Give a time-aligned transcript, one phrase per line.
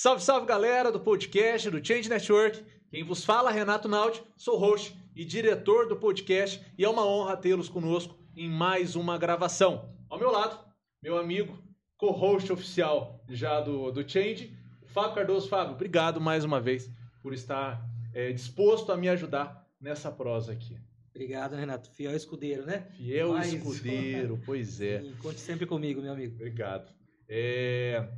[0.00, 2.64] Salve, salve galera do podcast do Change Network.
[2.88, 7.36] Quem vos fala, Renato Naldi, sou host e diretor do podcast e é uma honra
[7.36, 9.92] tê-los conosco em mais uma gravação.
[10.08, 10.56] Ao meu lado,
[11.02, 11.58] meu amigo,
[11.96, 14.56] co-host oficial já do, do Change,
[14.86, 15.48] Fábio Cardoso.
[15.48, 16.88] Fábio, obrigado mais uma vez
[17.20, 17.84] por estar
[18.14, 20.78] é, disposto a me ajudar nessa prosa aqui.
[21.10, 21.90] Obrigado, Renato.
[21.90, 22.86] Fiel escudeiro, né?
[22.96, 25.02] Fiel Mais escudeiro, pois é.
[25.20, 26.36] Conte sempre comigo, meu amigo.
[26.36, 26.88] Obrigado.
[27.28, 28.08] É...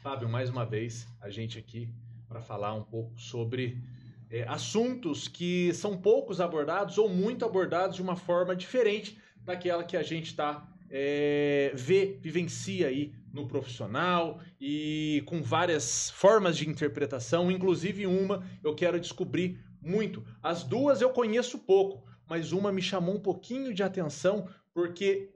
[0.00, 1.92] Fábio, mais uma vez, a gente aqui
[2.26, 3.84] para falar um pouco sobre
[4.30, 9.98] é, assuntos que são poucos abordados ou muito abordados de uma forma diferente daquela que
[9.98, 17.50] a gente está é, vê, vivencia aí no profissional e com várias formas de interpretação,
[17.50, 20.24] inclusive uma eu quero descobrir muito.
[20.42, 25.30] As duas eu conheço pouco, mas uma me chamou um pouquinho de atenção porque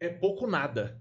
[0.00, 1.00] é pouco nada.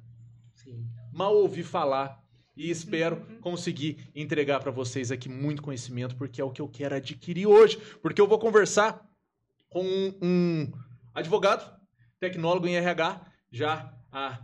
[0.53, 0.85] Sim.
[1.11, 2.26] Mal ouvi falar
[2.57, 3.39] e espero uhum.
[3.39, 7.77] conseguir entregar para vocês aqui muito conhecimento, porque é o que eu quero adquirir hoje.
[8.01, 9.05] Porque eu vou conversar
[9.69, 9.85] com
[10.21, 10.71] um
[11.13, 11.79] advogado,
[12.19, 14.39] tecnólogo em RH, já há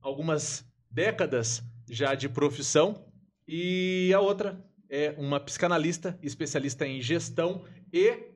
[0.00, 3.04] algumas décadas já de profissão,
[3.46, 8.30] e a outra é uma psicanalista especialista em gestão e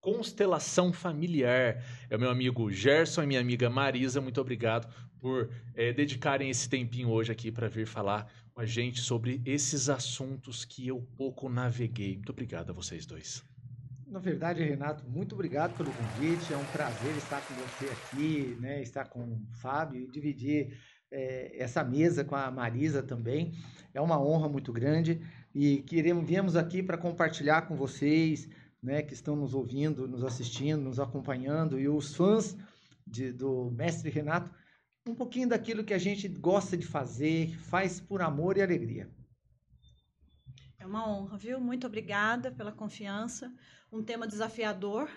[0.00, 1.82] constelação familiar.
[2.08, 4.20] É o meu amigo Gerson e minha amiga Marisa.
[4.20, 9.00] Muito obrigado por é, dedicarem esse tempinho hoje aqui para vir falar com a gente
[9.00, 12.16] sobre esses assuntos que eu pouco naveguei.
[12.16, 13.44] Muito obrigado a vocês dois.
[14.04, 16.52] Na verdade, Renato, muito obrigado pelo convite.
[16.52, 18.82] É um prazer estar com você aqui, né?
[18.82, 20.76] estar com o Fábio e dividir
[21.08, 23.52] é, essa mesa com a Marisa também.
[23.94, 25.20] É uma honra muito grande
[25.54, 28.48] e queremos, viemos aqui para compartilhar com vocês
[28.82, 32.56] né, que estão nos ouvindo, nos assistindo, nos acompanhando e os fãs
[33.06, 34.50] de, do mestre Renato,
[35.10, 39.10] um pouquinho daquilo que a gente gosta de fazer, faz por amor e alegria.
[40.78, 41.60] É uma honra, viu?
[41.60, 43.52] Muito obrigada pela confiança.
[43.90, 45.10] Um tema desafiador,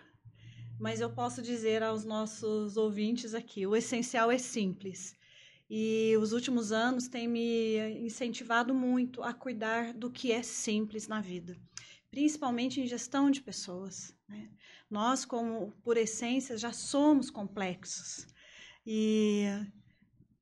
[0.80, 5.16] mas eu posso dizer aos nossos ouvintes aqui: o essencial é simples.
[5.69, 11.22] E os últimos anos têm me incentivado muito a cuidar do que é simples na
[11.22, 11.57] vida
[12.12, 14.13] principalmente em gestão de pessoas.
[14.28, 14.50] Né?
[14.90, 18.28] Nós, como por essência, já somos complexos.
[18.85, 19.46] E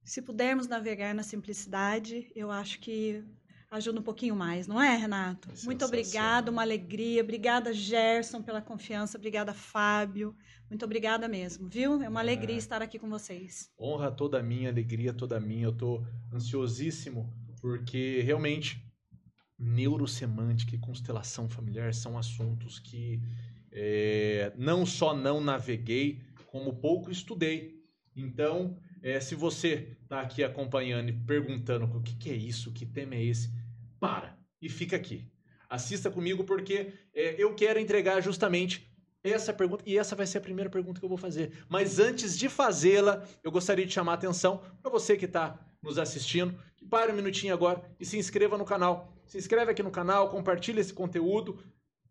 [0.10, 3.24] se pudermos navegar na simplicidade, eu acho que
[3.70, 5.48] ajuda um pouquinho mais, não é, Renato?
[5.52, 7.22] É Muito obrigada, uma alegria.
[7.22, 9.20] Obrigada, Gerson, pela confiança.
[9.20, 10.36] Obrigada, Fábio.
[10.68, 12.02] Muito obrigada mesmo, viu?
[12.02, 12.58] É uma alegria é.
[12.58, 13.70] estar aqui com vocês.
[13.80, 15.66] Honra toda minha, alegria toda minha.
[15.66, 16.04] Eu estou
[16.34, 17.32] ansiosíssimo
[17.62, 18.84] porque realmente
[19.60, 23.22] neurosemântica e constelação familiar são assuntos que
[23.72, 27.78] é, não só não naveguei, como pouco estudei.
[28.16, 32.86] Então, é, se você está aqui acompanhando e perguntando o que, que, é isso, que
[32.86, 33.52] tema é esse,
[34.00, 35.32] para e fica aqui.
[35.70, 38.90] Assista comigo porque é, eu quero entregar justamente
[39.24, 41.52] essa pergunta, e essa vai ser a primeira pergunta que eu vou fazer.
[41.68, 45.98] Mas antes de fazê-la, eu gostaria de chamar a atenção para você que está nos
[45.98, 49.92] assistindo, que pare um minutinho agora e se inscreva no canal se inscreve aqui no
[49.92, 51.64] canal, compartilha esse conteúdo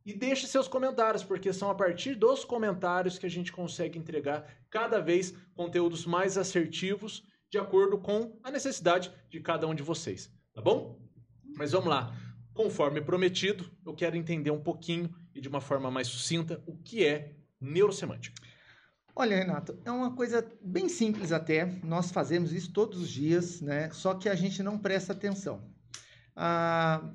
[0.08, 4.50] e deixe seus comentários, porque são a partir dos comentários que a gente consegue entregar
[4.70, 10.32] cada vez conteúdos mais assertivos de acordo com a necessidade de cada um de vocês,
[10.54, 10.98] tá bom?
[11.54, 12.16] Mas vamos lá.
[12.54, 17.04] Conforme prometido, eu quero entender um pouquinho e de uma forma mais sucinta o que
[17.04, 18.40] é neurosemântica.
[19.14, 21.66] Olha, Renato, é uma coisa bem simples até.
[21.84, 23.90] Nós fazemos isso todos os dias, né?
[23.90, 25.70] Só que a gente não presta atenção.
[26.34, 27.12] Ah,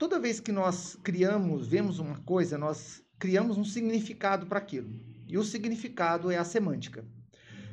[0.00, 4.90] toda vez que nós criamos, vemos uma coisa, nós criamos um significado para aquilo.
[5.28, 7.04] E o significado é a semântica.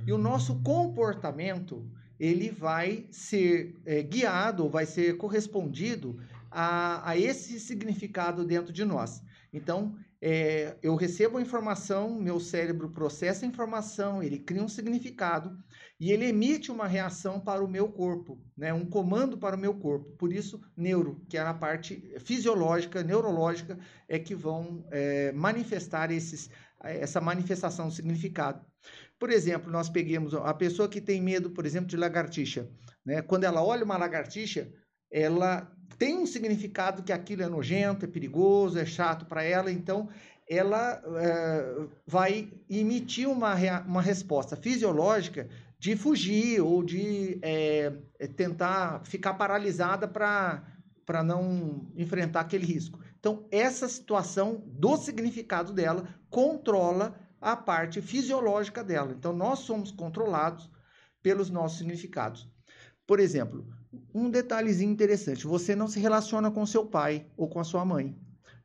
[0.05, 1.89] E o nosso comportamento,
[2.19, 6.19] ele vai ser é, guiado, vai ser correspondido
[6.51, 9.23] a, a esse significado dentro de nós.
[9.53, 15.57] Então, é, eu recebo a informação, meu cérebro processa a informação, ele cria um significado
[16.00, 18.72] e ele emite uma reação para o meu corpo, né?
[18.72, 20.12] um comando para o meu corpo.
[20.12, 26.51] Por isso, neuro, que é a parte fisiológica, neurológica, é que vão é, manifestar esses,
[26.83, 28.63] essa manifestação do significado.
[29.18, 32.69] Por exemplo, nós peguemos a pessoa que tem medo, por exemplo, de lagartixa.
[33.04, 33.24] Né?
[33.24, 34.71] Quando ela olha uma lagartixa,
[35.12, 40.10] ela tem um significado que aquilo é nojento, é perigoso, é chato para ela, então
[40.50, 47.91] ela é, vai emitir uma, uma resposta fisiológica de fugir ou de é,
[48.35, 53.00] tentar ficar paralisada para não enfrentar aquele risco.
[53.19, 59.13] Então, essa situação do significado dela controla a parte fisiológica dela.
[59.18, 60.69] Então, nós somos controlados
[61.21, 62.50] pelos nossos significados.
[63.06, 63.68] Por exemplo,
[64.13, 68.18] um detalhezinho interessante: você não se relaciona com seu pai ou com a sua mãe.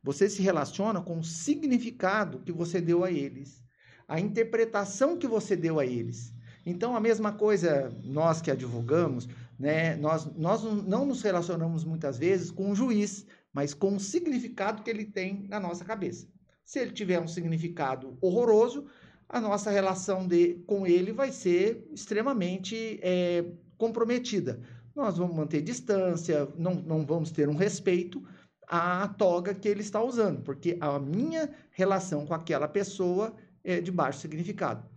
[0.03, 3.63] Você se relaciona com o significado que você deu a eles,
[4.05, 6.33] a interpretação que você deu a eles.
[6.65, 9.27] Então, a mesma coisa, nós que advogamos,
[9.59, 14.81] né, nós, nós não nos relacionamos muitas vezes com o juiz, mas com o significado
[14.81, 16.27] que ele tem na nossa cabeça.
[16.65, 18.85] Se ele tiver um significado horroroso,
[19.27, 23.45] a nossa relação de, com ele vai ser extremamente é,
[23.77, 24.59] comprometida.
[24.95, 28.23] Nós vamos manter distância, não, não vamos ter um respeito
[28.67, 33.91] à toga que ele está usando, porque a minha relação com aquela pessoa é de
[33.91, 34.92] baixo significado.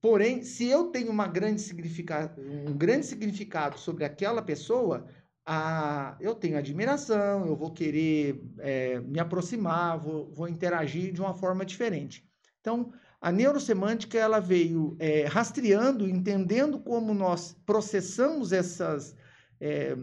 [0.00, 5.06] Porém, se eu tenho uma grande significado, um grande significado sobre aquela pessoa,
[5.44, 11.34] a, eu tenho admiração, eu vou querer é, me aproximar, vou, vou, interagir de uma
[11.34, 12.26] forma diferente.
[12.60, 19.14] Então, a neurosemântica ela veio é, rastreando, entendendo como nós processamos essas,
[19.60, 19.94] é,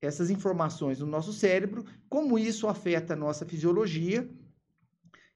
[0.00, 4.26] essas informações no nosso cérebro, como isso afeta a nossa fisiologia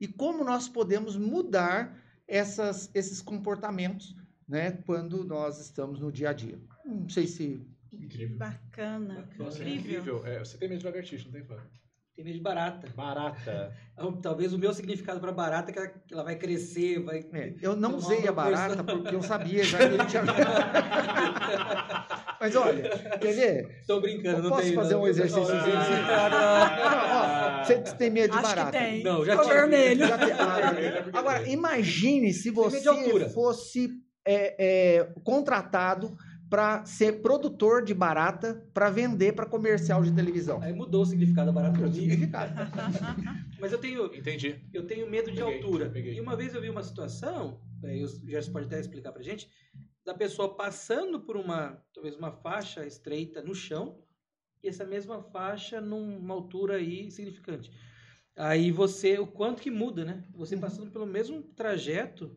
[0.01, 2.02] e como nós podemos mudar
[2.33, 4.17] essas, esses comportamentos
[4.49, 6.59] né, quando nós estamos no dia a dia.
[6.85, 7.61] Não sei se
[7.93, 8.39] Incrível.
[8.39, 9.29] Bacana.
[9.39, 10.01] Nossa, incrível.
[10.01, 10.27] incrível.
[10.27, 11.71] É, você tem medo de lagartixa, não tem, Fábio?
[12.15, 12.89] Tem medo de barata.
[12.95, 13.73] Barata.
[13.95, 17.25] Então, talvez o meu significado para barata é que ela, que ela vai crescer, vai.
[17.33, 19.01] É, eu não usei a barata coisa...
[19.01, 20.23] porque eu sabia já que ele tinha.
[22.39, 23.79] Mas olha, quer ver?
[23.81, 25.03] Estou brincando, eu não posso tenho, fazer não.
[25.03, 25.55] um exercício?
[26.11, 28.73] Ah, você tem medo de Acho barata?
[28.73, 29.05] Que tem.
[29.05, 29.55] Não, já tinha.
[29.55, 30.07] vermelho.
[30.07, 30.33] Já tem...
[30.33, 32.83] Ah, agora, imagine se você
[33.33, 33.89] fosse
[34.27, 34.57] é,
[34.99, 36.17] é, contratado
[36.53, 40.61] para ser produtor de barata para vender para comercial de televisão.
[40.61, 41.95] Aí mudou o significado da barata para mim.
[41.95, 42.53] Significado.
[43.59, 44.63] Mas eu tenho, entendi.
[44.71, 45.89] Eu tenho medo de peguei, altura.
[45.89, 46.15] Peguei.
[46.15, 49.49] E uma vez eu vi uma situação, é, o Gerson pode até explicar para gente,
[50.05, 54.05] da pessoa passando por uma, talvez uma faixa estreita no chão
[54.63, 57.73] e essa mesma faixa numa altura aí significante.
[58.37, 60.23] Aí você, o quanto que muda, né?
[60.35, 60.61] Você uhum.
[60.61, 62.37] passando pelo mesmo trajeto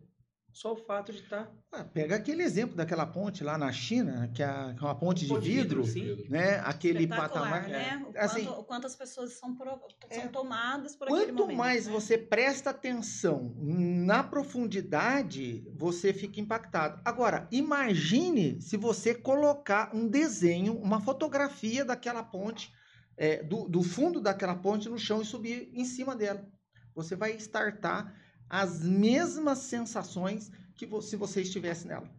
[0.55, 1.47] só o fato de estar.
[1.47, 1.51] Tá...
[1.69, 4.47] Ah, pega aquele exemplo daquela ponte lá na China, que é
[4.79, 6.61] uma ponte de vidro, vidro né?
[6.61, 7.67] Aquele patamar.
[7.67, 8.05] Né?
[8.07, 9.77] O, assim, quanto, o quanto as pessoas são, pro,
[10.09, 11.47] são é, tomadas por aquele momento.
[11.47, 11.91] Quanto mais né?
[11.91, 17.01] você presta atenção na profundidade, você fica impactado.
[17.03, 22.71] Agora, imagine se você colocar um desenho, uma fotografia daquela ponte,
[23.17, 26.47] é, do, do fundo daquela ponte no chão e subir em cima dela.
[26.95, 32.09] Você vai startar as mesmas sensações que se você estivesse nela.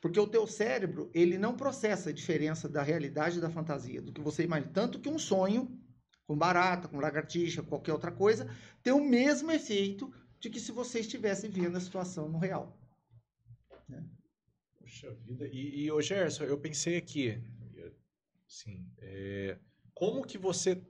[0.00, 4.12] Porque o teu cérebro, ele não processa a diferença da realidade e da fantasia, do
[4.12, 4.72] que você imagina.
[4.72, 5.76] Tanto que um sonho,
[6.26, 8.48] com barata, com lagartixa, qualquer outra coisa,
[8.82, 12.78] tem o mesmo efeito de que se você estivesse vendo a situação no real.
[13.88, 14.04] Né?
[14.78, 15.48] Puxa vida.
[15.48, 17.42] E, e ô Gerson, eu pensei aqui,
[18.46, 19.58] assim, é,
[19.92, 20.80] como que você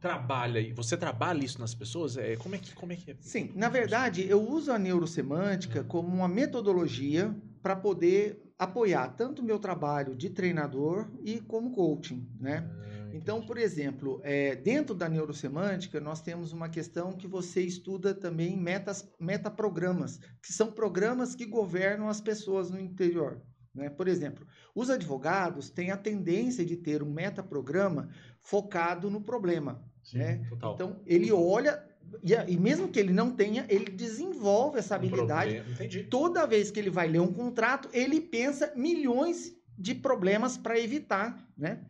[0.00, 2.16] trabalha e você trabalha isso nas pessoas?
[2.16, 3.16] É, como é que como é que é?
[3.20, 9.44] Sim, na verdade, eu uso a neurosemântica como uma metodologia para poder apoiar tanto o
[9.44, 12.68] meu trabalho de treinador e como coaching, né?
[12.68, 18.14] Ah, então, por exemplo, é, dentro da neurosemântica, nós temos uma questão que você estuda
[18.14, 23.40] também metas, metaprogramas, que são programas que governam as pessoas no interior.
[23.78, 23.88] Né?
[23.88, 28.10] Por exemplo, os advogados têm a tendência de ter um metaprograma
[28.42, 29.82] focado no problema.
[30.02, 30.46] Sim, né?
[30.74, 31.82] Então, ele olha,
[32.22, 35.62] e, e, mesmo que ele não tenha, ele desenvolve essa habilidade.
[35.80, 40.78] Um Toda vez que ele vai ler um contrato, ele pensa milhões de problemas para
[40.78, 41.46] evitar.
[41.56, 41.80] Né?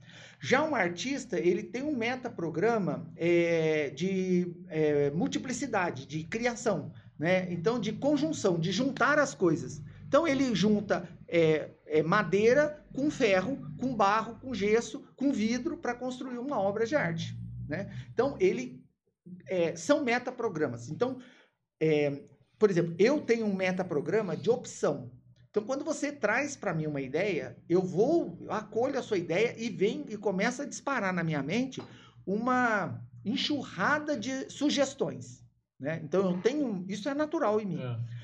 [0.41, 6.93] Já um artista, ele tem um metaprograma é, de é, multiplicidade, de criação.
[7.19, 7.51] Né?
[7.53, 9.83] Então, de conjunção, de juntar as coisas.
[10.09, 15.95] Então, ele junta é, é, madeira com ferro, com barro, com gesso, com vidro para
[15.95, 17.39] construir uma obra de arte.
[17.69, 17.93] Né?
[18.11, 18.83] Então, ele
[19.47, 20.89] é, são metaprogramas.
[20.89, 21.21] Então,
[21.79, 22.23] é,
[22.59, 25.13] por exemplo, eu tenho um metaprograma de opção.
[25.51, 29.55] Então, quando você traz para mim uma ideia, eu vou, eu acolho a sua ideia
[29.59, 31.83] e vem e começa a disparar na minha mente
[32.27, 35.45] uma enxurrada de sugestões.
[35.79, 36.01] Né?
[36.03, 36.85] Então, eu tenho.
[36.89, 37.81] Isso é natural em mim.
[37.81, 38.18] É.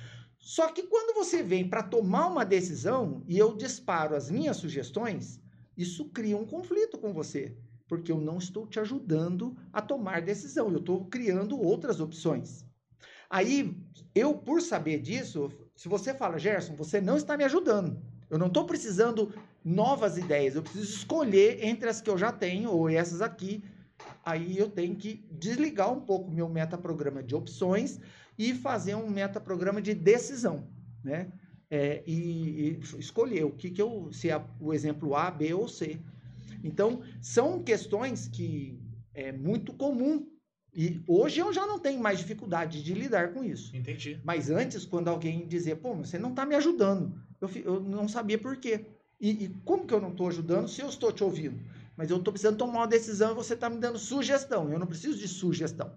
[0.44, 5.40] Só que quando você vem para tomar uma decisão e eu disparo as minhas sugestões,
[5.74, 7.56] isso cria um conflito com você,
[7.88, 12.62] porque eu não estou te ajudando a tomar decisão, eu estou criando outras opções.
[13.30, 13.74] Aí,
[14.14, 17.98] eu, por saber disso, se você fala, Gerson, você não está me ajudando,
[18.28, 19.32] eu não estou precisando
[19.64, 23.64] novas ideias, eu preciso escolher entre as que eu já tenho ou essas aqui.
[24.22, 27.98] Aí eu tenho que desligar um pouco meu metaprograma de opções
[28.38, 30.66] e fazer um metaprograma de decisão,
[31.02, 31.32] né?
[31.70, 35.66] É, e, e, escolher o que, que eu, se é o exemplo A, B ou
[35.66, 35.98] C.
[36.62, 38.78] Então, são questões que
[39.12, 40.26] é muito comum.
[40.72, 43.74] E hoje eu já não tenho mais dificuldade de lidar com isso.
[43.76, 44.20] Entendi.
[44.24, 48.38] Mas antes, quando alguém dizia, pô, você não está me ajudando, eu, eu não sabia
[48.38, 48.86] por quê.
[49.20, 51.60] E, e como que eu não estou ajudando se eu estou te ouvindo?
[51.96, 54.70] Mas eu estou precisando tomar uma decisão e você está me dando sugestão.
[54.72, 55.92] Eu não preciso de sugestão.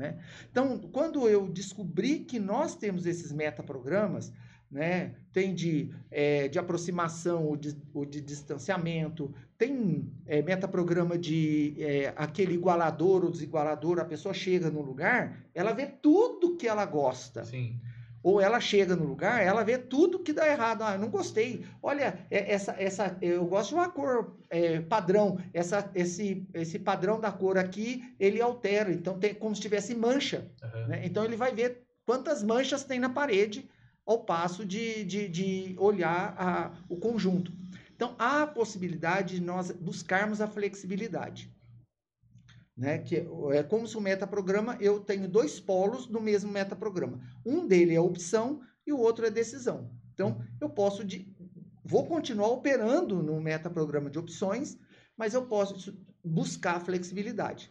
[0.00, 0.16] Né?
[0.50, 4.32] Então, quando eu descobri que nós temos esses metaprogramas,
[4.70, 11.74] né, tem de, eh, de aproximação ou de, ou de distanciamento, tem eh, metaprograma de
[11.78, 16.86] eh, aquele igualador ou desigualador, a pessoa chega no lugar, ela vê tudo que ela
[16.86, 17.44] gosta.
[17.44, 17.78] Sim.
[18.22, 20.82] Ou ela chega no lugar, ela vê tudo que dá errado.
[20.82, 21.64] Ah, não gostei.
[21.82, 25.38] Olha, é- essa, essa, eu gosto de uma cor é, padrão.
[25.54, 28.92] Essa, esse, esse padrão da cor aqui, ele altera.
[28.92, 30.50] Então, tem como se tivesse mancha.
[30.62, 30.86] Aham.
[30.88, 31.00] né?
[31.04, 33.68] Então, ele vai ver quantas manchas tem na parede
[34.04, 37.52] ao passo de, de, de olhar a- o conjunto.
[37.96, 41.50] Então, há a possibilidade de nós buscarmos a flexibilidade.
[42.80, 42.96] Né?
[42.96, 47.20] Que é como se o metaprograma, eu tenho dois polos no mesmo metaprograma.
[47.44, 49.90] Um dele é opção e o outro é decisão.
[50.14, 51.30] Então, eu posso de,
[51.84, 54.78] vou continuar operando no metaprograma de opções,
[55.14, 55.94] mas eu posso
[56.24, 57.70] buscar flexibilidade.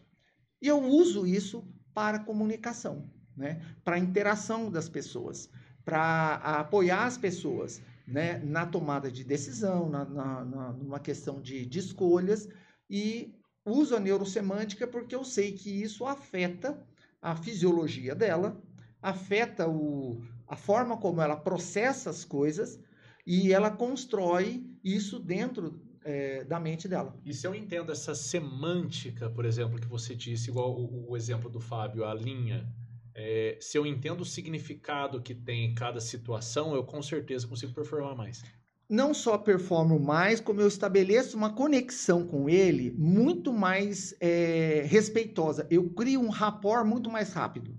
[0.62, 3.62] E eu uso isso para comunicação, né?
[3.84, 5.50] para interação das pessoas,
[5.84, 8.38] para apoiar as pessoas né?
[8.44, 12.48] na tomada de decisão, na, na, na- numa questão de, de escolhas,
[12.88, 16.82] e uso a neurosemântica porque eu sei que isso afeta
[17.22, 18.62] a fisiologia dela,
[19.02, 22.80] afeta o, a forma como ela processa as coisas
[23.26, 27.16] e ela constrói isso dentro eh, da mente dela.
[27.26, 31.50] E se eu entendo essa semântica, por exemplo, que você disse, igual o, o exemplo
[31.50, 32.68] do Fábio, a linha,
[33.14, 37.74] é, se eu entendo o significado que tem em cada situação, eu com certeza consigo
[37.74, 38.42] performar mais.
[38.90, 45.68] Não só performo mais, como eu estabeleço uma conexão com ele muito mais é, respeitosa.
[45.70, 47.78] Eu crio um rapport muito mais rápido.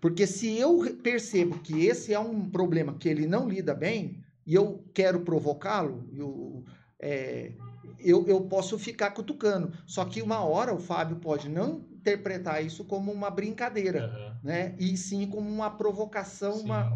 [0.00, 4.54] Porque se eu percebo que esse é um problema que ele não lida bem, e
[4.54, 6.64] eu quero provocá-lo, eu,
[6.98, 7.52] é,
[8.00, 9.72] eu, eu posso ficar cutucando.
[9.86, 14.40] Só que uma hora o Fábio pode não interpretar isso como uma brincadeira Aham.
[14.42, 14.74] né?
[14.78, 16.64] E sim como uma provocação, Sim.
[16.64, 16.90] uma,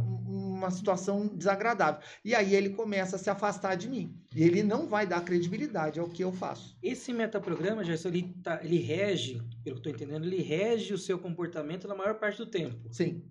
[0.65, 2.01] uma situação desagradável.
[2.25, 4.19] E aí ele começa a se afastar de mim.
[4.35, 6.77] E ele não vai dar credibilidade ao que eu faço.
[6.83, 10.99] Esse metaprograma, Gerson, ele, tá, ele rege, pelo que eu estou entendendo, ele rege o
[10.99, 12.77] seu comportamento na maior parte do tempo.
[12.91, 13.23] Sim.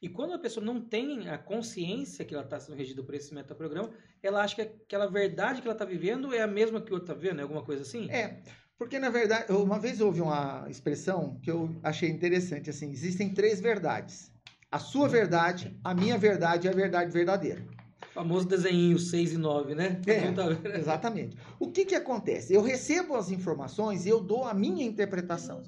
[0.00, 3.32] E quando a pessoa não tem a consciência que ela está sendo regida por esse
[3.32, 3.90] metaprograma,
[4.22, 7.12] ela acha que aquela verdade que ela está vivendo é a mesma que o outro
[7.12, 8.10] está vivendo, é alguma coisa assim?
[8.10, 8.42] É,
[8.76, 13.32] porque na verdade, uma vez eu ouvi uma expressão que eu achei interessante, assim, existem
[13.32, 14.31] três verdades.
[14.72, 17.62] A sua verdade, a minha verdade e a verdade verdadeira.
[18.10, 20.00] O famoso desenho 6 e 9, né?
[20.06, 20.30] É.
[20.30, 20.46] Não tá?
[20.78, 21.36] Exatamente.
[21.60, 22.54] O que que acontece?
[22.54, 25.62] Eu recebo as informações e eu dou a minha interpretação.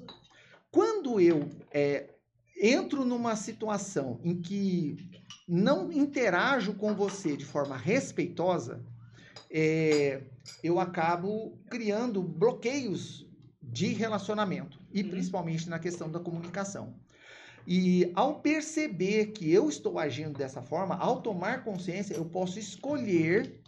[0.71, 2.09] Quando eu é,
[2.59, 4.97] entro numa situação em que
[5.47, 8.83] não interajo com você de forma respeitosa,
[9.51, 10.23] é,
[10.63, 13.25] eu acabo criando bloqueios
[13.61, 15.09] de relacionamento e Uhum.
[15.09, 16.93] principalmente na questão da comunicação.
[17.67, 23.59] E ao perceber que eu estou agindo dessa forma, ao tomar consciência, eu posso escolher,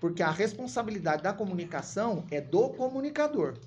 [0.00, 3.58] porque a responsabilidade da comunicação é do comunicador.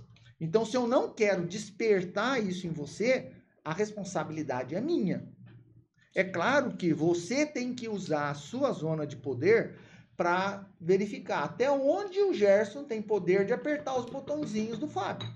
[0.42, 3.32] Então, se eu não quero despertar isso em você,
[3.64, 5.28] a responsabilidade é minha.
[6.14, 9.78] É claro que você tem que usar a sua zona de poder
[10.18, 15.28] para verificar até onde o Gerson tem poder de apertar os botãozinhos do Fábio.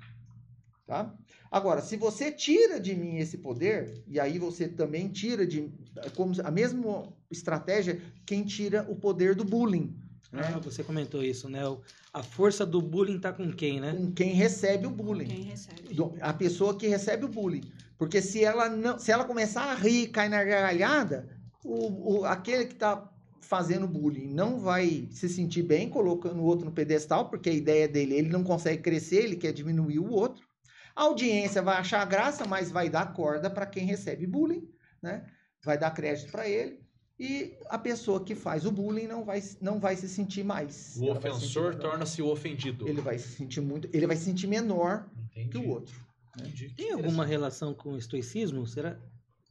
[0.89, 1.13] Tá?
[1.51, 5.72] Agora, se você tira de mim esse poder, e aí você também tira de.
[6.15, 9.96] Como a mesma estratégia, quem tira o poder do bullying.
[10.34, 10.41] Né?
[10.43, 11.63] Ah, você comentou isso, né?
[11.67, 11.79] O-
[12.12, 13.93] A força do bullying tá com quem, né?
[13.93, 15.27] Com quem recebe o bullying.
[15.27, 15.96] Quem recebe.
[16.22, 17.62] a pessoa que recebe o bullying.
[17.96, 21.29] Porque se ela não, se ela começar a rir, cair na gargalhada,
[21.63, 23.08] o, o- aquele que está
[23.41, 27.88] fazendo bullying não vai se sentir bem colocando o outro no pedestal, porque a ideia
[27.88, 30.49] dele, ele não consegue crescer, ele quer diminuir o outro.
[30.96, 34.67] A audiência vai achar graça, mas vai dar corda para quem recebe bullying,
[35.01, 35.25] né?
[35.63, 36.79] Vai dar crédito para ele.
[37.19, 40.96] E a pessoa que faz o bullying não vai, não vai se sentir mais.
[40.98, 42.88] O Ela se ofensor torna-se o ofendido.
[42.88, 45.50] Ele vai se sentir muito, ele vai se sentir menor Entendi.
[45.50, 45.93] que o outro.
[46.38, 46.69] Entendi.
[46.69, 48.65] Tem alguma relação com o estoicismo?
[48.65, 48.98] Será?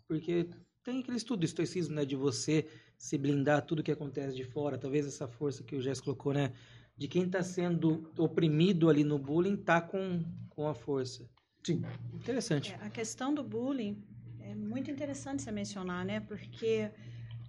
[0.06, 0.48] Porque
[0.82, 2.06] tem aquele estudo do estoicismo, né?
[2.06, 2.66] De você
[2.96, 4.78] se blindar tudo que acontece de fora.
[4.78, 6.52] Talvez essa força que o Jess colocou, né?
[6.98, 11.24] De quem está sendo oprimido ali no bullying tá com, com a força.
[11.64, 11.82] Sim.
[12.12, 12.72] Interessante.
[12.72, 14.02] É, a questão do bullying
[14.40, 16.20] é muito interessante você mencionar, né?
[16.20, 16.90] Porque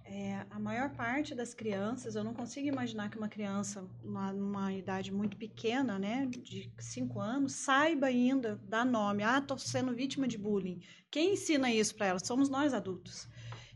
[0.04, 4.72] É, a maior parte das crianças, eu não consigo imaginar que uma criança, numa, numa
[4.72, 9.22] idade muito pequena, né, de 5 anos, saiba ainda dar nome.
[9.22, 10.80] Ah, estou sendo vítima de bullying.
[11.12, 12.18] Quem ensina isso para ela?
[12.18, 13.28] Somos nós adultos.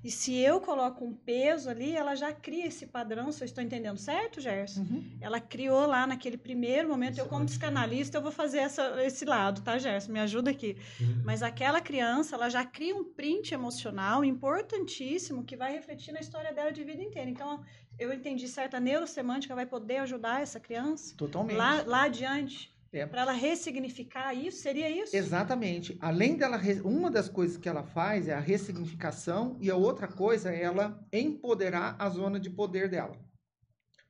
[0.04, 3.64] E se eu coloco um peso ali, ela já cria esse padrão, se eu estou
[3.64, 4.82] entendendo certo, Gerson?
[4.82, 5.02] Uhum.
[5.18, 7.48] Ela criou lá naquele primeiro momento, eu como Excelente.
[7.48, 10.12] psicanalista, eu vou fazer essa, esse lado, tá, Gerson?
[10.12, 10.76] Me ajuda aqui.
[11.24, 16.52] Mas aquela criança, ela já cria um print emocional importantíssimo que vai refletir na história
[16.52, 17.30] dela de vida inteira.
[17.30, 17.64] Então,
[17.98, 21.56] eu entendi certo, a neurosemântica vai poder ajudar essa criança Totalmente.
[21.56, 23.06] lá, lá adiante, É.
[23.06, 25.16] para ela ressignificar isso, seria isso?
[25.16, 25.96] Exatamente.
[26.00, 30.52] Além dela, uma das coisas que ela faz é a ressignificação e a outra coisa
[30.52, 33.16] é ela empoderar a zona de poder dela.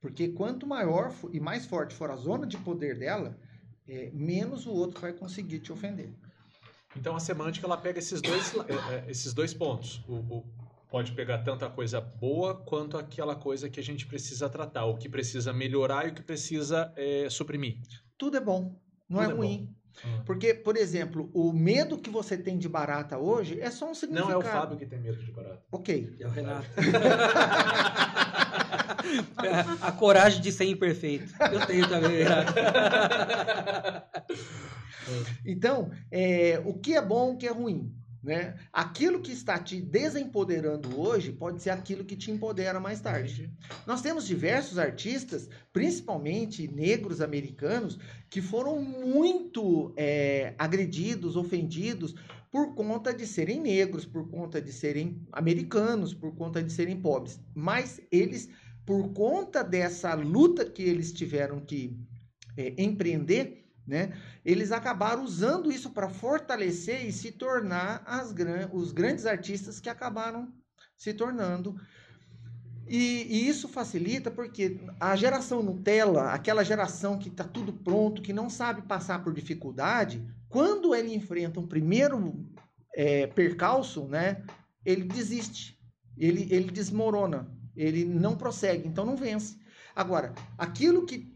[0.00, 3.38] Porque quanto maior e mais forte for a zona de poder dela,
[3.88, 6.12] é, menos o outro vai conseguir te ofender.
[6.96, 10.04] Então a semântica ela pega esses dois, é, é, esses dois pontos.
[10.06, 10.44] O, o-
[10.90, 14.96] pode pegar tanto a coisa boa quanto aquela coisa que a gente precisa tratar, o
[14.96, 17.78] que precisa melhorar e o que precisa é, suprimir.
[18.16, 19.74] Tudo é bom, não Tudo é é ruim.
[20.26, 23.94] Porque, por exemplo, o medo que você tem de barata hoje é só um Não
[23.94, 24.32] significado.
[24.32, 25.62] é o Fábio que tem medo de barata.
[25.70, 26.16] Ok.
[26.18, 26.66] É o Renato.
[29.80, 31.32] a coragem de ser imperfeito.
[31.52, 32.54] Eu tenho também, Renato.
[35.44, 37.94] Então, é, o que é bom, o que é ruim.
[38.24, 38.54] Né?
[38.72, 43.52] Aquilo que está te desempoderando hoje pode ser aquilo que te empodera mais tarde.
[43.86, 47.98] Nós temos diversos artistas, principalmente negros americanos,
[48.30, 52.14] que foram muito é, agredidos, ofendidos
[52.50, 57.38] por conta de serem negros, por conta de serem americanos, por conta de serem pobres.
[57.54, 58.48] Mas eles,
[58.86, 61.94] por conta dessa luta que eles tiveram que
[62.56, 69.26] é, empreender, né, eles acabaram usando isso para fortalecer e se tornar gran os grandes
[69.26, 70.52] artistas que acabaram
[70.96, 71.76] se tornando.
[72.86, 78.32] E, e isso facilita porque a geração Nutella, aquela geração que está tudo pronto, que
[78.32, 82.46] não sabe passar por dificuldade, quando ele enfrenta um primeiro
[82.94, 84.42] é, percalço, né,
[84.84, 85.78] ele desiste,
[86.16, 89.58] ele, ele desmorona, ele não prossegue, então não vence.
[89.96, 91.33] Agora, aquilo que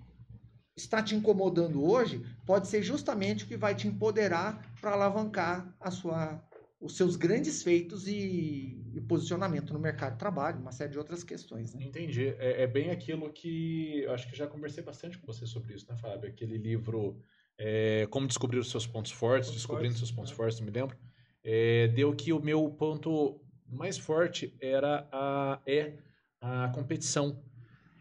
[0.83, 5.91] está te incomodando hoje pode ser justamente o que vai te empoderar para alavancar a
[5.91, 6.43] sua,
[6.81, 11.25] os seus grandes feitos e, e posicionamento no mercado de trabalho, uma série de outras
[11.25, 11.75] questões.
[11.75, 11.85] Né?
[11.85, 12.29] Entendi.
[12.39, 15.87] É, é bem aquilo que eu acho que já conversei bastante com você sobre isso,
[15.91, 16.31] né, Fábio?
[16.31, 17.21] Aquele livro
[17.59, 20.37] é, Como Descobrir os Seus Pontos Fortes, Pontos Descobrindo Fortes, Seus Pontos né?
[20.37, 20.97] Fortes, não me lembro.
[21.43, 25.95] É, deu que o meu ponto mais forte era a, é
[26.41, 27.43] a competição.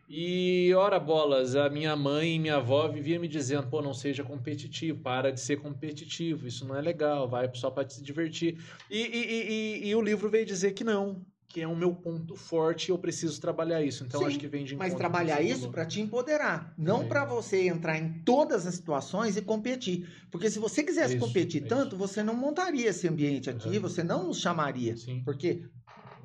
[0.09, 4.23] E, ora bolas, a minha mãe e minha avó viviam me dizendo, pô, não seja
[4.23, 8.57] competitivo, para de ser competitivo, isso não é legal, vai só para se divertir.
[8.89, 12.37] E, e, e, e- o livro veio dizer que não, que é o meu ponto
[12.37, 14.05] forte e eu preciso trabalhar isso.
[14.05, 17.07] Então, Sim, acho que vem de Mas trabalhar isso para te empoderar, não Sim.
[17.09, 20.07] para você entrar em todas as situações e competir.
[20.31, 21.67] Porque se você quisesse Isso, competir isso.
[21.67, 23.81] tanto, você não montaria esse ambiente aqui, Uhum.
[23.81, 24.95] você não nos chamaria.
[24.95, 25.21] Sim.
[25.25, 25.63] Porque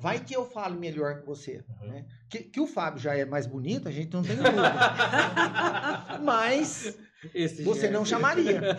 [0.03, 1.63] vai que eu falo melhor que você.
[1.81, 1.87] Uhum.
[1.87, 2.05] né?
[2.29, 4.51] Que, que o Fábio já é mais bonito, a gente não tem dúvida.
[6.21, 6.97] Mas
[7.33, 8.59] Esse você não chamaria.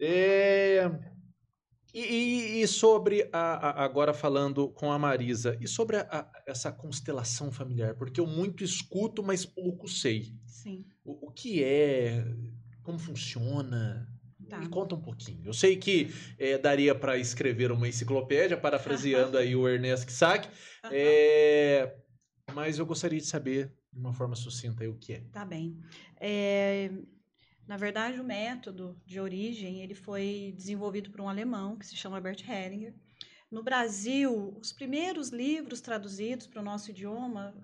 [0.00, 0.90] É,
[1.94, 6.42] E, e- e sobre a, a- agora falando com a Marisa e sobre a- a-
[6.44, 10.34] essa constelação familiar, porque eu muito escuto, mas pouco sei.
[10.44, 12.24] Sim, O, o que é?
[12.82, 14.08] Como funciona?
[14.54, 14.60] Tá.
[14.60, 15.40] Me conta um pouquinho.
[15.44, 20.48] Eu sei que é, daria para escrever uma enciclopédia, parafraseando aí o Ernest Kissack,
[20.90, 21.96] é,
[22.54, 25.20] mas eu gostaria de saber de uma forma sucinta o que é.
[25.32, 25.78] Tá bem.
[26.20, 26.90] É,
[27.66, 32.20] na verdade, o método de origem ele foi desenvolvido por um alemão que se chama
[32.20, 32.94] Bert Hellinger.
[33.50, 37.54] No Brasil, os primeiros livros traduzidos para o nosso idioma,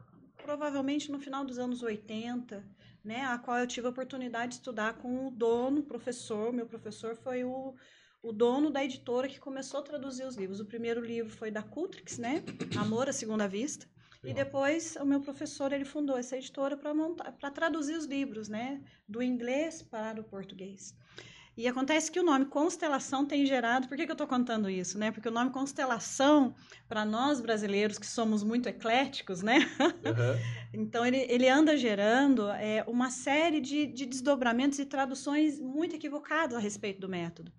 [0.42, 2.64] provavelmente no final dos anos 80,
[3.04, 7.16] né, a qual eu tive a oportunidade de estudar com o dono, professor, meu professor
[7.16, 7.74] foi o,
[8.22, 10.60] o dono da editora que começou a traduzir os livros.
[10.60, 12.42] O primeiro livro foi da Cultrix, né,
[12.78, 13.86] Amor à Segunda Vista.
[14.22, 18.48] E depois o meu professor ele fundou essa editora para montar, para traduzir os livros,
[18.48, 20.94] né, do inglês para o português.
[21.60, 23.86] E acontece que o nome constelação tem gerado.
[23.86, 25.10] Por que, que eu estou contando isso, né?
[25.10, 26.54] Porque o nome constelação
[26.88, 29.58] para nós brasileiros que somos muito ecléticos, né?
[30.06, 30.38] Aham.
[30.72, 36.56] Então ele, ele anda gerando é, uma série de, de desdobramentos e traduções muito equivocadas
[36.56, 37.52] a respeito do método.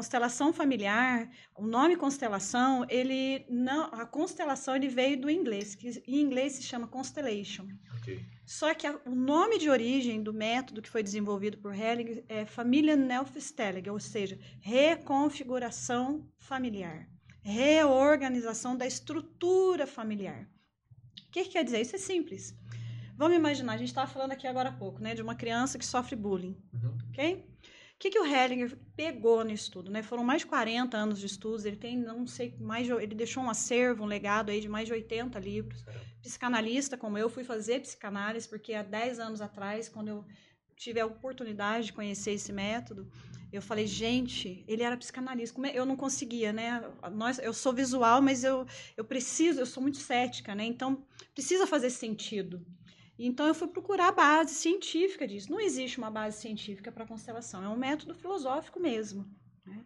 [0.00, 6.20] Constelação familiar, o nome constelação, ele não, a constelação ele veio do inglês, que em
[6.20, 7.66] inglês se chama constellation.
[7.96, 8.22] Ok.
[8.44, 12.44] Só que a- o nome de origem do método que foi desenvolvido por Helling é
[12.44, 17.08] família Nelfstellig, ou seja, reconfiguração familiar.
[17.42, 20.46] reorganização da estrutura familiar.
[21.26, 21.80] O que, que quer dizer?
[21.80, 22.54] Isso é simples.
[23.16, 25.86] Vamos imaginar, a gente estava falando aqui agora há pouco, né, de uma criança que
[25.86, 26.98] sofre bullying, Uhum.
[27.10, 27.46] ok?
[27.96, 29.90] O que, que o Hellinger pegou no estudo?
[29.90, 30.02] Né?
[30.02, 33.42] Foram mais de 40 anos de estudos, ele tem, não sei, mais de, ele deixou
[33.42, 35.82] um acervo, um legado aí de mais de 80 livros.
[36.20, 40.24] Psicanalista como eu, fui fazer psicanálise, porque há 10 anos atrás, quando eu
[40.76, 43.10] tive a oportunidade de conhecer esse método,
[43.50, 45.54] eu falei, gente, ele era psicanalista.
[45.54, 46.82] Como é- Eu não conseguia, né?
[47.12, 50.66] Nós, eu sou visual, mas eu, eu preciso, eu sou muito cética, né?
[50.66, 52.62] Então, precisa fazer sentido.
[53.18, 55.50] Então, eu fui procurar a base científica disso.
[55.50, 59.24] Não existe uma base científica para constelação, é um método filosófico mesmo.
[59.64, 59.84] né?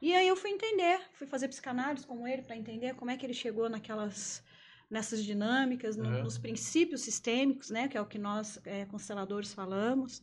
[0.00, 3.26] E aí eu fui entender, fui fazer psicanálise com ele para entender como é que
[3.26, 4.42] ele chegou naquelas
[4.90, 10.20] nessas dinâmicas, no- nos princípios sistêmicos, né, que é o que nós é, consteladores falamos.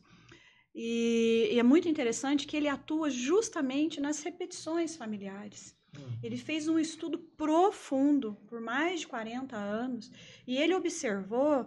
[0.74, 5.74] E, e é muito interessante que ele atua justamente nas repetições familiares.
[5.96, 6.18] Hum.
[6.22, 10.10] Ele fez um estudo profundo por mais de 40 anos
[10.46, 11.66] e ele observou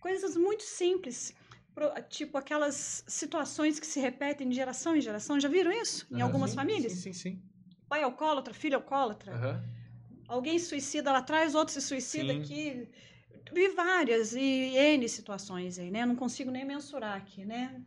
[0.00, 1.34] coisas muito simples,
[2.08, 5.38] tipo aquelas situações que se repetem de geração em geração.
[5.38, 6.92] Já viram isso em Ah, algumas sim, famílias?
[6.92, 7.42] Sim, sim, sim.
[7.88, 9.32] Pai alcoólatra, filho alcoólatra.
[9.32, 9.62] Aham.
[10.28, 12.40] Alguém se suicida lá atrás, outro se suicida Sim.
[12.40, 12.88] aqui.
[13.52, 16.06] Vi várias e N situações aí, né?
[16.06, 17.82] Não consigo nem mensurar aqui, né?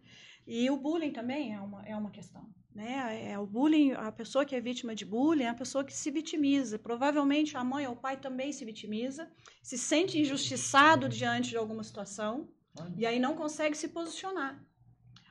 [0.45, 3.31] E o bullying também é uma, é uma questão, né?
[3.31, 6.09] É o bullying, a pessoa que é vítima de bullying é a pessoa que se
[6.11, 6.79] vitimiza.
[6.79, 9.31] Provavelmente a mãe ou o pai também se vitimiza,
[9.61, 12.49] se sente injustiçado diante de alguma situação
[12.97, 14.63] e aí não consegue se posicionar.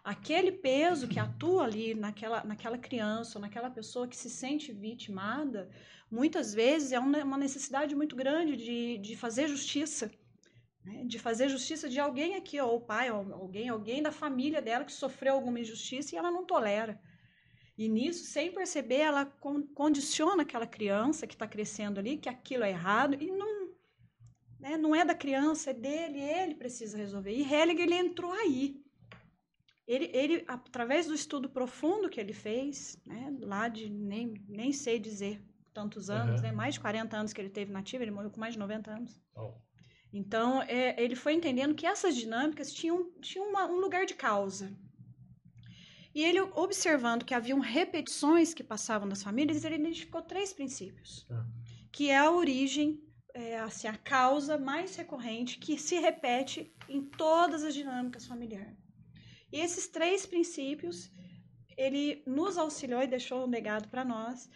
[0.05, 5.71] Aquele peso que atua ali naquela, naquela criança ou naquela pessoa que se sente vitimada,
[6.11, 10.11] muitas vezes é uma uma necessidade muito grande de, de fazer justiça.
[10.85, 11.05] né?
[11.07, 14.85] De fazer justiça de alguém aqui, ou o pai, ou alguém, alguém da família dela
[14.85, 17.01] que sofreu alguma injustiça e ela não tolera.
[17.77, 22.65] E nisso, sem perceber, ela con- condiciona aquela criança que está crescendo ali, que aquilo
[22.65, 23.71] é errado, e não,
[24.61, 27.33] né, não é da criança, é dele, ele precisa resolver.
[27.33, 28.81] E Hellinger, ele entrou aí.
[29.87, 34.99] Ele, ele, através do estudo profundo que ele fez, né, lá de nem, nem sei
[34.99, 35.43] dizer
[35.75, 36.43] tantos anos, Aham.
[36.43, 38.91] né, mais de 40 anos que ele teve nativo, ele morreu com mais de 90
[38.91, 39.21] anos.
[39.35, 39.55] Oh.
[40.13, 44.71] Então, é, ele foi entendendo que essas dinâmicas tinham, tinham uma- um lugar de causa.
[46.15, 51.27] E ele, observando que haviam repetições que passavam das famílias, ele identificou três princípios.
[51.31, 51.47] Ah.
[51.91, 53.03] Que é a origem,
[53.35, 58.77] é, assim, a causa mais recorrente que se repete em todas as dinâmicas familiares.
[59.51, 61.11] E esses três princípios,
[61.77, 64.49] ele nos auxiliou e deixou um legado para nós,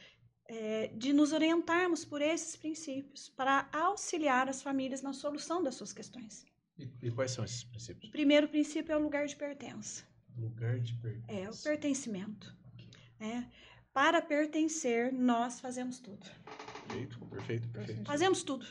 [0.48, 5.92] é, de nos orientarmos por esses princípios para auxiliar as famílias na solução das suas
[5.92, 6.44] questões.
[6.78, 8.10] E, e quais são esses O princípios?
[8.10, 10.04] primeiro princípio é o lugar de pertença,
[10.36, 11.32] Lugar de pertença.
[11.32, 12.54] é o pertencimento.
[13.18, 13.50] né?
[13.92, 16.26] Para pertencer, nós fazemos tudo.
[16.86, 18.04] Perfeito, perfeito, perfeito.
[18.04, 18.66] Fazemos tudo.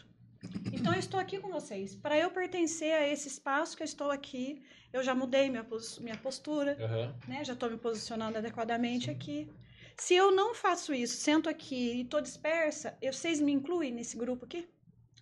[0.72, 1.96] Então, eu estou aqui com vocês.
[1.96, 4.62] Para eu pertencer a esse espaço que eu estou aqui,
[4.94, 7.16] eu já mudei minha, pos- minha postura, Aham.
[7.28, 7.44] né?
[7.44, 9.50] Já estou me posicionando adequadamente aqui.
[9.98, 14.16] Se eu não faço isso, sento aqui e estou dispersa, eu- vocês me incluem nesse
[14.16, 14.68] grupo aqui?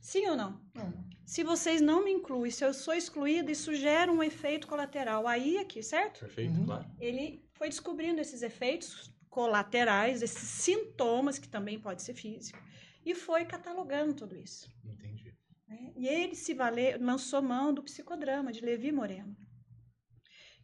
[0.04, 0.60] Sim ou não?
[0.76, 0.94] Não.
[1.26, 5.58] Se vocês não me incluem, se eu sou excluída, isso gera um efeito colateral aí
[5.58, 6.20] aqui, certo?
[6.20, 6.66] Perfeito, Uhum.
[6.66, 6.86] claro.
[7.00, 12.60] Ele foi descobrindo esses efeitos colaterais, esses sintomas, que também pode ser físico,
[13.06, 14.70] e foi catalogando tudo isso.
[14.86, 15.34] Entendi.
[15.68, 15.94] né?
[15.96, 19.36] E ele se valer, lançou mão do psicodrama de Levi Moreno.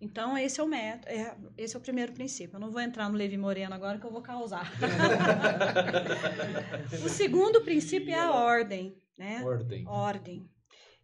[0.01, 2.55] Então, esse é o método, é, esse é o primeiro princípio.
[2.57, 4.69] Eu não vou entrar no Levi Moreno agora que eu vou causar.
[7.03, 9.43] o segundo princípio é a ordem, né?
[9.43, 9.85] Ordem.
[9.85, 10.49] Ordem.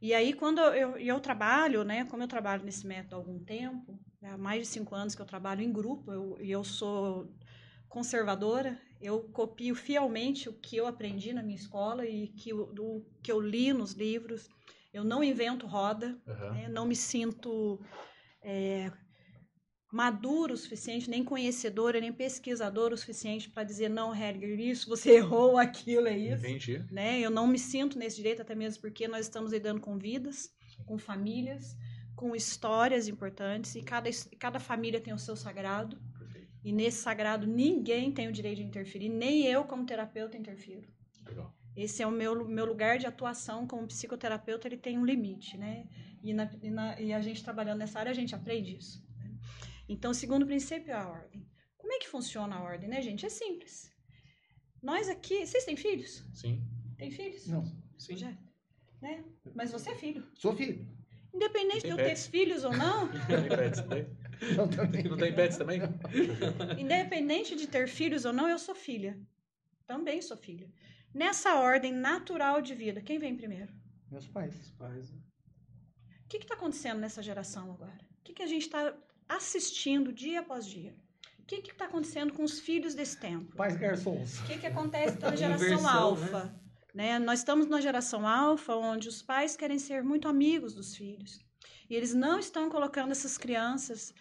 [0.02, 2.06] E aí, quando eu, eu trabalho, né?
[2.06, 5.22] Como eu trabalho nesse método há algum tempo, né, há mais de cinco anos que
[5.22, 7.28] eu trabalho em grupo, eu- e eu, sou
[7.90, 13.06] conservadora, eu copio fielmente o que eu aprendi na minha escola e que, o- do,
[13.22, 14.50] que eu li nos livros.
[14.94, 16.52] Eu não invento roda, Aham.
[16.52, 17.80] né, não me sinto
[18.42, 18.92] é,
[19.92, 25.12] madura o suficiente, nem conhecedora, nem pesquisadora o suficiente para dizer, não, Helger, isso, você
[25.16, 26.84] errou, aquilo, é isso Entendi.
[26.92, 27.20] né?
[27.20, 30.50] Eu não me sinto nesse direito, até mesmo porque nós estamos lidando com vidas,
[30.86, 31.76] com famílias,
[32.16, 36.48] com histórias importantes, e cada, cada família tem o seu sagrado, Perfeito.
[36.64, 40.88] e nesse sagrado ninguém tem o direito de interferir, nem eu, como terapeuta, interfiro.
[41.26, 41.54] Legal.
[41.76, 45.86] Esse é o meu, meu lugar de atuação como psicoterapeuta, ele tem um limite, né?
[46.24, 49.05] E, na, e, na- e a gente trabalhando nessa área, a gente aprende isso.
[49.88, 51.46] Então, o segundo princípio é a ordem.
[51.78, 53.26] Como é que funciona a ordem, né, gente?
[53.26, 53.92] É simples.
[54.82, 56.24] Nós aqui, vocês têm filhos?
[56.34, 56.64] Sim.
[56.98, 57.48] Tem filhos?
[57.48, 57.64] Não.
[57.98, 58.18] Sim.
[58.18, 58.36] Já,
[59.02, 59.24] né?
[59.54, 60.26] Mas você é filho.
[60.34, 60.88] Sou filho.
[61.34, 63.84] Independente de eu ter filhos ou não, Tem pets?
[64.56, 65.04] Não, também.
[65.04, 65.82] Não tem pets também?
[66.80, 69.20] independente de ter filhos ou não, eu sou filha.
[69.86, 70.72] Também sou filha.
[71.14, 73.72] Nessa ordem natural de vida, quem vem primeiro?
[74.10, 74.56] Meus pais.
[74.60, 75.20] Os pais, né?
[76.26, 78.00] O que está acontecendo nessa geração agora?
[78.20, 78.96] O que, que a gente está
[79.28, 80.96] assistindo dia após dia?
[81.40, 83.56] O que está acontecendo com os filhos desse tempo?
[83.56, 84.40] Pais garçons.
[84.40, 86.60] O que, que acontece na geração Inversão, alfa?
[86.94, 87.20] Né?
[87.20, 91.40] Nós estamos na geração alfa, onde os pais querem ser muito amigos dos filhos.
[91.88, 94.12] E eles não estão colocando essas crianças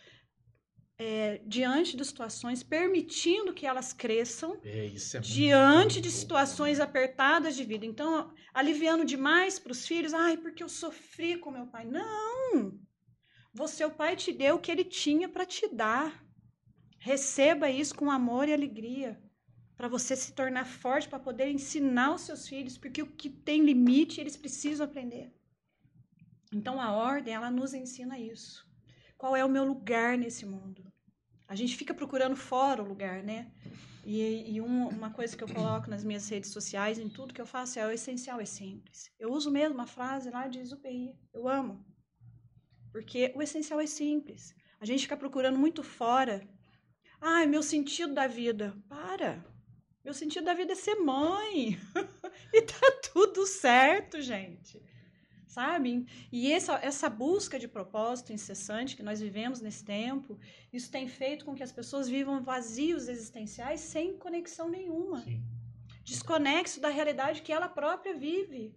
[0.99, 6.21] é, diante de situações, permitindo que elas cresçam É, isso é muito diante de louco.
[6.21, 7.87] situações apertadas de vida.
[7.87, 11.87] Então, aliviando demais para os filhos, ai, porque eu sofri com meu pai.
[11.87, 12.79] Não!
[13.55, 16.25] Você, o pai te deu o que ele tinha para te dar.
[16.99, 19.23] Receba isso com amor e alegria,
[19.77, 23.63] para você se tornar forte, para poder ensinar os seus filhos, porque o que tem
[23.65, 25.33] limite, eles precisam aprender.
[26.53, 28.67] Então, a ordem, ela nos ensina isso.
[29.17, 30.85] Qual é o meu lugar nesse mundo?
[31.47, 33.53] A gente fica procurando fora o lugar, né?
[34.05, 37.41] E, e um- uma coisa que eu coloco nas minhas redes sociais, em tudo que
[37.41, 39.11] eu faço, é o essencial é simples.
[39.19, 41.15] Eu uso mesmo a frase lá de Exupéry.
[41.33, 41.85] Eu amo.
[42.95, 44.55] Porque o essencial é simples.
[44.81, 46.49] A gente fica procurando muito fora.
[47.21, 48.73] Ai, meu sentido da vida.
[48.89, 49.45] Para.
[50.05, 51.77] Meu sentido da vida é ser mãe.
[52.55, 54.81] e tá tudo certo, gente.
[55.49, 56.07] Sabe?
[56.31, 60.39] E essa, essa busca de propósito incessante que nós vivemos nesse tempo,
[60.73, 65.43] isso tem feito com que as pessoas vivam vazios existenciais sem conexão nenhuma Sim.
[66.05, 68.73] desconexo da realidade que ela própria vive,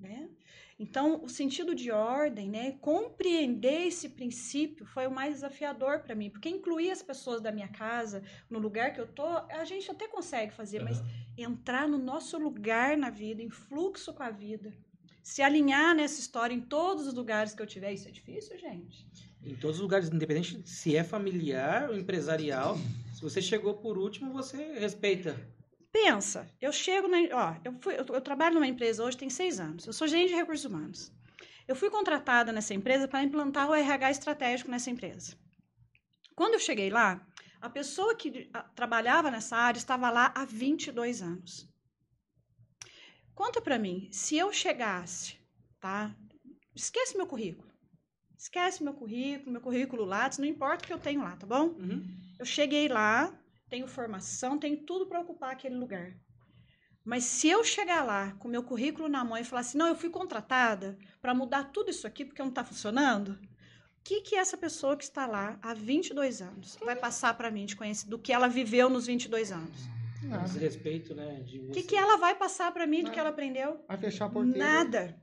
[0.00, 0.30] né?
[0.78, 6.30] Então, o sentido de ordem, né, compreender esse princípio foi o mais desafiador para mim,
[6.30, 10.08] porque incluir as pessoas da minha casa no lugar que eu tô, a gente até
[10.08, 11.08] consegue fazer, mas Aham.
[11.36, 14.74] entrar no nosso lugar na vida, em fluxo com a vida,
[15.22, 19.08] se alinhar nessa história em todos os lugares que eu tiver, isso é difícil, gente.
[19.42, 22.76] Em todos os lugares, independente se é familiar ou empresarial,
[23.14, 25.34] se você chegou por último, você respeita.
[25.94, 27.18] Pensa, eu chego na.
[27.18, 29.86] Ó, eu, fui, eu, eu trabalho numa empresa hoje tem seis anos.
[29.86, 31.12] Eu sou gerente de recursos humanos.
[31.68, 35.36] Eu fui contratada nessa empresa para implantar o RH estratégico nessa empresa.
[36.34, 37.24] Quando eu cheguei lá,
[37.60, 41.72] a pessoa que trabalhava nessa área estava lá há 22 anos.
[43.32, 45.38] Conta para mim, se eu chegasse,
[45.78, 46.12] tá?
[46.74, 47.72] Esquece meu currículo.
[48.36, 51.66] Esquece meu currículo, meu currículo Lattes, não importa o que eu tenho lá, tá bom?
[51.66, 52.04] Uhum.
[52.36, 53.32] Eu cheguei lá,
[53.74, 56.14] tenho formação, tenho tudo para ocupar aquele lugar.
[57.04, 59.96] Mas se eu chegar lá com meu currículo na mão e falar assim, não, eu
[59.96, 63.38] fui contratada para mudar tudo isso aqui porque não está funcionando, o
[64.04, 67.74] que, que essa pessoa que está lá há 22 anos vai passar para mim de
[67.74, 69.88] conhecimento do que ela viveu nos 22 anos?
[70.22, 70.44] Nada.
[70.44, 71.42] Desrespeito, né?
[71.42, 73.84] De O que, que ela vai passar para mim do que ela aprendeu?
[73.88, 74.58] Vai fechar a porteira.
[74.58, 75.20] Nada.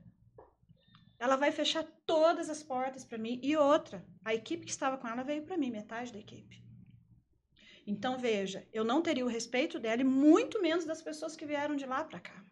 [1.18, 3.40] Ela vai fechar todas as portas para mim.
[3.42, 6.62] E outra, a equipe que estava com ela veio para mim, metade da equipe.
[7.86, 11.74] Então, veja, eu não teria o respeito dela e muito menos das pessoas que vieram
[11.74, 12.44] de lá para cá.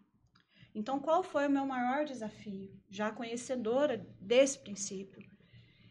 [0.74, 2.72] Então, qual foi o meu maior desafio?
[2.88, 5.22] Já conhecedora desse princípio,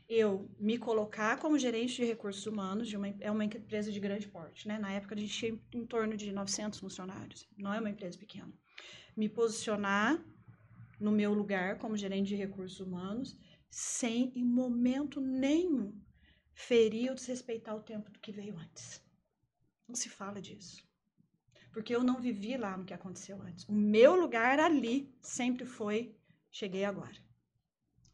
[0.08, 4.28] eu me colocar como gerente de recursos humanos de uma, é uma empresa de grande
[4.28, 4.80] porte, né?
[4.80, 8.52] Na época a gente tinha em torno de 900 funcionários, não é uma empresa pequena.
[9.16, 10.24] Me posicionar
[11.00, 13.38] no meu lugar como gerente de recursos humanos,
[13.70, 15.94] sem em momento nenhum
[16.54, 19.02] ferir ou desrespeitar o tempo do que veio antes.
[19.90, 20.88] Não se fala disso.
[21.74, 23.66] Porque eu não vivi lá no que aconteceu antes.
[23.68, 26.16] O meu lugar ali sempre foi
[26.52, 27.18] cheguei agora.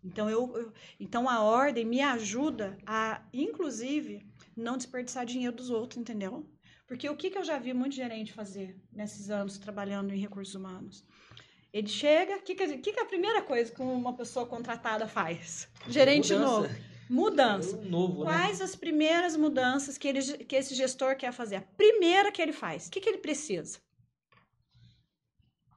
[0.03, 5.99] Então eu, eu- então a ordem me ajuda a inclusive não desperdiçar dinheiro dos outros,
[5.99, 6.49] entendeu?
[6.87, 10.55] Porque o que, que eu já vi muito gerente fazer nesses anos trabalhando em recursos
[10.55, 11.03] humanos?
[11.73, 15.07] Ele chega, o que, que, que que é a primeira coisa que uma pessoa contratada
[15.07, 15.67] faz?
[15.89, 16.61] Gerente Mudança.
[16.61, 16.94] novo.
[17.09, 17.77] Mudança.
[17.77, 18.31] Um novo, né?
[18.31, 21.57] Quais as primeiras mudanças que, ele, que esse gestor quer fazer?
[21.57, 22.87] A primeira que ele faz.
[22.87, 23.77] O que, que ele precisa?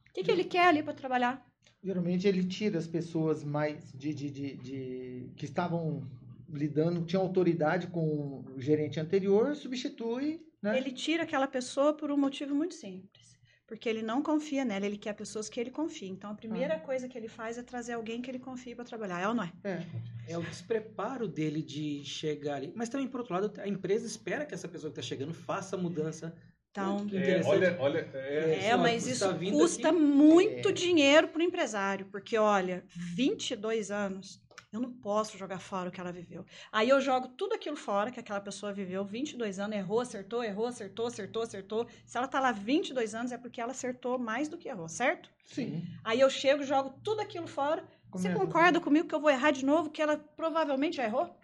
[0.09, 1.47] O que, que ele quer ali para trabalhar?
[1.83, 6.03] Geralmente ele tira as pessoas mais de, de, de, de- que estavam
[6.51, 10.77] lidando, tinham autoridade com o gerente anterior, substitui, né?
[10.77, 13.28] Ele tira aquela pessoa por um motivo muito simples.
[13.69, 16.09] Porque ele não confia nela, ele quer pessoas que ele confia.
[16.09, 16.81] Então a primeira Ah.
[16.81, 19.45] coisa que ele faz é trazer alguém que ele confie para trabalhar, é ou não
[19.45, 19.53] é?
[19.63, 19.83] É.
[20.27, 22.73] É o despreparo dele de chegar ali.
[22.75, 25.77] Mas também, por outro lado, a empresa espera que essa pessoa que está chegando faça
[25.77, 26.35] a mudança.
[26.71, 27.47] Então, É, interessante.
[27.51, 29.11] olha, olha, é, É, Só mas custa
[29.43, 29.99] isso custa aqui.
[29.99, 30.73] muito É.
[30.73, 34.41] dinheiro para o empresário, porque olha, 22 anos,
[34.73, 36.45] eu não posso jogar fora o que ela viveu.
[36.71, 40.67] Aí eu jogo tudo aquilo fora que aquela pessoa viveu, 22 anos, errou, acertou, errou,
[40.67, 41.89] acertou, acertou, acertou.
[42.05, 45.31] Se ela tá lá 22 anos é porque ela acertou mais do que errou, certo?
[45.45, 45.99] Sim.
[46.05, 47.87] Aí eu chego, jogo tudo aquilo fora.
[48.13, 51.39] Você Começa concorda comigo que eu vou errar de novo, que ela provavelmente já errou?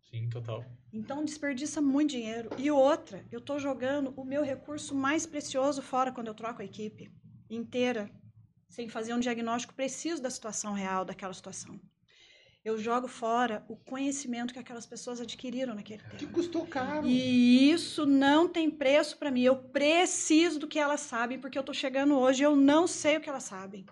[0.00, 0.64] sim, total.
[0.92, 2.50] Então desperdiça muito dinheiro.
[2.56, 6.64] E outra, eu tô jogando o meu recurso mais precioso fora quando eu troco a
[6.64, 7.10] equipe.
[7.50, 8.10] inteira
[8.68, 11.80] sem fazer um diagnóstico preciso da situação real daquela situação.
[12.62, 16.16] Eu jogo fora o conhecimento que aquelas pessoas adquiriram naquele tempo.
[16.16, 17.06] Que custou caro.
[17.06, 19.42] E isso não tem preço para mim.
[19.42, 23.16] Eu preciso do que elas sabem, porque eu estou chegando hoje e eu não sei
[23.16, 23.86] o que elas sabem.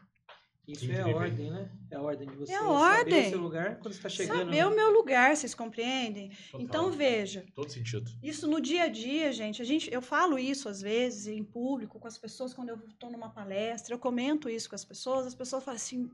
[0.67, 1.71] Isso é a ordem, né?
[1.91, 3.27] É a ordem de você É a saber ordem.
[3.27, 4.37] o seu lugar quando está chegando.
[4.37, 4.67] Saber né?
[4.67, 6.29] o meu lugar, vocês compreendem?
[6.29, 6.61] Total.
[6.61, 8.11] Então veja, Todo sentido.
[8.23, 11.99] isso no dia a dia, gente, a gente, eu falo isso às vezes em público
[11.99, 15.35] com as pessoas quando eu estou numa palestra, eu comento isso com as pessoas, as
[15.35, 16.11] pessoas falam assim,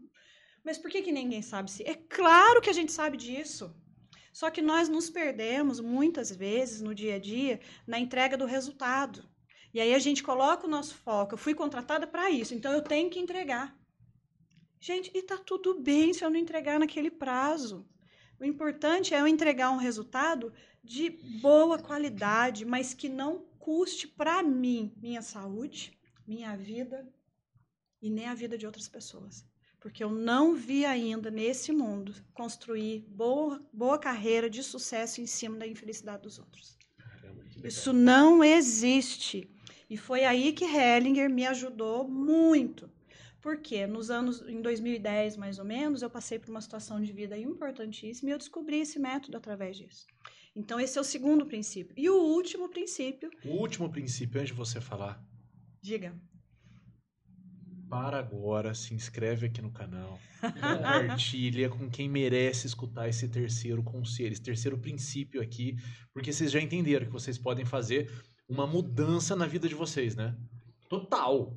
[0.64, 1.83] mas por que, que ninguém sabe se?
[1.85, 3.74] É claro que a gente sabe disso.
[4.33, 9.29] Só que nós nos perdemos muitas vezes no dia a dia na entrega do resultado.
[9.72, 11.35] E aí a gente coloca o nosso foco.
[11.35, 13.79] Eu fui contratada para isso, então eu tenho que entregar.
[14.81, 17.87] Gente, e tá tudo bem se eu não entregar naquele prazo.
[18.40, 24.42] O importante é eu entregar um resultado de boa qualidade, mas que não custe para
[24.42, 27.09] mim minha saúde, minha vida
[28.03, 29.46] e nem a vida de outras pessoas.
[29.85, 35.59] Porque eu não vi ainda nesse mundo construir boa, boa carreira de sucesso em cima
[35.59, 36.79] da infelicidade dos outros.
[36.97, 37.66] Caramba, legal.
[37.66, 39.47] Isso não existe.
[39.90, 42.90] E foi aí que Hellinger me ajudou muito.
[43.42, 47.37] Porque nos anos, em 2010 mais ou menos, eu passei por uma situação de vida
[47.37, 50.07] importantíssima e eu descobri esse método através disso.
[50.57, 51.92] Então, esse é o segundo princípio.
[51.94, 55.23] E o último princípio, O último princípio, antes de você falar,
[55.83, 56.18] diga,
[57.88, 64.33] para agora, se inscreve aqui no canal, compartilha com quem merece escutar esse terceiro conselho,
[64.33, 65.77] esse terceiro princípio aqui,
[66.12, 68.11] porque vocês já entenderam que vocês podem fazer
[68.49, 70.37] uma mudança na vida de vocês, né?
[70.88, 71.57] Total.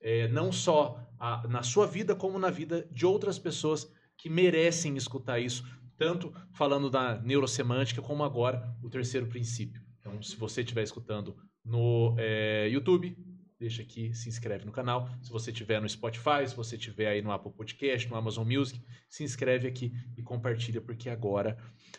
[0.00, 4.96] É, não só a- na sua vida, como na vida de outras pessoas que merecem
[4.96, 5.64] escutar isso,
[5.96, 9.82] tanto falando da neurosemântica, como agora o terceiro princípio.
[10.00, 13.16] Então, se você estiver escutando no é, YouTube,
[13.58, 15.08] deixa aqui, se inscreve no canal.
[15.22, 18.80] Se você estiver no Spotify, se você estiver aí no Apple Podcast, no Amazon Music,
[19.08, 21.58] se inscreve aqui e compartilha, porque agora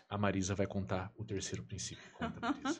[0.10, 2.04] a Marisa vai contar o terceiro princípio.
[2.14, 2.40] Conta.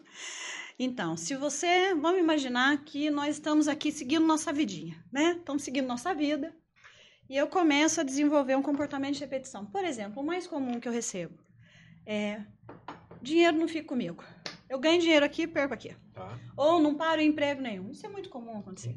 [0.82, 5.36] Então, se você, vamos imaginar que nós estamos aqui seguindo nossa vidinha, né?
[5.38, 6.56] Estamos seguindo nossa vida.
[7.30, 9.66] E eu começo a desenvolver um comportamento de repetição.
[9.66, 11.38] Por exemplo, o mais comum que eu recebo
[12.06, 12.42] é
[13.22, 14.24] dinheiro não fica comigo.
[14.70, 15.96] Eu ganho dinheiro aqui perco aqui.
[16.14, 16.40] Tá?
[16.56, 17.92] Ou não paro em emprego nenhum.
[17.92, 18.96] Isso é muito comum acontecer.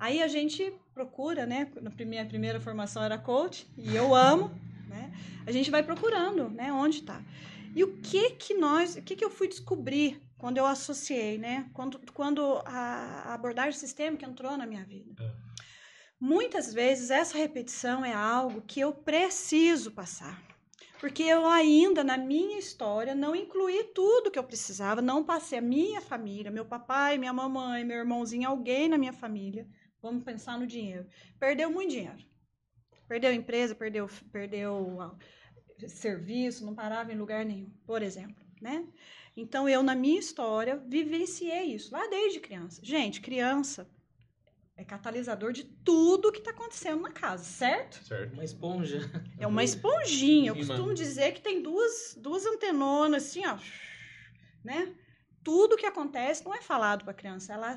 [0.00, 1.70] Aí a gente procura, né?
[1.80, 4.50] Na primeira, primeira formação era coach, e eu amo,
[4.88, 5.12] né?
[5.46, 6.72] A gente vai procurando, né?
[6.72, 7.22] Onde está.
[7.74, 11.68] E o que que nós, o que que eu fui descobrir quando eu associei, né?
[11.74, 15.14] Quando, quando a a abordagem sistêmica entrou na minha vida.
[15.22, 15.32] É.
[16.20, 20.42] Muitas vezes essa repetição é algo que eu preciso passar.
[21.00, 25.62] Porque eu ainda, na minha história, não incluí tudo que eu precisava, não passei a
[25.62, 29.68] minha família, meu papai, minha mamãe, meu irmãozinho, alguém na minha família.
[30.02, 31.06] Vamos pensar no dinheiro.
[31.38, 32.18] Perdeu muito dinheiro.
[33.06, 35.16] Perdeu empresa, perdeu, perdeu ah,
[35.86, 38.86] serviço, não parava em lugar nenhum, por exemplo, né?
[39.36, 42.80] Então, eu, na minha história, vivenciei isso, lá desde criança.
[42.84, 43.88] Gente, criança
[44.78, 48.00] é catalisador de tudo que está acontecendo na casa, certo?
[48.04, 48.32] Certo.
[48.32, 49.00] Uma esponja.
[49.36, 50.52] É uma esponjinha.
[50.52, 53.58] Eu costumo dizer que tem duas, duas antenonas, assim, ó.
[54.62, 54.94] Né?
[55.42, 57.76] Tudo que acontece não é falado para a criança, ela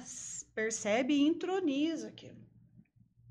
[0.54, 2.38] percebe e introniza aquilo.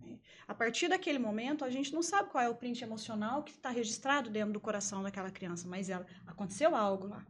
[0.00, 0.18] né?
[0.48, 3.70] A partir daquele momento, a gente não sabe qual é o print emocional que está
[3.70, 7.24] registrado dentro do coração daquela criança, mas ela aconteceu algo lá.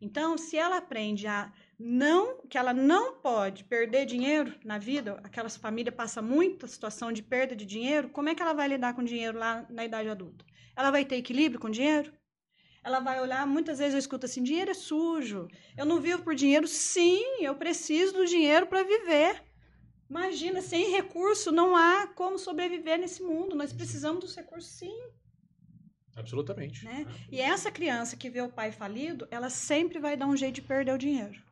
[0.00, 5.48] Então, se ela aprende a não que ela não pode perder dinheiro na vida, aquela
[5.48, 9.04] família passa muita situação de perda de dinheiro, como é que ela vai lidar com
[9.04, 10.44] dinheiro lá na idade adulta?
[10.74, 12.12] Ela vai ter equilíbrio com dinheiro?
[12.82, 15.48] Ela vai olhar, muitas vezes eu escuto assim, dinheiro é sujo.
[15.76, 16.68] Eu não vivo por dinheiro.
[16.68, 19.42] Sim, eu preciso do dinheiro para viver.
[20.08, 23.56] Imagina, sem recurso não há como sobreviver nesse mundo.
[23.56, 24.96] Nós precisamos dos recursos, sim.
[26.14, 26.84] Absolutamente.
[26.84, 27.04] Né?
[27.28, 30.62] E essa criança que vê o pai falido, ela sempre vai dar um jeito de
[30.62, 31.45] perder o dinheiro.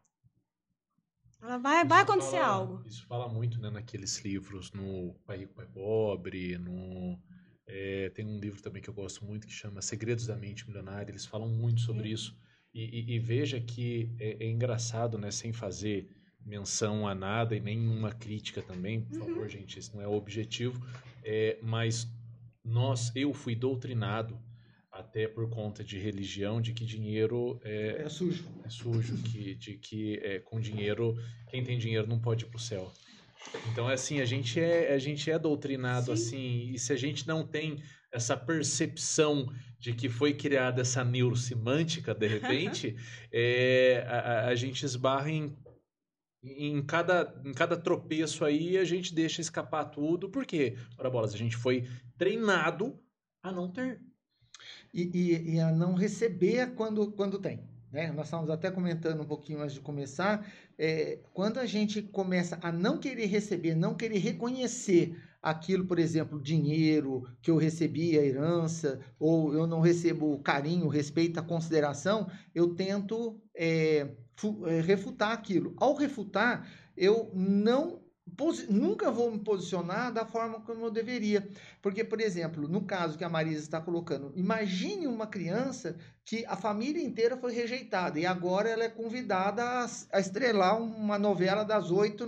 [1.44, 2.82] Ela vai, vai acontecer fala- algo.
[2.86, 7.18] Isso fala muito né, naqueles livros, no Pai Rico, Pai Pobre, no...
[7.66, 11.10] é, tem um livro também que eu gosto muito que chama Segredos da Mente Milionária,
[11.12, 12.12] eles falam muito sobre É.
[12.12, 12.34] isso.
[12.72, 16.08] E, e- e veja que é, é engraçado, né, sem fazer
[16.44, 19.26] menção a nada e nenhuma crítica também, por Uhum.
[19.28, 20.80] favor, gente, esse não é o objetivo,
[21.22, 22.06] é, mas
[22.64, 24.38] nós, eu fui doutrinado
[24.94, 28.44] até por conta de religião, de que dinheiro é, É sujo.
[28.64, 31.16] é sujo, que, de que é, com dinheiro,
[31.50, 32.92] quem tem dinheiro não pode ir pro céu.
[33.72, 36.12] Então, é assim, a gente é, a gente é doutrinado Sim.
[36.12, 37.82] assim, e se a gente não tem
[38.12, 42.96] essa percepção de que foi criada essa neurosemântica, de repente,
[43.32, 45.56] é, a, a- gente esbarra em
[46.46, 50.28] em cada, em cada tropeço aí a gente deixa escapar tudo.
[50.30, 50.76] Por quê?
[50.98, 51.88] Ora, bolas, a gente foi
[52.18, 53.00] treinado
[53.42, 53.98] a não ter.
[54.94, 57.60] E, e, e a não receber quando, quando tem.
[57.94, 58.12] Né?
[58.12, 60.46] Nós estávamos até comentando um pouquinho antes de começar.
[60.78, 66.40] É, quando a gente começa a não querer receber, não querer reconhecer aquilo, por exemplo,
[66.40, 72.74] dinheiro que eu recebi, a herança, ou eu não recebo carinho, respeito, a consideração, eu
[72.74, 74.08] tento é,
[74.66, 75.74] é, refutar aquilo.
[75.76, 76.66] Ao refutar,
[76.96, 78.03] eu não
[78.68, 81.46] nunca vou me posicionar da forma como eu deveria.
[81.80, 86.56] Porque, por exemplo, no caso que a Marisa está colocando, imagine uma criança que a
[86.56, 91.90] família inteira foi rejeitada e agora ela é convidada a, a estrelar uma novela das
[91.90, 92.26] oito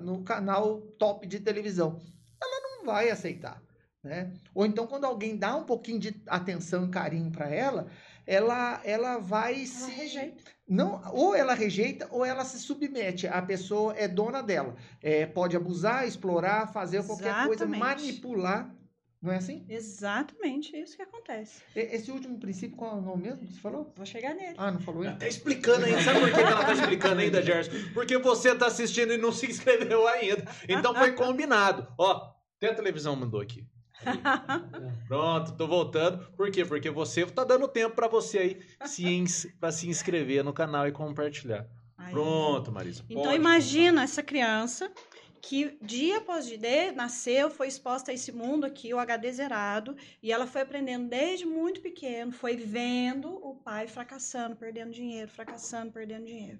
[0.00, 2.00] no canal top de televisão.
[2.42, 3.62] Ela não vai aceitar.
[4.02, 4.32] Né?
[4.54, 7.88] Ou então, quando alguém dá um pouquinho de atenção e carinho para ela,
[8.28, 9.90] ela, ela vai ela se.
[9.90, 10.44] Rejeita.
[10.68, 13.26] Não, ou ela rejeita ou ela se submete.
[13.26, 14.76] A pessoa é dona dela.
[15.02, 17.22] É, pode abusar, explorar, fazer Exatamente.
[17.22, 18.74] qualquer coisa, manipular.
[19.22, 19.64] Não é assim?
[19.66, 21.62] Exatamente isso que acontece.
[21.74, 23.48] Esse último princípio, qual é o nome mesmo?
[23.48, 23.92] Você falou?
[23.96, 24.54] Vou chegar nele.
[24.58, 25.16] Ah, não falou ainda?
[25.16, 26.02] Tá explicando ainda.
[26.02, 27.72] Sabe por que ela tá explicando ainda, Gerson?
[27.94, 30.44] Porque você tá assistindo e não se inscreveu ainda.
[30.68, 31.88] Então foi combinado.
[31.98, 33.66] Ó, até a televisão mandou aqui.
[35.08, 36.24] Pronto, tô voltando.
[36.32, 36.64] Por quê?
[36.64, 40.86] Porque você tá dando tempo para você aí se, ins pra se inscrever no canal
[40.86, 41.66] e compartilhar.
[41.96, 42.12] Aí.
[42.12, 43.04] Pronto, Marisa.
[43.08, 44.92] Então pode imagina essa criança
[45.40, 50.32] que dia após dia nasceu, foi exposta a esse mundo aqui, o HD zerado, e
[50.32, 56.26] ela foi aprendendo desde muito pequeno, foi vendo o pai fracassando, perdendo dinheiro, fracassando, perdendo
[56.26, 56.58] dinheiro.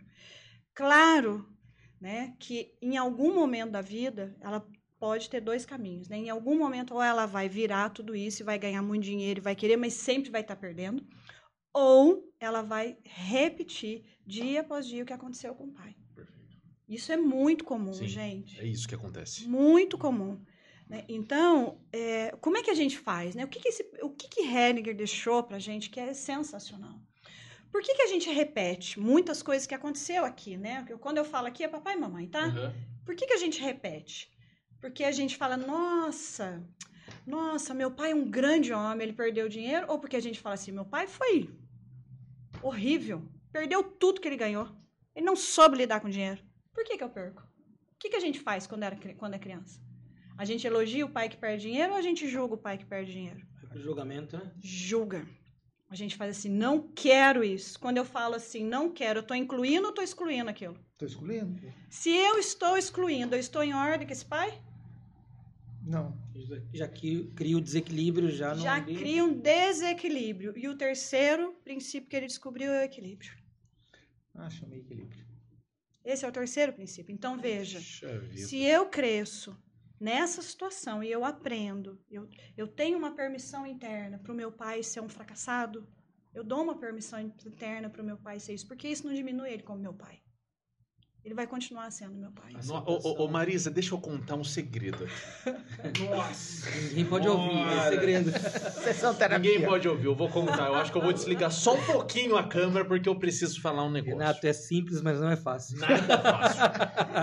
[0.74, 1.46] Claro,
[2.00, 4.66] né, que em algum momento da vida ela
[4.98, 6.16] pode ter dois caminhos, né?
[6.16, 9.42] Em algum momento ou ela vai virar tudo isso e vai ganhar muito dinheiro e
[9.42, 11.06] vai querer, mas sempre vai estar perdendo,
[11.72, 15.94] ou ela vai repetir dia após dia o que aconteceu com o pai.
[16.88, 18.58] Isso é muito comum, Sim, gente.
[18.58, 19.46] É isso que acontece.
[19.46, 20.40] Muito comum.
[20.88, 21.04] Né?
[21.06, 23.34] Então, é, como é que a gente faz?
[23.34, 23.44] Né?
[23.44, 26.98] O que, que, esse, o que, que Henniger deixou para a gente que é sensacional?
[27.70, 30.56] Por que, que a gente repete muitas coisas que aconteceu aqui?
[30.56, 30.86] Né?
[30.98, 32.46] Quando eu falo aqui é papai e mamãe, tá?
[32.46, 32.72] Uhum.
[33.04, 34.30] Por que, que a gente repete?
[34.80, 36.62] Porque a gente fala, nossa,
[37.26, 39.86] nossa, meu pai é um grande homem, ele perdeu dinheiro.
[39.88, 41.50] Ou porque a gente fala assim, meu pai foi
[42.62, 43.22] horrível,
[43.52, 44.68] perdeu tudo que ele ganhou.
[45.14, 46.40] Ele não soube lidar com dinheiro.
[46.72, 47.42] Por que, que eu perco?
[47.92, 49.80] O que, que a gente faz quando, era, quando é criança?
[50.36, 52.86] A gente elogia o pai que perde dinheiro ou a gente julga o pai que
[52.86, 53.40] perde dinheiro?
[53.74, 54.52] O julgamento, né?
[54.62, 55.26] Julga.
[55.90, 57.80] A gente faz assim, não quero isso.
[57.80, 60.78] Quando eu falo assim, não quero, eu estou incluindo ou estou excluindo aquilo?
[60.92, 61.60] Estou excluindo?
[61.90, 64.62] Se eu estou excluindo, eu estou em ordem com esse pai?
[65.88, 66.14] Não.
[66.74, 69.00] Já cria o desequilíbrio já no Já ambiente.
[69.00, 70.52] cria um desequilíbrio.
[70.54, 73.32] E o terceiro princípio que ele descobriu é o equilíbrio.
[74.34, 75.26] Ah, chamei equilíbrio.
[76.04, 77.12] Esse é o terceiro princípio.
[77.12, 79.56] Então, veja, se eu cresço
[79.98, 84.82] nessa situação e eu aprendo, eu, eu tenho uma permissão interna para o meu pai
[84.82, 85.88] ser um fracassado,
[86.34, 89.50] eu dou uma permissão interna para o meu pai ser isso, porque isso não diminui
[89.50, 90.20] ele como meu pai.
[91.24, 92.52] Ele vai continuar sendo meu pai.
[92.64, 96.04] No- ô, ô, ô, Marisa, deixa eu contar um segredo aqui.
[96.08, 98.30] Nossa, ninguém pode ouvir, é segredo.
[98.82, 99.50] Sessão terapia.
[99.50, 100.68] Ninguém pode ouvir, eu vou contar.
[100.68, 103.84] Eu acho que eu vou desligar só um pouquinho a câmera porque eu preciso falar
[103.84, 104.16] um negócio.
[104.18, 105.76] Renato, é simples, mas não é fácil.
[105.78, 106.62] Nada fácil.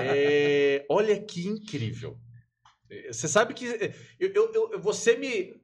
[0.03, 2.19] É, olha que incrível.
[2.89, 5.55] É, Você sabe que é, eu, eu- eu- você me.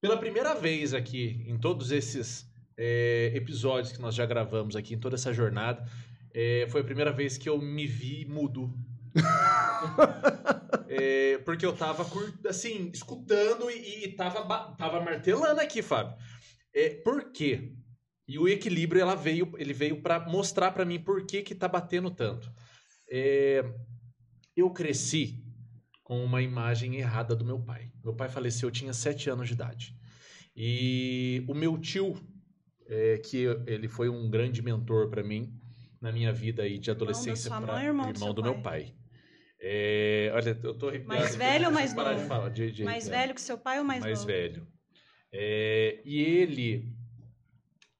[0.00, 2.44] Pela primeira vez aqui, em todos esses
[2.76, 5.84] é, episódios que nós já gravamos aqui, em toda essa jornada,
[6.34, 8.72] é, foi a primeira vez que eu me vi mudo.
[10.94, 12.06] É, porque eu tava,
[12.46, 16.14] assim, escutando e, e tava, tava martelando aqui, Fábio.
[16.74, 17.72] É, por quê?
[18.28, 21.66] E o equilíbrio ela veio, ele veio para mostrar para mim por que que tá
[21.66, 22.52] batendo tanto.
[23.10, 23.64] É,
[24.54, 25.42] eu cresci
[26.02, 27.90] com uma imagem errada do meu pai.
[28.04, 29.96] Meu pai faleceu, eu tinha sete anos de idade.
[30.54, 32.14] E o meu tio,
[32.86, 35.58] é, que ele foi um grande mentor para mim
[36.02, 38.94] na minha vida aí de Irmão adolescência para ou irmão do do meu pai?
[39.60, 42.20] É, olha, eu tô arrepiado Mais velho ou mais novo?
[42.20, 44.26] de falar, de- de Mais arrepiar velho que seu pai ou mais, mais novo?
[44.26, 44.66] velho.
[45.32, 46.92] É, e ele.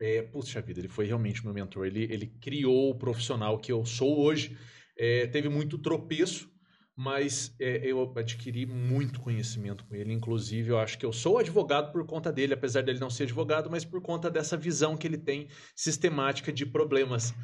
[0.00, 1.86] É, puxa vida, ele foi realmente meu mentor.
[1.86, 4.58] Ele, ele criou o profissional que eu sou hoje.
[4.98, 6.51] É, teve muito tropeço,
[6.96, 10.12] mas é, eu adquiri muito conhecimento com ele.
[10.12, 13.70] Inclusive, eu acho que eu sou advogado por conta dele, apesar dele não ser advogado,
[13.70, 17.34] mas por conta dessa visão que ele tem sistemática de problemas.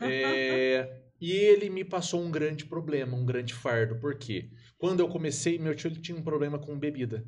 [0.00, 3.96] É, e ele me passou um grande problema, um grande fardo.
[4.00, 4.50] Por quê?
[4.76, 7.24] Quando eu comecei, meu tio ele tinha um problema com bebida.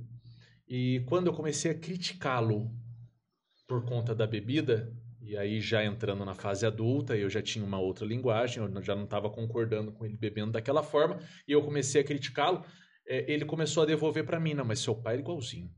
[0.69, 2.71] E quando eu comecei a criticá-lo
[3.67, 4.93] por conta da bebida,
[5.29, 8.97] E aí, já entrando na fase adulta, eu já tinha uma outra linguagem, eu já
[8.97, 12.65] não estava concordando com ele bebendo daquela forma, e eu comecei a criticá-lo.
[13.07, 15.71] É, ele começou a devolver para mim, não, mas seu pai era igualzinho.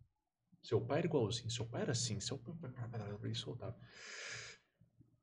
[0.63, 2.71] Seu pai era igualzinho, seu pai era assim, seu pai.
[3.29, 3.77] E soltava.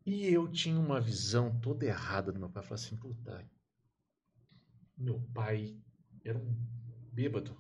[0.06, 2.64] E eu tinha uma visão toda errada do meu pai.
[2.64, 3.50] Eu falei assim, puta,
[4.98, 5.82] meu pai
[6.26, 6.54] era um
[7.14, 7.58] bêbado.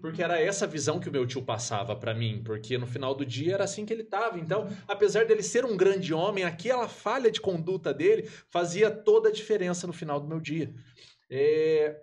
[0.00, 3.24] Porque era essa visão que o meu tio passava para mim, porque no final do
[3.24, 4.38] dia era assim que ele estava.
[4.38, 9.32] Então, apesar dele ser um grande homem, aquela falha de conduta dele fazia toda a
[9.32, 10.74] diferença no final do meu dia.
[11.30, 12.02] É...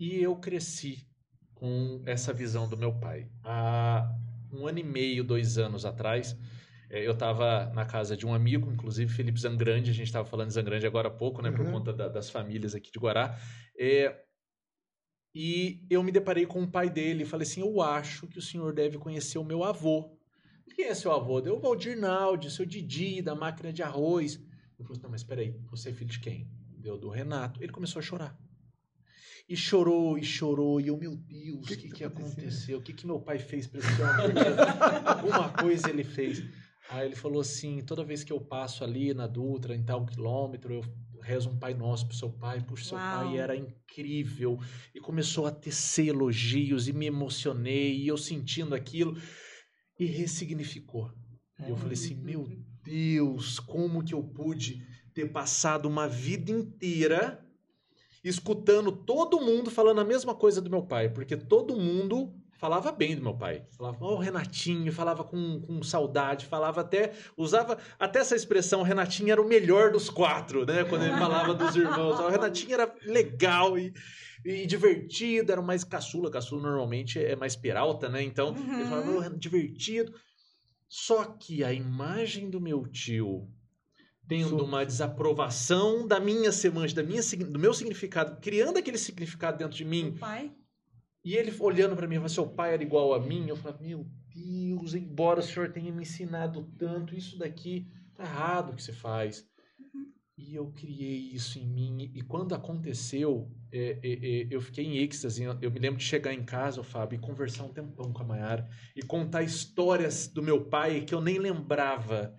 [0.00, 1.06] E eu cresci
[1.54, 3.28] com essa visão do meu pai.
[3.44, 4.08] Há
[4.52, 6.36] um ano e meio, dois anos atrás,
[6.90, 10.48] é, eu estava na casa de um amigo, inclusive Felipe Zangrande, a gente estava falando
[10.48, 11.56] de Zangrande agora há pouco, né, uhum.
[11.56, 13.38] por conta da, das famílias aqui de Guará.
[13.78, 14.16] É,
[15.40, 18.42] e eu me deparei com o pai dele e falei assim: Eu acho que o
[18.42, 20.18] senhor deve conhecer o meu avô.
[20.74, 21.40] Quem é seu avô?
[21.40, 24.42] Deu o Valdir Naldi, seu Didi, da máquina de arroz.
[24.76, 26.50] Eu falei: Não, mas peraí, você é filho de quem?
[26.76, 27.62] Deu do Renato.
[27.62, 28.36] Ele começou a chorar.
[29.48, 32.78] E chorou, e chorou, e eu, meu Deus, o que, que, que, que aconteceu?
[32.78, 34.34] O que, que meu pai fez para esse homem?
[35.06, 36.42] Alguma coisa ele fez.
[36.90, 40.74] Aí ele falou assim: toda vez que eu passo ali na Dutra, em tal quilômetro,
[40.74, 40.84] eu
[41.28, 42.60] reza um Pai Nosso pro seu pai.
[42.62, 43.24] Puxa, seu Uau.
[43.24, 44.58] pai era incrível.
[44.94, 47.96] E começou a tecer elogios e me emocionei.
[47.96, 49.16] E eu sentindo aquilo.
[49.98, 51.12] E ressignificou.
[51.64, 52.48] E eu falei assim: meu
[52.82, 57.44] Deus, como que eu pude ter passado uma vida inteira
[58.24, 61.10] escutando todo mundo falando a mesma coisa do meu pai?
[61.10, 63.64] Porque todo mundo falava bem do meu pai.
[63.70, 69.30] Falava, ó, oh, Renatinho, falava com, com saudade, falava até, usava até essa expressão, Renatinho
[69.30, 70.84] era o melhor dos quatro, né?
[70.84, 72.18] Quando ele falava dos irmãos.
[72.18, 73.94] O Renatinho era legal e,
[74.44, 76.30] e divertido, era mais caçula.
[76.30, 78.22] Caçula normalmente é mais peralta, né?
[78.22, 78.74] Então, uhum.
[78.74, 80.12] ele falava, oh, divertido.
[80.88, 83.48] Só que a imagem do meu tio
[84.26, 89.74] tendo uma desaprovação da minha semântica, da minha, do meu significado, criando aquele significado dentro
[89.74, 90.08] de mim.
[90.08, 90.52] O pai?
[91.28, 93.46] E ele olhando para mim, falou, seu pai era igual a mim.
[93.46, 98.74] Eu falei, meu Deus, embora o senhor tenha me ensinado tanto, isso daqui tá errado
[98.74, 99.46] que você faz.
[100.38, 102.10] E eu criei isso em mim.
[102.14, 105.42] E quando aconteceu, é, é, é, eu fiquei em êxtase.
[105.60, 108.66] Eu me lembro de chegar em casa, Fábio, e conversar um tempão com a Mayara.
[108.96, 112.34] E contar histórias do meu pai que eu nem lembrava.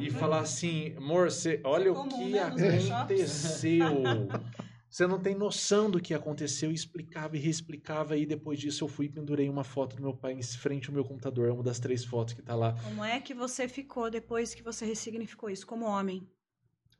[0.00, 3.88] e falar assim, amor, você, olha o que né, aconteceu.
[4.90, 9.06] Você não tem noção do que aconteceu, explicava e reexplicava, e depois disso eu fui
[9.06, 11.78] e pendurei uma foto do meu pai em frente ao meu computador, é uma das
[11.78, 12.72] três fotos que está lá.
[12.82, 16.26] Como é que você ficou depois que você ressignificou isso como homem?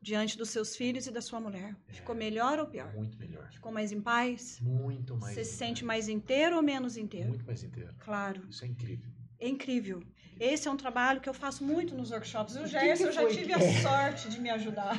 [0.00, 1.74] Diante dos seus filhos e da sua mulher.
[1.88, 2.94] É, ficou melhor ou pior?
[2.94, 3.50] Muito melhor.
[3.50, 4.60] Ficou mais em paz?
[4.60, 5.34] Muito mais.
[5.34, 7.30] Você se sente mais inteiro ou menos inteiro?
[7.30, 7.92] Muito mais inteiro.
[7.98, 8.46] Claro.
[8.48, 9.10] Isso é incrível.
[9.40, 10.02] É incrível.
[10.40, 12.54] Esse é um trabalho que eu faço muito nos workshops.
[12.56, 14.94] O Gerson, eu já tive a sorte de me ajudar.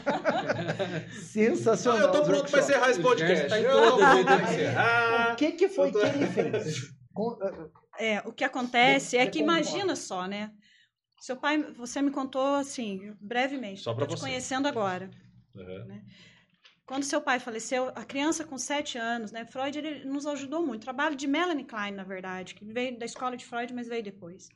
[1.24, 2.00] Sensacional.
[2.00, 3.48] Ah, eu tô pronto para encerrar esse podcast.
[3.48, 5.34] Tá encerrar.
[5.34, 6.00] O que, que foi tô...
[6.00, 7.00] que ele fez?
[8.00, 10.54] É, o que acontece é que imagina só, né?
[11.20, 13.82] Seu pai, você me contou assim, brevemente.
[13.82, 14.16] Só para você.
[14.16, 15.10] te conhecendo agora.
[15.54, 15.86] Uhum.
[15.86, 16.02] Né?
[16.86, 19.44] Quando seu pai faleceu, a criança com sete anos, né?
[19.44, 20.84] Freud ele nos ajudou muito.
[20.84, 24.48] Trabalho de Melanie Klein, na verdade, que veio da escola de Freud, mas veio depois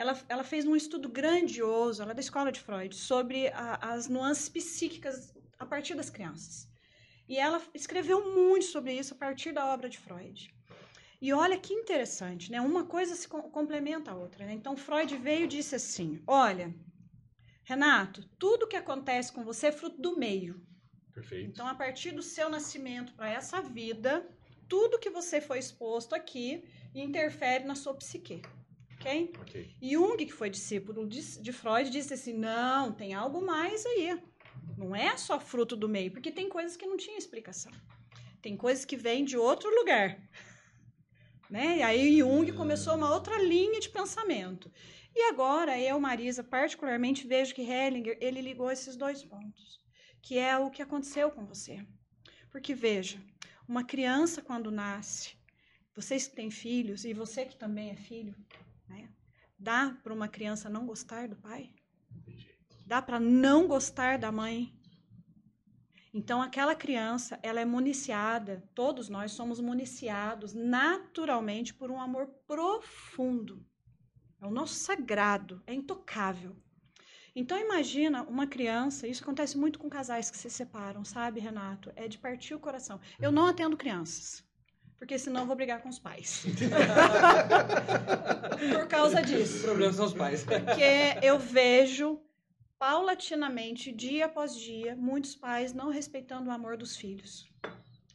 [0.00, 4.08] ela, ela fez um estudo grandioso, ela é da escola de Freud, sobre a, as
[4.08, 6.66] nuances psíquicas a partir das crianças.
[7.28, 10.54] E ela escreveu muito sobre isso a partir da obra de Freud.
[11.20, 12.62] E olha que interessante, né?
[12.62, 14.46] Uma coisa se complementa a outra.
[14.46, 14.54] Né?
[14.54, 16.74] Então, Freud veio e disse assim: Olha,
[17.62, 20.66] Renato, tudo que acontece com você é fruto do meio.
[21.12, 21.50] Perfeito.
[21.50, 24.26] Então, a partir do seu nascimento para essa vida,
[24.66, 28.40] tudo que você foi exposto aqui interfere na sua psique.
[29.00, 29.32] Okay?
[29.40, 29.76] ok?
[29.80, 34.20] Jung, que foi discípulo de, de Freud, disse assim: não, tem algo mais aí.
[34.76, 37.72] Não é só fruto do meio, porque tem coisas que não tinha explicação.
[38.42, 40.20] Tem coisas que vêm de outro lugar.
[41.50, 41.78] Né?
[41.78, 44.70] E aí Jung começou uma outra linha de pensamento.
[45.12, 49.80] E agora eu, Marisa, particularmente vejo que Hellinger, ele ligou esses dois pontos,
[50.22, 51.84] que é o que aconteceu com você.
[52.52, 53.20] Porque veja,
[53.66, 55.34] uma criança quando nasce,
[55.92, 58.36] vocês que têm filhos e você que também é filho,
[58.90, 59.08] né?
[59.58, 61.72] Dá para uma criança não gostar do pai?
[62.84, 64.76] Dá para não gostar da mãe?
[66.12, 73.64] Então, aquela criança, ela é municiada, todos nós somos municiados naturalmente por um amor profundo.
[74.40, 76.56] É o nosso sagrado, é intocável.
[77.36, 81.92] Então, imagina uma criança, isso acontece muito com casais que se separam, sabe, Renato?
[81.94, 83.00] É de partir o coração.
[83.20, 84.44] Eu não atendo crianças
[85.00, 86.44] porque senão eu vou brigar com os pais.
[88.74, 89.60] Por causa disso.
[89.60, 90.44] O problema são os pais.
[90.44, 92.20] Porque eu vejo
[92.78, 97.50] paulatinamente, dia após dia, muitos pais não respeitando o amor dos filhos.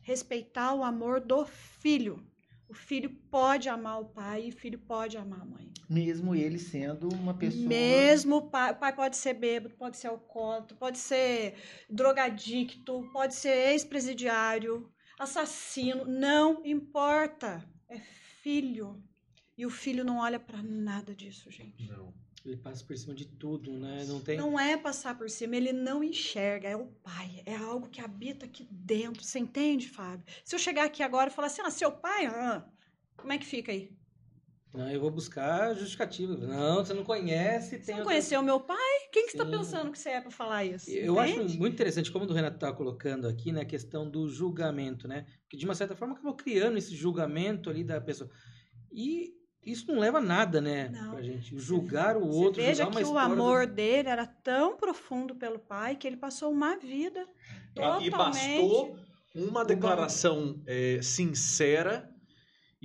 [0.03, 2.23] Respeitar o amor do filho.
[2.69, 5.71] O filho pode amar o pai e o filho pode amar a mãe.
[5.89, 7.65] Mesmo ele sendo uma pessoa.
[7.67, 11.55] Mesmo o pai, o pai pode ser bêbado, pode ser alcoólatra, pode ser
[11.89, 17.63] drogadicto, pode ser ex-presidiário, assassino, não importa.
[17.87, 19.01] É filho.
[19.57, 21.87] E o filho não olha para nada disso, gente.
[21.87, 22.13] Não.
[22.45, 24.05] Ele passa por cima de tudo, né?
[24.05, 24.37] Não tem.
[24.37, 28.45] Não é passar por cima, ele não enxerga, é o pai, é algo que habita
[28.45, 29.23] aqui dentro.
[29.23, 30.23] Você entende, Fábio?
[30.43, 32.63] Se eu chegar aqui agora e falar assim, ah, seu pai, ah,
[33.17, 33.91] como é que fica aí?
[34.75, 36.35] Não, eu vou buscar justificativa.
[36.35, 37.79] Não, você não conhece.
[37.81, 38.77] Você não outra- conheceu meu pai?
[39.11, 40.89] Quem que você está pensando que você é para falar isso?
[40.91, 41.57] Eu acho Entende?
[41.57, 45.25] muito interessante, como o Renato estava colocando aqui, né, a questão do julgamento, né?
[45.41, 48.29] Porque de uma certa forma acabou criando esse julgamento ali da pessoa.
[48.91, 49.33] E
[49.65, 51.11] isso não leva a nada, né, Não.
[51.11, 54.09] pra gente julgar o Você outro, veja julgar uma que o história do- amor dele
[54.09, 57.25] era tão profundo pelo pai que ele passou uma vida
[57.71, 58.99] E totalmente bastou
[59.33, 62.09] uma declaração é, sincera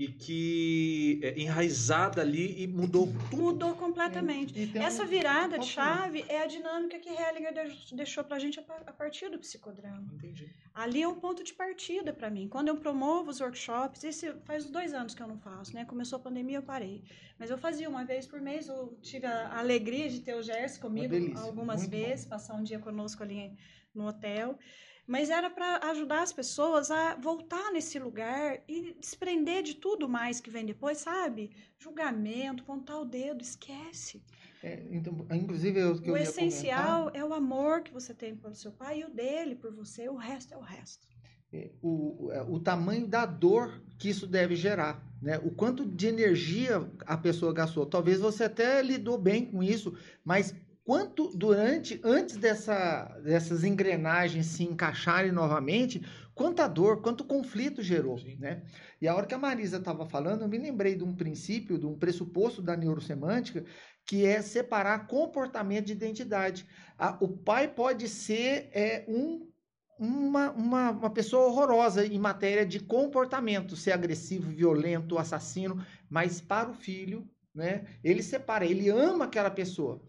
[0.00, 3.36] e que é, enraizada ali e mudou tudo.
[3.42, 4.58] mudou completamente.
[4.58, 8.58] E tem um- Essa virada de chave é a dinâmica que Hellinger de- deixou gente
[8.58, 10.08] a pa- a partir do psicodrama.
[10.14, 10.48] Entendi.
[10.74, 12.48] Ali é um ponto de partida para mim.
[12.48, 15.84] Quando eu promovo os workshops, esse faz dois anos que eu não faço, né?
[15.84, 17.04] Começou a pandemia, eu parei.
[17.38, 18.68] Mas eu fazia uma vez por mês.
[18.68, 21.98] Eu tive a alegria de ter o Gerson comigo delícia, algumas muito bom.
[22.06, 23.52] vezes, passar um dia conosco ali
[23.94, 24.58] no hotel.
[25.06, 30.40] Mas era para ajudar as pessoas a voltar nesse lugar e desprender de tudo mais
[30.40, 31.50] que vem depois, sabe?
[31.78, 34.22] Julgamento, pontar o dedo, esquece.
[34.62, 38.72] É, então, inclusive, eu, o ia essencial é o amor que você tem pelo seu
[38.72, 40.08] pai e o dele por você.
[40.08, 41.06] O resto é o resto.
[41.52, 45.38] comentar, o, o- é, o tamanho da dor que isso deve gerar, né?
[45.38, 47.84] O quanto de energia a pessoa gastou.
[47.86, 54.64] Talvez você até lidou bem com isso, mas quanto durante, antes dessa, dessas engrenagens se
[54.64, 56.02] encaixarem novamente,
[56.34, 58.36] quanta dor, quanto conflito gerou, Sim.
[58.38, 58.62] né?
[59.00, 61.86] E a hora que a Marisa estava falando, eu me lembrei de um princípio, de
[61.86, 63.64] um pressuposto da neurosemântica,
[64.06, 66.66] que é separar comportamento de identidade.
[66.98, 69.50] A- o pai pode ser é, um,
[69.98, 76.70] uma, uma, uma pessoa horrorosa em matéria de comportamento, ser agressivo, violento, assassino, mas para
[76.70, 80.00] o filho, né, ele separa, ele ama aquela pessoa.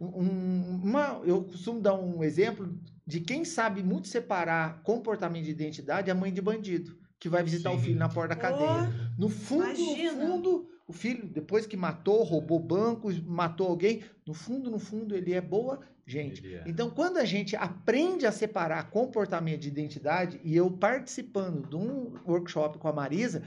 [0.00, 2.74] Um- um- uma, eu costumo dar um exemplo
[3.06, 7.42] de quem sabe muito separar comportamento de identidade é a mãe de bandido, que vai
[7.42, 7.84] visitar o Sim.
[7.84, 8.90] filho na porta da cadeia.
[9.18, 10.12] No fundo, Imagina.
[10.12, 15.14] no fundo, o filho, depois que matou, roubou bancos, matou alguém, no fundo, no fundo,
[15.14, 16.44] ele é boa gente.
[16.54, 16.64] É.
[16.66, 22.14] Então, quando a gente aprende a separar comportamento de identidade, e eu participando de um
[22.26, 23.42] workshop com a Marisa,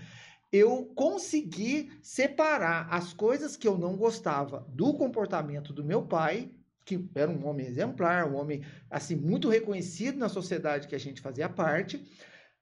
[0.54, 6.52] eu consegui separar as coisas que eu não gostava do comportamento do meu pai,
[6.86, 11.22] que era um homem exemplar, um homem assim muito reconhecido na sociedade que a gente
[11.22, 12.06] fazia parte,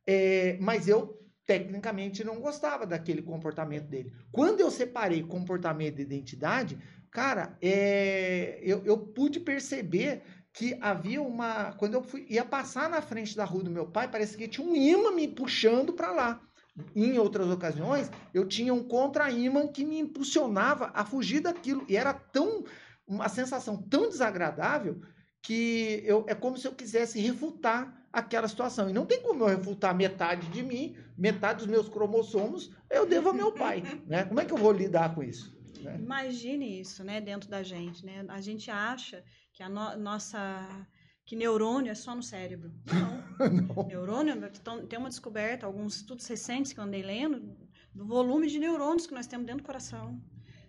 [0.08, 4.14] é, mas eu tecnicamente não gostava daquele comportamento dele.
[4.32, 6.80] Quando eu separei comportamento e identidade,
[7.12, 10.22] cara, é, eu, eu pude perceber
[10.54, 11.74] que havia uma.
[11.74, 14.66] Quando eu fui, ia passar na frente da rua do meu pai, parece que tinha
[14.66, 16.51] um imã me puxando para lá.
[16.96, 21.86] Em outras ocasiões, eu tinha um contra-imã que me impulsionava a fugir daquilo.
[21.88, 22.64] E era tão.
[23.06, 25.02] uma sensação tão desagradável
[25.42, 28.90] que eu, é como se eu quisesse refutar aquela situação.
[28.90, 33.30] E não tem como eu refutar metade de mim, metade dos meus cromossomos, eu devo
[33.30, 33.82] ao meu pai.
[34.08, 34.24] Né?
[34.24, 35.54] Como é que eu vou lidar com isso?
[35.82, 35.98] né?
[36.00, 38.24] Imagine isso, né, dentro da gente, né?
[38.30, 40.88] A gente acha que a no- nossa
[41.26, 42.72] que neurônio é só no cérebro.
[43.40, 43.52] Não.
[43.76, 43.88] Não.
[43.88, 47.56] neurônio, então, tem uma descoberta, alguns estudos recentes que eu andei lendo,
[47.94, 50.22] do volume de neurônios que nós temos dentro do coração,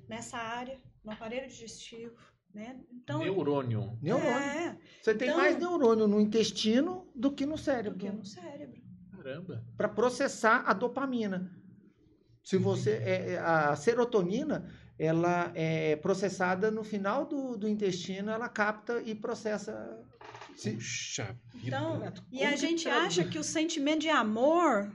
[0.09, 2.15] nessa área, no aparelho digestivo,
[2.55, 2.81] né?
[2.93, 3.99] Então, Neurônio.
[4.01, 4.31] Neurônio.
[4.31, 7.99] é, Você tem Então- mais neurônio no intestino do que no do cérebro.
[7.99, 8.81] que no cérebro.
[9.11, 9.65] Caramba.
[9.77, 11.51] Para processar a dopamina.
[12.43, 18.49] Se você é, é, a serotonina, ela é processada no final do, do intestino, ela
[18.49, 20.01] capta e processa.
[20.61, 21.67] Puxa vida.
[21.77, 24.95] Então, Renato, E a gente tá- acha que o sentimento de amor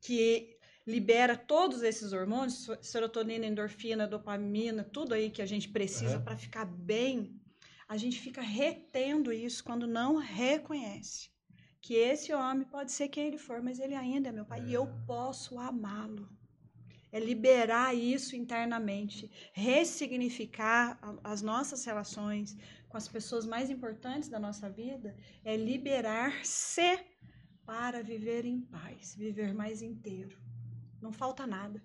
[0.00, 6.24] que libera todos esses hormônios, serotonina, endorfina, dopamina, tudo aí que a gente precisa Aham.
[6.24, 7.38] para ficar bem,
[7.88, 11.28] a gente fica retendo isso quando não reconhece
[11.80, 14.72] que esse homem pode ser quem ele for, mas ele ainda é meu pai e
[14.72, 16.28] eu posso amá-lo.
[17.12, 22.56] É liberar isso internamente, ressignificar as nossas relações
[22.90, 26.98] com as pessoas mais importantes da nossa vida, é liberar-se
[27.64, 30.36] para viver em paz, viver mais inteiro.
[31.00, 31.82] Não falta nada.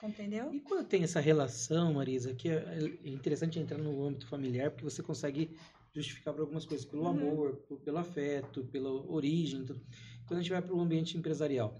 [0.00, 0.54] Compreendeu?
[0.54, 4.84] E quando tem essa relação, Marisa, que é é interessante entrar no âmbito familiar, porque
[4.84, 5.56] você consegue
[5.94, 7.08] justificar por algumas coisas, pelo Uhum.
[7.08, 9.64] amor, pelo afeto, pela origem.
[9.64, 9.80] tudo.
[10.26, 11.74] Quando a gente vai para o ambiente empresarial,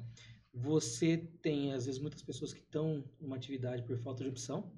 [0.52, 4.72] você tem, às vezes, muitas pessoas que estão numa atividade por falta de opção,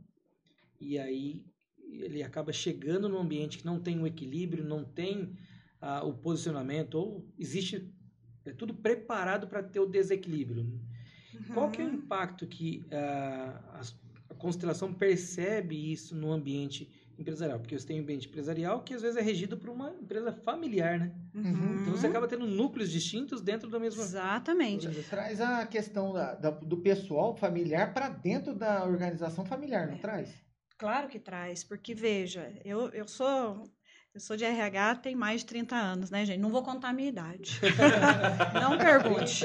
[0.80, 1.44] e aí
[1.90, 5.36] ele acaba chegando num ambiente que não tem o equilíbrio, não tem
[5.80, 7.88] ah, o posicionamento, ou existe
[8.44, 10.66] é tudo preparado para ter o desequilíbrio.
[11.52, 11.94] Qual que é o Uhum.
[11.94, 17.58] impacto que ah, a, a constelação percebe isso no ambiente empresarial?
[17.60, 20.98] Porque você tem um ambiente empresarial que às vezes é regido por uma empresa familiar,
[20.98, 21.12] né?
[21.34, 21.78] Uhum.
[21.82, 24.86] Então você acaba tendo núcleos distintos dentro da mesma Exatamente.
[24.86, 25.10] organização.
[25.10, 30.30] Traz a questão da- da- do pessoal familiar para dentro da organização familiar, não traz?
[30.78, 33.64] Claro que traz, porque veja, eu, eu sou
[34.14, 36.38] eu sou de RH tem mais de 30 anos, né, gente?
[36.40, 37.60] Não vou contar a minha idade.
[38.60, 39.44] Não pergunte.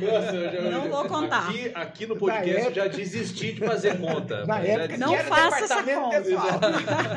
[0.00, 1.48] Nossa, eu já- Não vou contar.
[1.48, 4.46] Aqui, aqui no podcast Na eu já desisti de fazer conta.
[4.46, 6.20] Na época Não faça essa conta.
[6.22, 6.60] pessoal.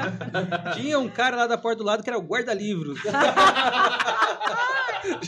[0.75, 2.99] Tinha um cara lá da porta do lado que era o guarda-livros.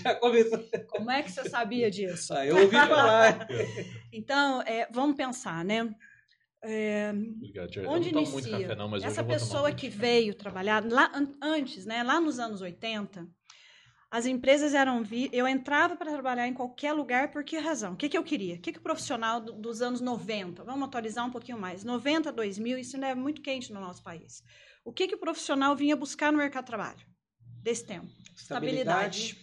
[0.03, 0.59] Já começou.
[0.89, 2.33] Como é que você sabia disso?
[2.33, 3.47] Ah, eu ouvi falar.
[4.11, 5.89] Então, é, vamos pensar, né?
[6.63, 7.89] É, Obrigado, Jair.
[7.89, 8.67] onde eu não tomo muito inicia?
[8.67, 12.03] café, não, mas Essa pessoa que veio trabalhar lá an- antes, né?
[12.03, 13.27] Lá nos anos 80,
[14.11, 17.93] as empresas eram vi eu entrava para trabalhar em qualquer lugar por que razão?
[17.93, 18.55] O que, que eu queria?
[18.55, 22.31] O que, que o profissional do- dos anos 90, vamos atualizar um pouquinho mais, 90,
[22.31, 24.43] 2000, isso ainda é muito quente no nosso país.
[24.85, 26.99] O que, que o profissional vinha buscar no mercado de trabalho
[27.63, 28.07] desse tempo?
[28.35, 29.35] Estabilidade.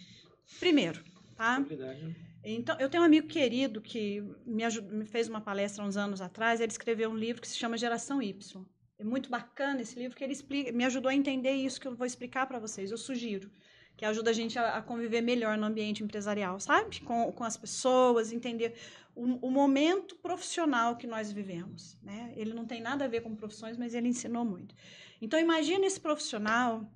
[0.59, 1.03] Primeiro,
[1.35, 1.59] tá?
[1.59, 2.15] Estabilidade.
[2.55, 6.21] Então, eu tenho um amigo querido que me, ajud- me fez uma palestra uns anos
[6.21, 6.59] atrás.
[6.59, 8.65] Ele escreveu um livro que se chama Geração Y.
[8.97, 11.95] É muito bacana esse livro, que ele explica, me ajudou a entender isso que eu
[11.95, 12.91] vou explicar para vocês.
[12.91, 13.49] Eu sugiro,
[13.95, 16.99] que ajuda a gente a, a conviver melhor no ambiente empresarial, sabe?
[17.01, 18.73] Com, com as pessoas, entender
[19.15, 21.97] o, o momento profissional que nós vivemos.
[22.01, 22.33] Né?
[22.35, 24.75] Ele não tem nada a ver com profissões, mas ele ensinou muito.
[25.21, 26.89] Então, imagine esse profissional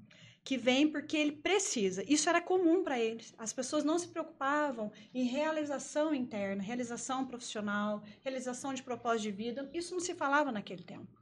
[0.43, 2.03] que vem porque ele precisa.
[2.07, 3.33] Isso era comum para eles.
[3.37, 9.69] As pessoas não se preocupavam em realização interna, realização profissional, realização de propósito de vida.
[9.73, 11.21] Isso não se falava naquele tempo.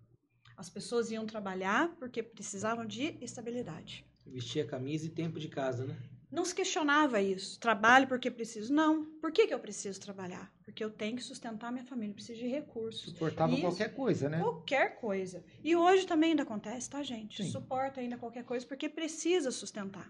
[0.58, 4.06] As pessoas iam trabalhar porque precisavam de estabilidade.
[4.26, 5.98] Vestir a camisa e tempo de casa, né?
[6.32, 7.60] Não se questionava isso.
[7.60, 8.74] Trabalho porque preciso.
[8.74, 9.04] Não.
[9.20, 10.50] Por que, que eu preciso trabalhar?
[10.64, 13.12] Porque eu tenho que sustentar minha família, preciso de recursos.
[13.12, 13.62] Suportava Isso.
[13.62, 14.40] qualquer coisa, né?
[14.40, 15.44] Qualquer coisa.
[15.62, 17.44] E hoje também ainda acontece, tá, gente?
[17.44, 17.52] Sim.
[17.52, 20.10] Suporta ainda qualquer coisa porque precisa sustentar.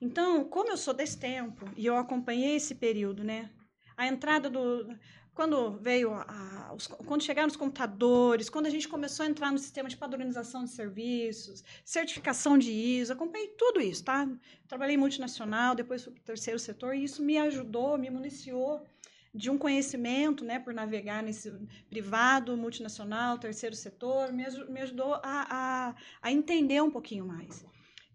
[0.00, 3.50] Então, como eu sou desse tempo e eu acompanhei esse período, né?
[3.94, 4.88] A entrada do.
[5.34, 9.58] Quando veio a, os- quando chegaram os computadores, quando a gente começou a entrar no
[9.58, 14.28] sistema de padronização de serviços, certificação de ISO, acompanhei tudo isso, tá?
[14.68, 18.84] Trabalhei multinacional, depois fui para o terceiro setor, e isso me ajudou, me municiou
[19.32, 21.52] de um conhecimento, né, por navegar nesse
[21.88, 27.64] privado, multinacional, terceiro setor, me, me ajudou a, a, a entender um pouquinho mais.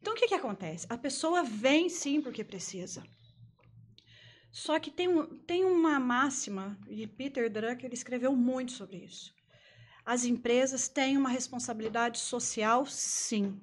[0.01, 0.85] Então, o que, que acontece?
[0.89, 3.01] A pessoa vem sim porque precisa.
[4.55, 9.35] Só que tem, um, tem uma máxima, e Peter Drucker escreveu muito sobre isso.
[10.05, 13.59] As empresas têm uma responsabilidade social, sim.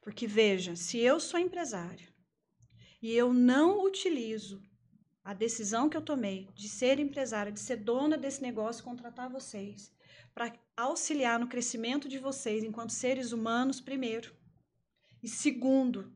[0.00, 2.06] Porque, veja, se eu sou empresário
[3.02, 4.62] e eu não utilizo
[5.24, 9.92] a decisão que eu tomei de ser empresária, de ser dona desse negócio, contratar vocês,
[10.32, 14.32] para auxiliar no crescimento de vocês enquanto seres humanos, primeiro.
[15.20, 16.15] E segundo,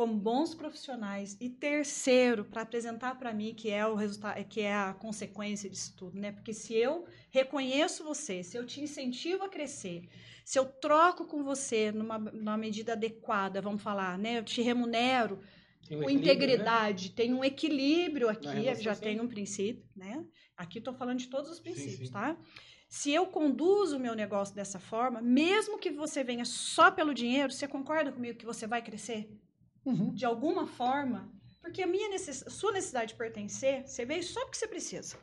[0.00, 1.36] como bons profissionais.
[1.38, 5.92] E terceiro, para apresentar para mim que é o resultado, que é a consequência disso
[5.94, 6.32] tudo, né?
[6.32, 10.08] Porque se eu reconheço você, se eu te incentivo a crescer,
[10.42, 14.38] se eu troco com você numa, numa medida adequada, vamos falar, né?
[14.38, 15.34] Eu te remunero
[15.90, 19.02] um com equilíbrio, integridade, tem um equilíbrio aqui, já sim.
[19.02, 20.24] tem um princípio, né?
[20.56, 22.14] Aqui estou falando de todos os princípios, sim.
[22.14, 22.38] tá?
[22.88, 27.52] Se eu conduzo o meu negócio dessa forma, mesmo que você venha só pelo dinheiro,
[27.52, 29.28] você concorda comigo que você vai crescer
[29.84, 30.12] Uhum.
[30.14, 31.32] de alguma forma?
[31.60, 32.44] Porque a minha necess...
[32.48, 35.16] sua necessidade de pertencer, você veio só porque você precisa,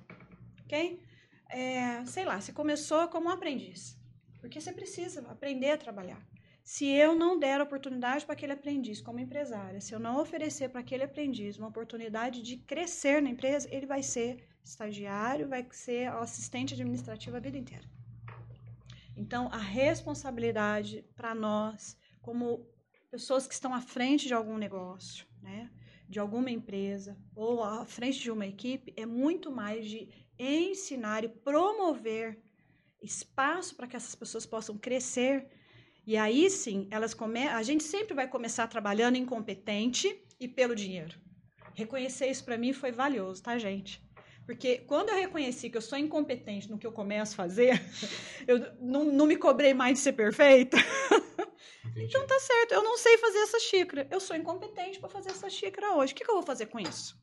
[0.64, 1.02] ok?
[1.50, 3.98] É, sei lá, você começou como um aprendiz,
[4.40, 6.22] porque você precisa aprender a trabalhar.
[6.64, 10.82] Se eu não der oportunidade para aquele aprendiz como empresária, se eu não oferecer para
[10.82, 16.74] aquele aprendiz uma oportunidade de crescer na empresa, ele vai ser estagiário, vai ser assistente
[16.74, 17.86] administrativo a vida inteira.
[19.16, 22.68] Então, a responsabilidade para nós, como
[23.10, 25.70] pessoas que estão à frente de algum negócio, né,
[26.08, 31.30] de alguma empresa ou à frente de uma equipe, é muito mais de ensinar e
[31.30, 32.40] promover
[33.02, 35.48] espaço para que essas pessoas possam crescer.
[36.06, 37.48] E aí sim, elas come...
[37.48, 41.20] a gente sempre vai começar trabalhando incompetente e pelo dinheiro.
[41.74, 44.02] Reconhecer isso para mim foi valioso, tá, gente?
[44.46, 47.84] Porque quando eu reconheci que eu sou incompetente no que eu começo a fazer,
[48.48, 50.78] eu não, não me cobrei mais de ser perfeita.
[51.92, 52.06] Entendi.
[52.08, 54.08] Então tá certo, eu não sei fazer essa xícara.
[54.12, 56.14] Eu sou incompetente para fazer essa xícara hoje.
[56.14, 57.16] O que, que eu vou fazer com isso?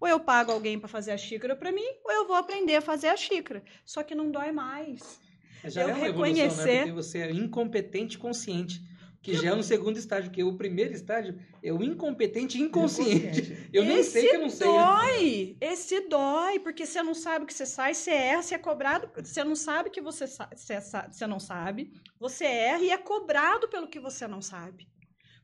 [0.00, 2.80] Ou eu pago alguém para fazer a xícara para mim, ou eu vou aprender a
[2.82, 3.62] fazer a xícara.
[3.84, 5.18] Só que não dói mais.
[5.64, 6.42] Mas já Eu é uma evolução, né?
[6.42, 8.80] reconhecer- Porque você é incompetente consciente.
[9.26, 13.68] Que já é um segundo estágio, porque o primeiro estágio é o incompetente inconsciente.
[13.72, 14.68] Eu nem Esse sei que eu não sei.
[14.68, 18.58] dói, esse dói, porque você não sabe o que você sai, você erra, você é
[18.58, 22.98] cobrado, você não sabe que você, você, sa- você não sabe, você erra e é
[22.98, 24.86] cobrado pelo que você não sabe.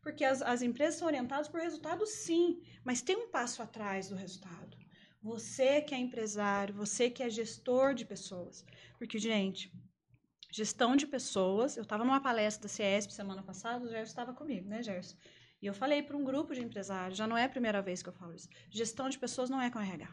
[0.01, 4.14] Porque as, as empresas são orientadas por resultado, sim, mas tem um passo atrás do
[4.16, 4.76] resultado.
[5.22, 8.64] Você que é empresário, você que é gestor de pessoas.
[8.99, 9.72] Porque, gente,
[10.53, 11.76] gestão de pessoas.
[11.76, 15.16] Eu estava numa palestra da CESP semana passada, o Gerson estava comigo, né, Gerson?
[15.61, 18.09] E eu falei para um grupo de empresários, já não é a primeira vez que
[18.09, 18.48] eu falo isso.
[18.68, 20.09] Gestão de pessoas não é com RH.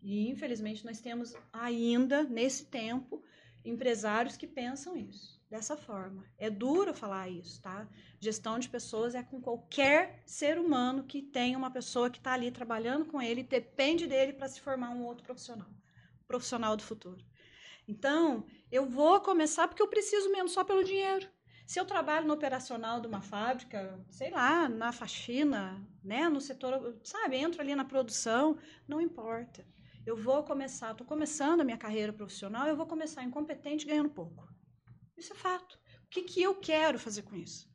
[0.00, 3.24] E, infelizmente, nós temos ainda, nesse tempo,
[3.64, 6.22] empresários que pensam isso, dessa forma.
[6.36, 7.88] É duro falar isso, tá?
[8.20, 12.50] Gestão de pessoas é com qualquer ser humano que tem uma pessoa que está ali
[12.50, 15.70] trabalhando com ele, depende dele para se formar um outro profissional,
[16.28, 17.24] profissional do futuro.
[17.86, 21.28] Então, eu vou começar porque eu preciso mesmo só pelo dinheiro.
[21.66, 26.98] Se eu trabalho no operacional de uma fábrica, sei lá, na faxina, né, no setor,
[27.02, 29.66] sabe, entro ali na produção, não importa.
[30.04, 34.46] Eu vou começar, estou começando a minha carreira profissional, eu vou começar incompetente ganhando pouco.
[35.16, 35.78] Isso é fato.
[36.04, 37.66] O que, que eu quero fazer com isso?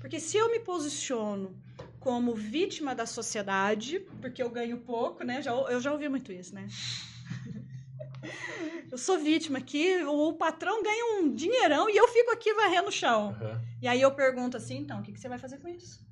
[0.00, 1.62] Porque se eu me posiciono
[1.98, 5.42] como vítima da sociedade, porque eu ganho pouco, né?
[5.42, 6.66] Já, eu já ouvi muito isso, né?
[8.90, 12.92] Eu sou vítima aqui, o patrão ganha um dinheirão e eu fico aqui varrendo o
[12.92, 13.30] chão.
[13.40, 13.60] Aham.
[13.80, 16.04] E aí eu pergunto assim, então, o que, que você vai fazer com isso?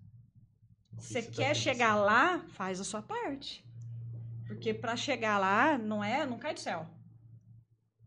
[0.96, 1.62] Que Você tá quer pensando?
[1.62, 3.64] chegar lá, faz a sua parte.
[4.46, 6.88] Porque para chegar lá, não é, não cai do céu.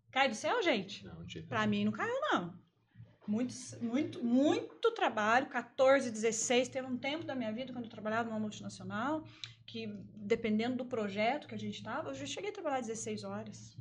[0.09, 1.05] Cai do céu, gente?
[1.05, 2.59] Não, Para mim não caiu não.
[3.27, 8.27] Muito, muito, muito trabalho, 14, 16, teve um tempo da minha vida quando eu trabalhava
[8.27, 9.23] numa multinacional,
[9.65, 13.77] que dependendo do projeto que a gente estava, eu já cheguei a trabalhar 16 horas.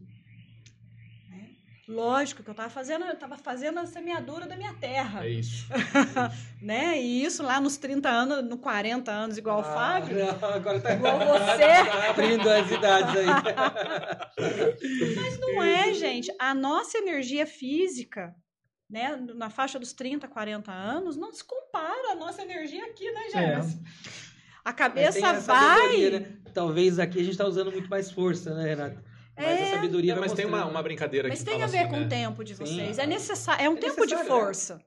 [1.90, 5.66] Lógico que eu estava fazendo, eu estava fazendo a semeadura da minha terra, É isso.
[6.62, 7.00] né?
[7.02, 10.16] E isso lá nos 30 anos, no 40 anos, igual o Ah, Fábio.
[10.16, 11.90] não, agora tá, Igual você.
[11.90, 13.26] tá abrindo as idades aí.
[15.16, 16.32] Mas não é, gente.
[16.38, 18.34] A nossa energia física,
[18.88, 23.30] né, na faixa dos 30, 40 anos, não se compara à nossa energia aqui, né,
[23.32, 23.74] James?
[24.64, 26.10] A Mas cabeça a vai.
[26.10, 26.36] né?
[26.54, 29.09] Talvez aqui a gente tá usando muito mais força, né, Renato?
[29.40, 31.64] Mas a É, sabedoria É, vai mas tem uma, uma brincadeira Mas que tem fala
[31.64, 32.06] a ver assim, com né?
[32.06, 32.64] o tempo de Sim.
[32.66, 32.98] vocês.
[32.98, 33.64] É necessário.
[33.64, 34.24] É um É tempo de é.
[34.24, 34.80] força.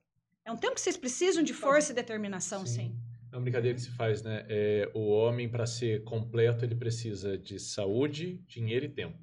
[0.45, 2.95] É um tempo que vocês precisam de força e determinação, sim.
[3.32, 4.45] É uma brincadeira que se faz, né?
[4.49, 9.18] É, o homem, para ser completo, ele precisa de saúde, dinheiro e tempo.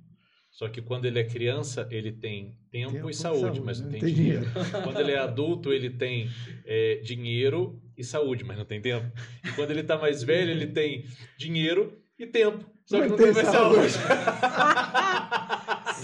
[0.50, 3.86] Só que quando ele é criança, ele tem tempo, Tempo e saúde, saúde, mas não
[3.86, 3.92] né?
[3.92, 4.46] tem, Tem dinheiro.
[4.82, 6.28] quando ele é adulto, ele tem
[6.66, 9.06] é, dinheiro e saúde, mas não tem tempo.
[9.44, 11.04] E quando ele tá mais velho, ele tem
[11.38, 12.64] dinheiro e tempo.
[12.90, 13.90] Só que Não tem mais saúde.
[13.90, 14.14] saúde.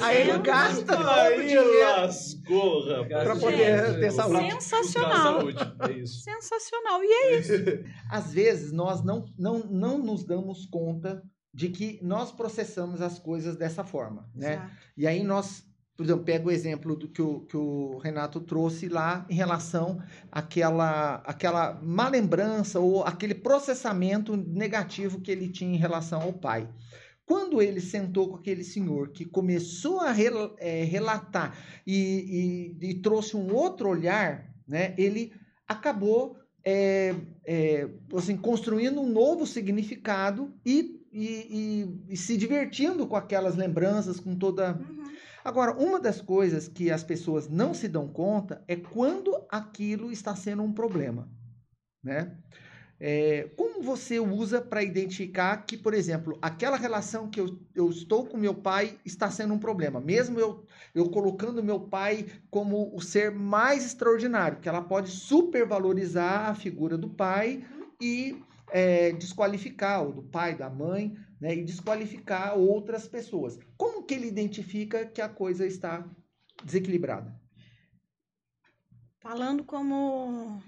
[0.00, 3.24] Aí ele gasta todo o dinheiro lascou, rapaz.
[3.24, 4.36] Pra poder Gente, ter o saúde.
[4.46, 5.40] a Sensacional.
[5.40, 6.20] saúde, é isso.
[6.20, 7.02] Sensacional.
[7.02, 7.52] E é isso.
[8.08, 11.22] Às vezes nós não, não, não nos damos conta
[11.52, 14.52] de que nós processamos as coisas dessa forma, né?
[14.54, 14.70] Exato.
[14.96, 15.64] E aí nós,
[15.96, 19.98] por exemplo, pega o exemplo do que o, que o Renato trouxe lá em relação
[20.30, 26.68] àquela, àquela má lembrança ou aquele processamento negativo que ele tinha em relação ao pai.
[27.24, 32.94] Quando ele sentou com aquele senhor que começou a rel- eh, relatar e, e- e
[33.00, 35.32] trouxe um outro olhar, né, ele
[35.66, 43.16] acabou eh, eh, assim, construindo um novo significado e, e- e- e se divertindo com
[43.16, 45.06] aquelas lembranças, com toda Uhum.
[45.46, 50.34] Agora, uma das coisas que as pessoas não se dão conta é quando aquilo está
[50.34, 51.28] sendo um problema,
[52.02, 52.36] né?
[52.98, 58.26] É, como você usa para identificar que, por exemplo, aquela relação que eu, eu estou
[58.26, 63.00] com meu pai está sendo um problema, mesmo eu, eu colocando meu pai como o
[63.00, 67.64] ser mais extraordinário, que ela pode supervalorizar a figura do pai
[68.00, 68.42] e
[68.72, 73.58] é, desqualificar o do pai, da mãe, né, e desqualificar outras pessoas.
[73.76, 76.08] Como que ele identifica que a coisa está
[76.64, 77.38] desequilibrada?
[79.18, 80.62] Falando como,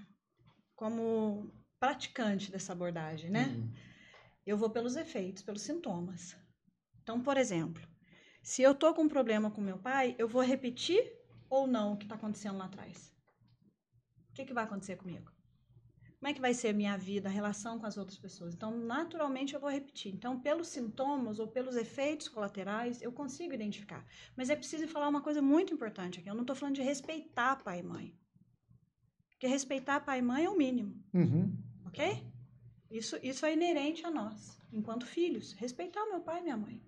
[0.74, 3.46] como praticante dessa abordagem, né?
[3.46, 3.72] Hum.
[4.44, 6.36] Eu vou pelos efeitos, pelos sintomas.
[7.02, 7.86] Então, por exemplo,
[8.42, 11.12] se eu tô com um problema com meu pai, eu vou repetir
[11.48, 13.14] ou não o que está acontecendo lá atrás?
[14.30, 15.30] O que, que vai acontecer comigo?
[16.18, 18.52] Como é que vai ser a minha vida, a relação com as outras pessoas?
[18.52, 20.12] Então, naturalmente, eu vou repetir.
[20.12, 24.04] Então, pelos sintomas ou pelos efeitos colaterais, eu consigo identificar.
[24.36, 26.28] Mas é preciso falar uma coisa muito importante aqui.
[26.28, 28.14] Eu não estou falando de respeitar pai e mãe.
[29.30, 31.56] Porque respeitar pai e mãe é o mínimo, Uhum.
[31.86, 32.24] ok?
[32.90, 35.52] Isso, isso é inerente a nós, enquanto filhos.
[35.52, 36.82] Respeitar o meu pai e minha mãe.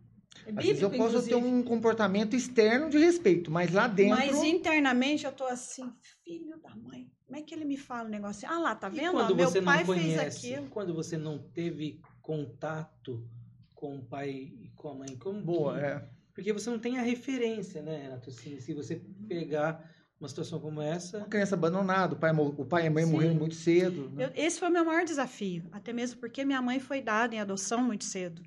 [0.44, 1.54] É Às vezes eu bíblico, posso ter inclusive.
[1.60, 4.16] um comportamento externo de respeito, mas lá dentro.
[4.16, 5.88] Mas internamente eu tô assim,
[6.24, 7.08] filho da mãe.
[7.30, 8.56] Como é que ele me fala um negócio assim?
[8.56, 9.10] Ah lá, tá vendo?
[9.16, 10.68] Ó, quando meu você pai não conhece, fez aquilo.
[10.68, 13.24] quando você não teve contato
[13.72, 16.08] com o pai e com a mãe, como Boa, que- é.
[16.34, 18.30] Porque você não tem a referência, né, Renato?
[18.30, 18.96] Assim, se você
[19.28, 23.04] pegar uma situação como essa, Uma criança abandonada, o pai, o pai e a mãe
[23.04, 23.12] Sim.
[23.12, 24.10] morreram muito cedo.
[24.10, 24.24] né?
[24.24, 27.38] Eu- esse foi o meu maior desafio, até mesmo porque minha mãe foi dada em
[27.40, 28.42] adoção muito cedo.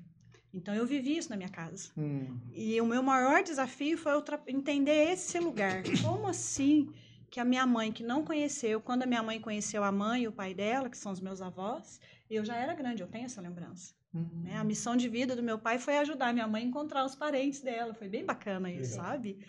[0.52, 1.90] Então eu vivi isso na minha casa.
[1.96, 2.38] Hum.
[2.52, 4.12] E o meu maior desafio foi
[4.46, 5.82] entender esse lugar.
[6.02, 6.88] Como assim
[7.34, 10.28] que a minha mãe, que não conheceu, quando a minha mãe conheceu a mãe e
[10.28, 13.40] o pai dela, que são os meus avós, eu já era grande, eu tenho essa
[13.40, 13.92] lembrança.
[14.14, 14.42] Hum.
[14.44, 14.56] né?
[14.56, 17.60] A missão de vida do meu pai foi ajudar minha mãe a encontrar os parentes
[17.60, 17.92] dela.
[17.92, 19.06] Foi bem bacana isso, Legal.
[19.06, 19.44] sabe?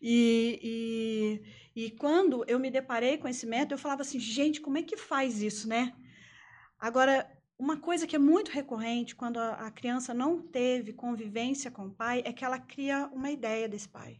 [0.00, 1.42] E,
[1.76, 4.82] e, e quando eu me deparei com esse método, eu falava assim, gente, como é
[4.82, 5.92] que faz isso, né?
[6.78, 11.88] Agora, uma coisa que é muito recorrente quando a, a criança não teve convivência com
[11.88, 14.18] o pai é que ela cria uma ideia desse pai.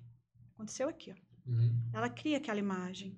[0.52, 1.25] Aconteceu aqui, ó.
[1.46, 1.90] Uhum.
[1.92, 3.16] Ela cria aquela imagem.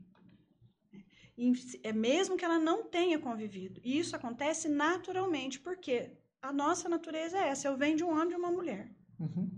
[1.36, 1.52] E
[1.84, 3.80] é mesmo que ela não tenha convivido.
[3.84, 7.68] E isso acontece naturalmente, porque a nossa natureza é essa.
[7.68, 8.92] Eu venho de um homem e de uma mulher.
[9.20, 9.50] Uhum.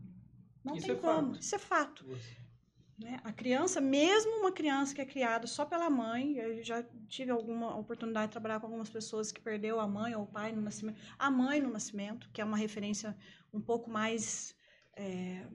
[0.63, 1.29] Não Isso tem é como.
[1.35, 1.41] fato.
[1.41, 2.07] Isso é fato.
[2.99, 3.19] né?
[3.25, 7.75] A criança, mesmo uma criança que é criada só pela mãe, eu já tive alguma
[7.79, 11.01] oportunidade de trabalhar com algumas pessoas que perdeu a mãe ou o pai no nascimento.
[11.19, 13.17] A mãe no nascimento, que é uma referência
[13.53, 14.55] um pouco mais
[14.97, 15.47] é,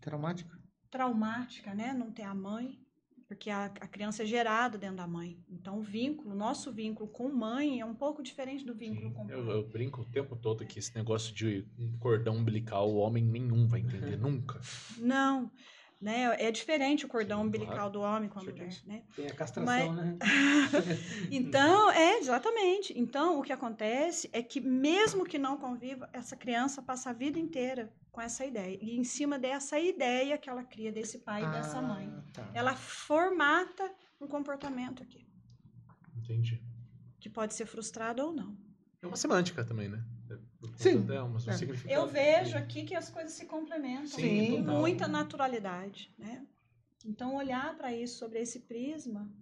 [0.00, 0.57] Traumático?
[0.90, 1.92] Traumática, né?
[1.92, 2.78] Não ter a mãe,
[3.26, 5.38] porque a, a criança é gerada dentro da mãe.
[5.50, 9.36] Então, o vínculo, nosso vínculo com mãe é um pouco diferente do vínculo com pai.
[9.36, 13.22] Eu, eu brinco o tempo todo que esse negócio de um cordão umbilical, o homem
[13.22, 14.58] nenhum vai entender nunca.
[14.96, 15.50] Não,
[16.00, 16.36] né?
[16.38, 17.90] É diferente o cordão Sim, umbilical claro.
[17.90, 19.02] do homem com a Com mulher, né?
[19.14, 20.16] Tem a castração, né?
[21.30, 22.98] Então, é, exatamente.
[22.98, 27.38] Então, o que acontece é que, mesmo que não conviva, essa criança passa a vida
[27.38, 28.76] inteira com essa ideia.
[28.82, 32.12] E em cima dessa ideia que ela cria desse pai e dessa mãe.
[32.12, 32.50] Ah, tá.
[32.52, 33.88] Ela formata
[34.20, 35.24] um comportamento aqui,
[36.16, 36.60] Entendi.
[37.20, 38.58] que pode ser frustrado ou não.
[39.00, 40.04] É uma semântica também, né?
[40.28, 40.36] É,
[40.74, 41.06] Sim.
[41.08, 41.52] um É.
[41.52, 41.94] significado.
[41.94, 44.80] Eu vejo aqui que as coisas se complementam Sim, com total.
[44.80, 46.44] muita naturalidade, né?
[47.06, 49.32] Então, olhar para isso sobre esse prisma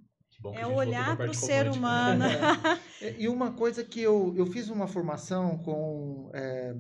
[0.54, 1.78] é olhar para o ser romântica.
[1.78, 2.24] humano.
[3.00, 6.74] É, E uma coisa que eu, eu fiz uma formação com é,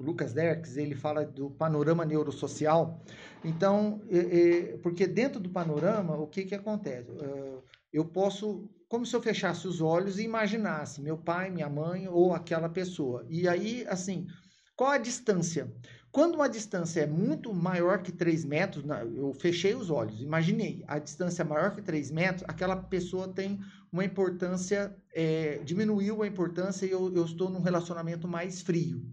[0.00, 3.02] o Lucas Derks, ele fala do panorama neurosocial.
[3.44, 7.10] Então, é, é, porque dentro do panorama, o que, que acontece?
[7.20, 7.58] É,
[7.92, 12.32] eu posso, como se eu fechasse os olhos e imaginasse meu pai, minha mãe ou
[12.32, 13.26] aquela pessoa.
[13.28, 14.26] E aí, assim,
[14.74, 15.70] qual a distância?
[16.10, 18.84] Quando uma distância é muito maior que 3 metros,
[19.14, 23.60] eu fechei os olhos, imaginei, a distância maior que 3 metros, aquela pessoa tem
[23.92, 29.04] uma importância, é, diminuiu a importância e eu, eu estou num relacionamento mais frio.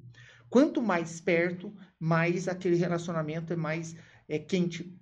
[0.50, 3.96] Quanto mais perto, mais aquele relacionamento é mais
[4.28, 4.96] é, quente.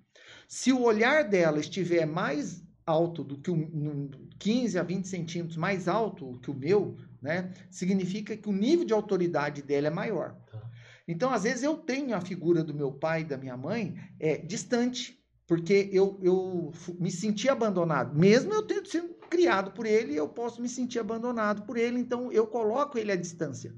[0.48, 5.58] Se o olhar dela estiver mais alto do que o num 15 a 20 centímetros
[5.58, 10.36] mais alto que o meu, né, significa que o nível de autoridade dela é maior.
[10.52, 10.62] Tá.
[11.08, 14.38] Então, às vezes, eu tenho a figura do meu pai e da minha mãe é,
[14.38, 18.18] distante, porque eu, eu me senti abandonado.
[18.18, 22.32] Mesmo eu tendo sido criado por ele, eu posso me sentir abandonado por ele, então
[22.32, 23.76] eu coloco ele à distância.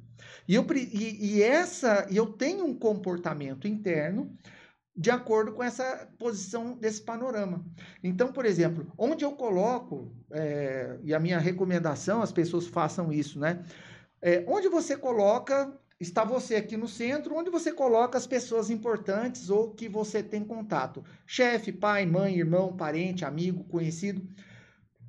[0.47, 4.35] E, eu, e, e essa, eu tenho um comportamento interno
[4.97, 7.63] de acordo com essa posição desse panorama.
[8.03, 13.39] Então, por exemplo, onde eu coloco, é, e a minha recomendação, as pessoas façam isso,
[13.39, 13.63] né?
[14.19, 19.51] É, onde você coloca, está você aqui no centro, onde você coloca as pessoas importantes
[19.51, 21.03] ou que você tem contato.
[21.27, 24.27] Chefe, pai, mãe, irmão, parente, amigo, conhecido.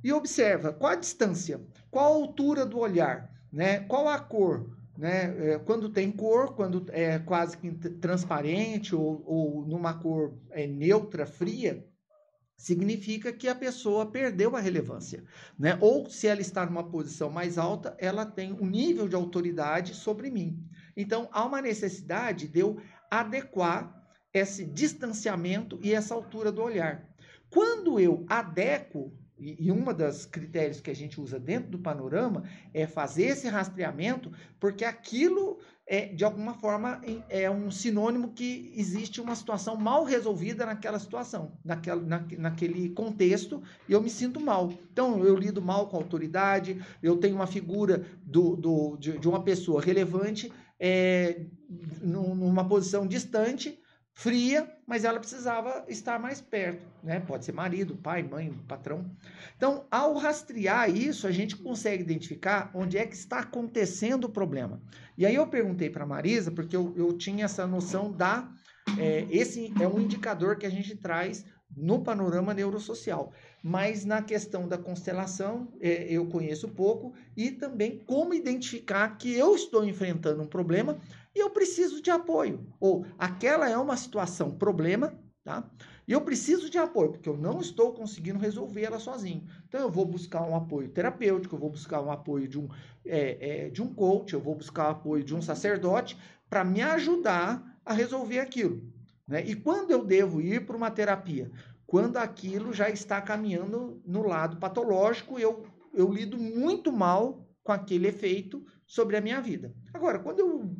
[0.04, 1.60] E observa qual a distância,
[1.90, 3.80] qual a altura do olhar, né?
[3.80, 4.77] qual a cor.
[4.98, 5.52] Né?
[5.52, 11.24] É, quando tem cor, quando é quase que transparente ou, ou numa cor é, neutra,
[11.24, 11.86] fria,
[12.56, 15.22] significa que a pessoa perdeu a relevância,
[15.56, 15.78] né?
[15.80, 20.28] Ou se ela está numa posição mais alta, ela tem um nível de autoridade sobre
[20.28, 20.68] mim.
[20.96, 27.08] Então, há uma necessidade de eu adequar esse distanciamento e essa altura do olhar.
[27.48, 32.44] Quando eu adequo, e, e uma das critérios que a gente usa dentro do panorama
[32.74, 39.22] é fazer esse rastreamento, porque aquilo é, de alguma forma é um sinônimo que existe
[39.22, 44.70] uma situação mal resolvida naquela situação, naquela, na, naquele contexto, e eu me sinto mal.
[44.92, 49.28] Então, eu lido mal com a autoridade, eu tenho uma figura do, do, de, de
[49.28, 51.46] uma pessoa relevante é,
[52.02, 53.80] numa posição distante,
[54.18, 57.20] fria, mas ela precisava estar mais perto, né?
[57.20, 59.08] Pode ser marido, pai, mãe, patrão.
[59.56, 64.82] Então, ao rastrear isso, a gente consegue identificar onde é que está acontecendo o problema.
[65.16, 68.50] E aí eu perguntei para Marisa, porque eu, eu tinha essa noção da
[68.98, 71.44] é, esse é um indicador que a gente traz
[71.76, 73.32] no panorama neurosocial.
[73.62, 79.54] Mas na questão da constelação, é, eu conheço pouco e também como identificar que eu
[79.54, 80.98] estou enfrentando um problema
[81.34, 82.66] e eu preciso de apoio.
[82.80, 85.70] Ou aquela é uma situação problema, tá?
[86.06, 89.46] E eu preciso de apoio, porque eu não estou conseguindo resolver ela sozinho.
[89.68, 92.66] Então eu vou buscar um apoio terapêutico, eu vou buscar um apoio de um,
[93.04, 96.18] é, é, de um coach, eu vou buscar o apoio de um sacerdote
[96.48, 98.82] para me ajudar a resolver aquilo.
[99.26, 99.44] Né?
[99.44, 101.50] E quando eu devo ir para uma terapia?
[101.86, 108.08] Quando aquilo já está caminhando no lado patológico, eu, eu lido muito mal com aquele
[108.08, 109.74] efeito sobre a minha vida.
[109.92, 110.74] Agora, quando eu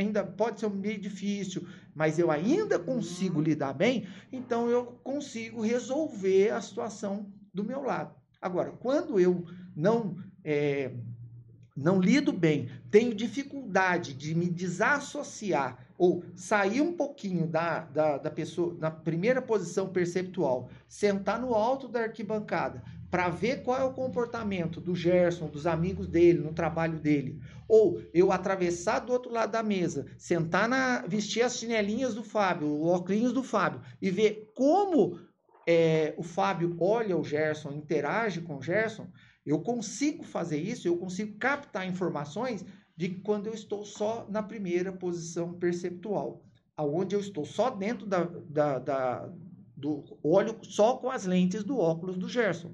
[0.00, 3.44] ainda pode ser meio difícil, mas eu ainda consigo uhum.
[3.44, 8.14] lidar bem, então eu consigo resolver a situação do meu lado.
[8.40, 9.44] Agora, quando eu
[9.76, 10.92] não é,
[11.76, 18.30] não lido bem, tenho dificuldade de me desassociar ou sair um pouquinho da, da, da
[18.30, 23.92] pessoa, na primeira posição perceptual, sentar no alto da arquibancada para ver qual é o
[23.92, 27.40] comportamento do Gerson, dos amigos dele, no trabalho dele.
[27.66, 31.04] Ou eu atravessar do outro lado da mesa, sentar na.
[31.06, 35.18] vestir as chinelinhas do Fábio, o óculos do Fábio, e ver como
[35.66, 39.08] é, o Fábio olha o Gerson, interage com o Gerson,
[39.44, 42.64] eu consigo fazer isso, eu consigo captar informações
[42.96, 46.44] de quando eu estou só na primeira posição perceptual,
[46.76, 49.32] aonde eu estou só dentro da, da, da,
[49.76, 52.72] do olho, só com as lentes do óculos do Gerson.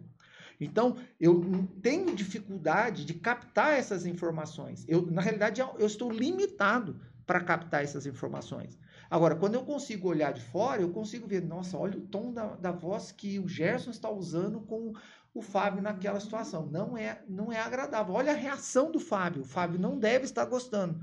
[0.60, 4.84] Então, eu tenho dificuldade de captar essas informações.
[4.88, 8.78] Eu, na realidade, eu estou limitado para captar essas informações.
[9.10, 12.56] Agora, quando eu consigo olhar de fora, eu consigo ver, nossa, olha o tom da,
[12.56, 14.92] da voz que o Gerson está usando com
[15.34, 16.66] o Fábio naquela situação.
[16.66, 18.14] Não é, não é agradável.
[18.14, 19.42] Olha a reação do Fábio.
[19.42, 20.98] O Fábio não deve estar gostando,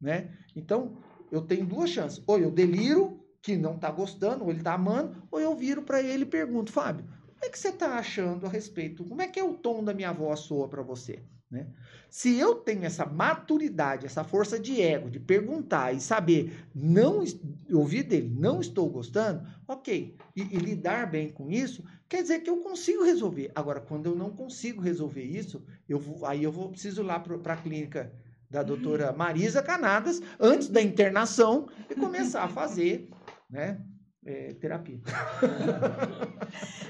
[0.00, 0.36] né?
[0.56, 0.98] Então,
[1.30, 2.22] eu tenho duas chances.
[2.26, 6.02] Ou eu deliro que não está gostando, ou ele está amando, ou eu viro para
[6.02, 7.06] ele e pergunto, Fábio,
[7.40, 9.04] o é que você está achando a respeito?
[9.04, 11.22] Como é que é o tom da minha voz soa para você?
[11.50, 11.66] Né?
[12.10, 17.24] Se eu tenho essa maturidade, essa força de ego, de perguntar e saber, não
[17.72, 22.50] ouvir dele, não estou gostando, ok, e, e, lidar bem com isso, quer dizer que
[22.50, 23.50] eu consigo resolver.
[23.54, 27.18] Agora, quando eu não consigo resolver isso, eu vou, aí eu vou preciso ir lá
[27.18, 28.12] para a clínica
[28.50, 33.08] da doutora Marisa Canadas, antes da internação, e começar a fazer
[33.48, 33.80] né,
[34.28, 35.00] é, terapia.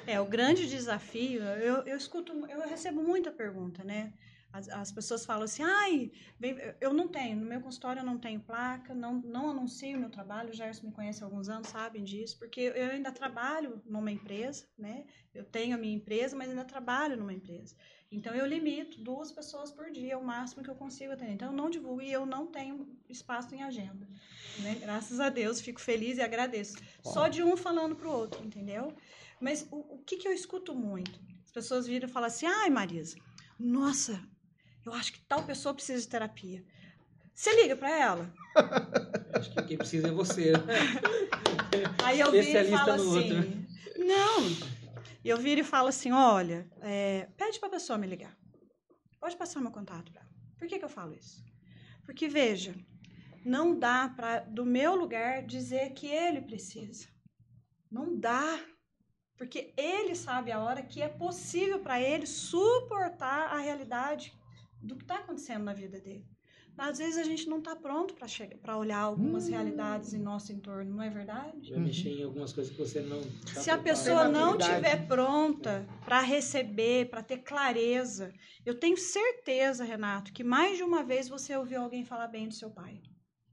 [0.06, 4.14] É, o grande desafio, eu, eu escuto, eu recebo muita pergunta, né?
[4.50, 6.10] As, as, pessoas falam assim, ai,
[6.80, 10.48] eu não tenho, no meu consultório eu não tenho placa, não, não anuncio meu trabalho,
[10.48, 14.66] o Gerson me conhece há alguns anos, sabem disso, porque eu ainda trabalho numa empresa,
[14.78, 15.04] né?
[15.34, 17.76] Eu tenho a minha empresa, mas ainda trabalho numa empresa.
[18.10, 21.32] Então eu limito duas pessoas por dia, o máximo que eu consigo atender.
[21.32, 24.08] Então eu não divulgo e eu não tenho espaço em agenda.
[24.60, 24.76] Né?
[24.80, 26.76] Graças a Deus, fico feliz e agradeço.
[27.02, 28.94] Só de um falando pro outro, entendeu?
[29.40, 31.20] Mas o, o que, que eu escuto muito?
[31.44, 33.18] As pessoas viram e falam assim, ai Marisa,
[33.58, 34.22] nossa,
[34.86, 36.64] eu acho que tal pessoa precisa de terapia.
[37.34, 38.34] Você liga para ela?
[39.32, 40.50] Acho que quem precisa é você.
[40.52, 40.74] Né?
[42.02, 43.66] Aí eu viro e falo assim, outro.
[43.96, 44.77] não.
[45.24, 48.36] Eu viro e falo assim, olha, é, pede para a pessoa me ligar.
[49.20, 50.30] Pode passar meu contato para ela.
[50.56, 51.44] Por que, que eu falo isso?
[52.04, 52.74] Porque, veja,
[53.44, 57.08] não dá para, do meu lugar, dizer que ele precisa.
[57.90, 58.60] Não dá.
[59.36, 64.32] Porque ele sabe a hora que é possível para ele suportar a realidade
[64.82, 66.26] do que está acontecendo na vida dele.
[66.78, 68.14] Às vezes a gente não está pronto
[68.62, 69.50] para olhar algumas hum.
[69.50, 71.70] realidades em nosso entorno, não é verdade?
[71.70, 73.20] Vai mexer em algumas coisas que você não.
[73.52, 78.32] Tá Se a pessoa não estiver pronta para receber, para ter clareza,
[78.64, 82.54] eu tenho certeza, Renato, que mais de uma vez você ouviu alguém falar bem do
[82.54, 83.02] seu pai.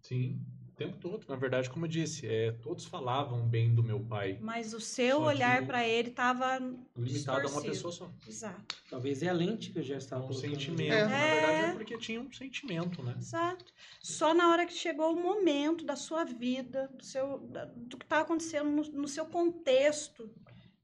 [0.03, 0.39] Sim.
[0.75, 1.25] O tempo todo.
[1.29, 4.37] Na verdade, como eu disse, é, todos falavam bem do meu pai.
[4.41, 6.57] Mas o seu olhar para ele estava
[6.97, 8.11] limitado a uma pessoa só.
[8.27, 8.75] Exato.
[8.89, 10.91] Talvez é a lente que eu já estava um sentimento.
[10.91, 11.05] É.
[11.05, 13.15] Na verdade, é porque tinha um sentimento, né?
[13.17, 13.63] Exato.
[14.01, 17.37] Só na hora que chegou o momento da sua vida, do, seu,
[17.77, 20.29] do que está acontecendo no, no seu contexto,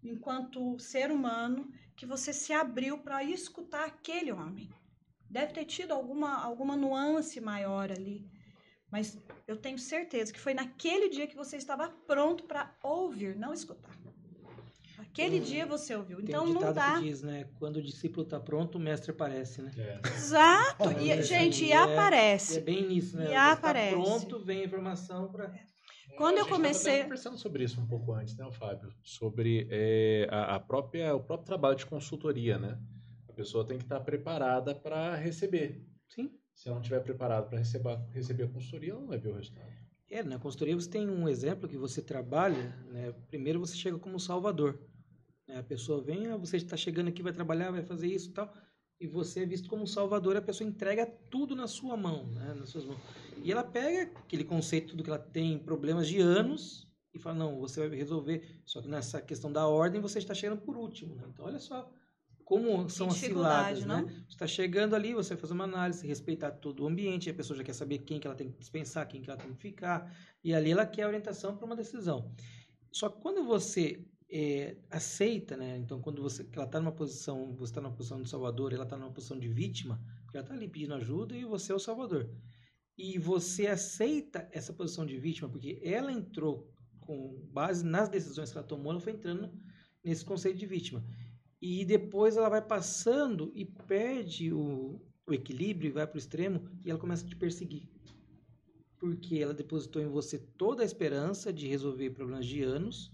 [0.02, 4.70] enquanto ser humano, que você se abriu para escutar aquele homem.
[5.30, 8.26] Deve ter tido alguma, alguma nuance maior ali
[8.92, 13.54] mas eu tenho certeza que foi naquele dia que você estava pronto para ouvir, não
[13.54, 13.90] escutar.
[15.00, 16.20] Aquele tem, dia você ouviu.
[16.22, 16.96] Então um não dá.
[16.96, 17.50] Que diz, né?
[17.58, 19.72] Quando o discípulo está pronto, o mestre aparece, né?
[19.78, 20.08] É.
[20.08, 20.92] Exato.
[21.02, 22.58] e, gente, e é, aparece.
[22.58, 23.32] É bem nisso, né?
[23.32, 23.96] E aparece.
[23.96, 25.52] Tá pronto, vem a informação para.
[26.18, 28.94] Quando eu a gente tava comecei- até conversando sobre isso um pouco antes, né, Fábio?
[29.02, 32.78] Sobre é, a, a própria, o próprio trabalho de consultoria, né?
[33.30, 35.84] A pessoa tem que estar preparada para receber.
[36.10, 36.32] Sim.
[36.54, 39.36] Se ela não estiver preparada para receber, receber a consultoria, ela não vai ver o
[39.36, 39.72] resultado.
[40.10, 43.14] É, na consultoria você tem um exemplo que você trabalha, né?
[43.30, 44.78] Primeiro você chega como salvador.
[45.48, 45.60] né?
[45.60, 48.54] A pessoa vem, ah, você está chegando aqui, vai trabalhar, vai fazer isso e tal.
[49.00, 52.54] E você é visto como salvador, a pessoa entrega tudo na sua mão, né?
[52.54, 53.00] Nas suas mãos.
[53.44, 57.60] E ela pega aquele conceito, tudo que ela tem, problemas de anos, e fala, não,
[57.60, 58.62] você vai resolver.
[58.66, 61.24] Só que nessa questão da ordem, você está chegando por último, né?
[61.28, 61.92] Então, olha só
[62.52, 64.04] como são as ciladas, né?
[64.28, 67.56] Você está chegando ali, você vai fazer uma análise, respeitar todo o ambiente, a pessoa
[67.56, 70.14] já quer saber quem que ela tem que dispensar, quem que ela tem que ficar,
[70.44, 72.30] e ali ela quer orientação para uma decisão.
[72.92, 75.78] Só que quando você é, aceita, né?
[75.78, 78.98] Então, quando você ela está numa posição, você está numa posição de salvador, ela está
[78.98, 82.30] numa posição de vítima, porque ela está ali pedindo ajuda e você é o salvador.
[82.98, 86.70] E você aceita essa posição de vítima, porque ela entrou
[87.00, 89.50] com base nas decisões que ela tomou, ela foi entrando
[90.04, 91.02] nesse conceito de vítima.
[91.62, 96.90] E depois ela vai passando e perde o, o equilíbrio vai para o extremo e
[96.90, 97.88] ela começa a te perseguir.
[98.98, 103.12] Porque ela depositou em você toda a esperança de resolver problemas de anos,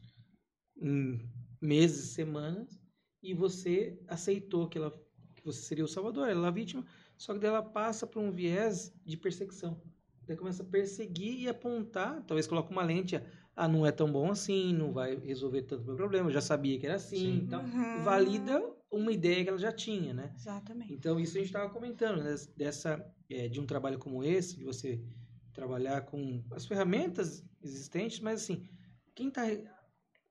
[1.61, 2.79] meses, semanas,
[3.21, 4.91] e você aceitou que, ela,
[5.35, 6.85] que você seria o salvador, ela é a vítima,
[7.17, 9.81] só que daí ela passa por um viés de perseguição.
[10.25, 13.15] Daí começa a perseguir e apontar, talvez coloque uma lente,
[13.57, 16.79] ah, não é tão bom assim, não vai resolver tanto meu problema, eu já sabia
[16.79, 17.41] que era assim, Sim.
[17.45, 18.03] então Uhum.
[18.03, 20.31] valida uma ideia que ela já tinha, né?
[20.35, 20.93] Exatamente.
[20.93, 22.35] Então, isso a gente estava comentando, né?
[22.55, 25.01] dessa, é, de um trabalho como esse, de você
[25.53, 28.63] trabalhar com as ferramentas existentes, mas assim,
[29.15, 29.41] quem está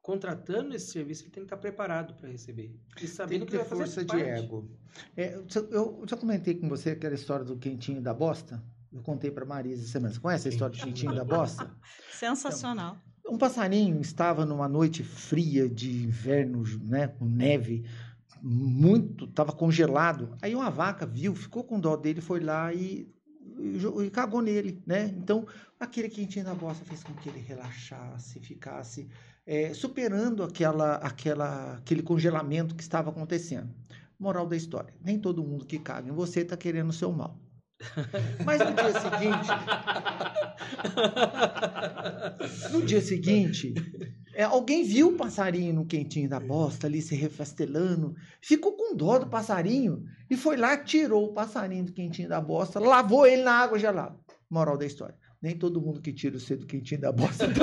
[0.00, 2.78] contratando esse serviço, ele tem que estar preparado para receber.
[2.96, 4.22] E Tem sabendo que que ter vai fazer força de parte.
[4.22, 4.70] ego.
[5.16, 8.62] É, eu, eu já comentei com você aquela história do quentinho da bosta.
[8.92, 10.14] Eu contei para Marisa essa semana.
[10.14, 11.76] Você conhece a história do quentinho da bosta?
[12.12, 12.96] Sensacional.
[13.28, 17.84] Um passarinho estava numa noite fria de inverno, né, com neve,
[18.40, 20.36] muito, estava congelado.
[20.40, 23.12] Aí uma vaca viu, ficou com dó dele, foi lá e,
[23.58, 25.12] e e cagou nele, né?
[25.16, 25.46] Então,
[25.80, 29.08] aquele quentinho da bosta fez com que ele relaxasse, ficasse
[29.44, 33.74] é, superando aquela, aquela, aquele congelamento que estava acontecendo.
[34.18, 37.38] Moral da história: nem todo mundo que caga em você está querendo o seu mal.
[38.44, 39.48] Mas no dia seguinte,
[42.72, 43.74] no dia seguinte,
[44.34, 49.18] é, alguém viu o passarinho no quentinho da bosta ali se refastelando, ficou com dó
[49.18, 53.52] do passarinho e foi lá, tirou o passarinho do quentinho da bosta, lavou ele na
[53.52, 54.16] água gelada.
[54.48, 57.46] Moral da história: nem todo mundo que tira o C do quentinho da bosta.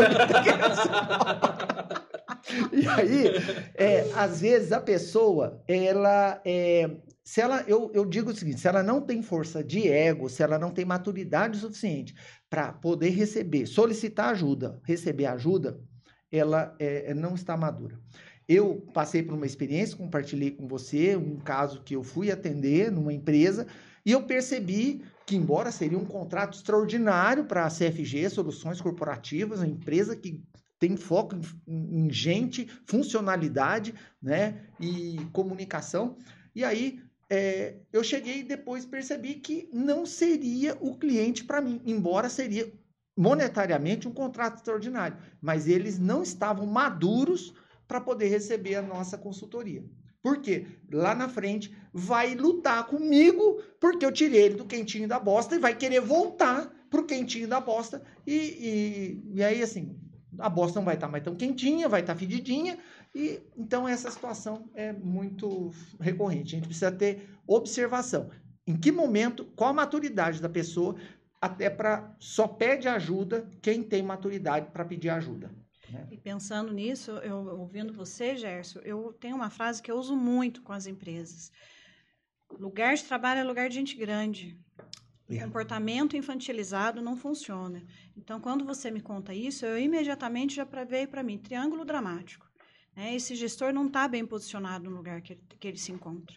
[2.71, 3.27] E aí,
[3.75, 6.89] é, às vezes a pessoa, ela, é,
[7.23, 10.43] se ela, eu, eu digo o seguinte, se ela não tem força de ego, se
[10.43, 12.13] ela não tem maturidade suficiente
[12.49, 15.79] para poder receber, solicitar ajuda, receber ajuda,
[16.31, 17.97] ela é, não está madura.
[18.47, 23.13] Eu passei por uma experiência, compartilhei com você um caso que eu fui atender numa
[23.13, 23.65] empresa
[24.05, 29.67] e eu percebi que, embora seria um contrato extraordinário para a CFG, Soluções Corporativas, uma
[29.67, 30.43] empresa que
[30.77, 36.17] tem foco em, em gente, funcionalidade né, e comunicação.
[36.53, 36.99] E aí
[37.33, 42.71] é, eu cheguei e depois percebi que não seria o cliente para mim, embora seria
[43.17, 47.51] monetariamente um contrato extraordinário, mas eles não estavam maduros
[47.87, 49.83] para poder receber a nossa consultoria.
[50.21, 50.67] Por quê?
[50.91, 55.59] Lá na frente vai lutar comigo porque eu tirei ele do quentinho da bosta e
[55.59, 59.97] vai querer voltar pro quentinho da bosta e, e, e aí assim
[60.39, 62.77] a bosta não vai estar mais tão quentinha, vai estar fedidinha
[63.13, 66.55] e então essa situação é muito recorrente.
[66.55, 68.29] A gente precisa ter observação.
[68.65, 70.95] Em que momento, qual a maturidade da pessoa
[71.43, 75.51] até para só pede ajuda quem tem maturidade para pedir ajuda.
[75.89, 76.07] Né?
[76.09, 80.61] E pensando nisso, eu ouvindo você, Gerson, eu tenho uma frase que eu uso muito
[80.61, 81.51] com as empresas.
[82.57, 84.57] Lugar de trabalho é lugar de gente grande.
[85.29, 85.39] É.
[85.39, 87.83] comportamento infantilizado não funciona.
[88.15, 92.45] Então, quando você me conta isso, eu imediatamente já veio para mim triângulo dramático.
[92.95, 93.15] Né?
[93.15, 96.35] Esse gestor não está bem posicionado no lugar que ele, que ele se encontra.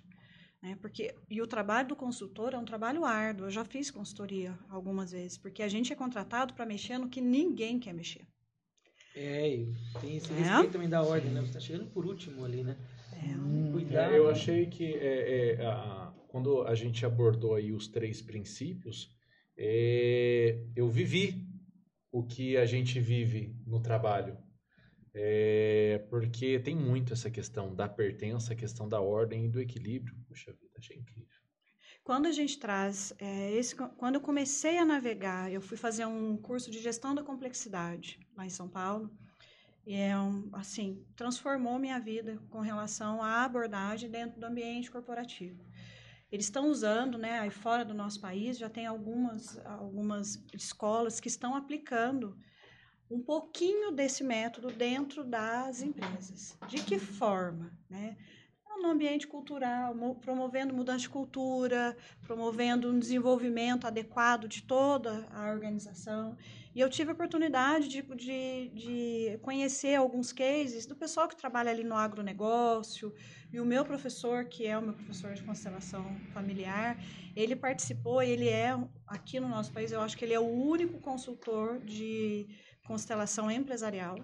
[0.62, 0.76] né?
[0.80, 3.46] Porque, e o trabalho do consultor é um trabalho árduo.
[3.46, 7.20] Eu já fiz consultoria algumas vezes, porque a gente é contratado para mexer no que
[7.20, 8.26] ninguém quer mexer.
[9.14, 10.36] É, e tem esse É?
[10.36, 11.40] respeito também da ordem, né?
[11.40, 12.76] Você tá chegando por último ali, né?
[13.12, 14.12] É, Hum, Cuidado.
[14.12, 19.10] É, eu achei que é, é, a- quando a gente abordou aí os três princípios,
[19.56, 21.46] é, eu vivi
[22.12, 24.36] o que a gente vive no trabalho.
[25.18, 30.14] É, porque tem muito essa questão da pertença, a questão da ordem e do equilíbrio.
[30.28, 31.34] Puxa vida, achei incrível.
[32.04, 36.36] quando a gente traz é, esse, quando eu comecei a navegar, eu fui fazer um
[36.36, 39.10] curso de gestão da complexidade lá em São Paulo.
[39.86, 45.64] E é um, assim, transformou minha vida com relação à abordagem dentro do ambiente corporativo.
[46.30, 51.28] Eles estão usando, né, aí fora do nosso país, já tem algumas, algumas escolas que
[51.28, 52.36] estão aplicando
[53.10, 56.56] um pouquinho desse método dentro das empresas.
[56.68, 57.72] De que forma?
[57.88, 58.16] Né?
[58.82, 66.36] no ambiente cultural, promovendo mudança de cultura, promovendo um desenvolvimento adequado de toda a organização.
[66.74, 71.70] E eu tive a oportunidade de, de, de, conhecer alguns cases do pessoal que trabalha
[71.70, 73.14] ali no agronegócio,
[73.50, 76.04] e o meu professor, que é o meu professor de constelação
[76.34, 77.02] familiar,
[77.34, 78.76] ele participou, ele é,
[79.06, 82.46] aqui no nosso país, eu acho que ele é o único consultor de
[82.86, 84.18] constelação empresarial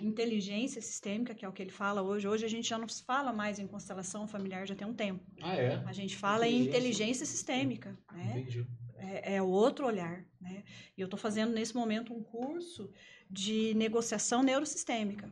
[0.00, 2.26] inteligência sistêmica, que é o que ele fala hoje.
[2.26, 5.22] Hoje a gente já não fala mais em constelação familiar, já tem um tempo.
[5.42, 5.82] Ah, é?
[5.86, 8.40] A gente fala em inteligência sistêmica, né?
[8.40, 8.66] Entendi.
[8.96, 10.62] É, é outro olhar, né?
[10.96, 12.90] E eu estou fazendo nesse momento um curso
[13.28, 15.30] de negociação neurosistêmica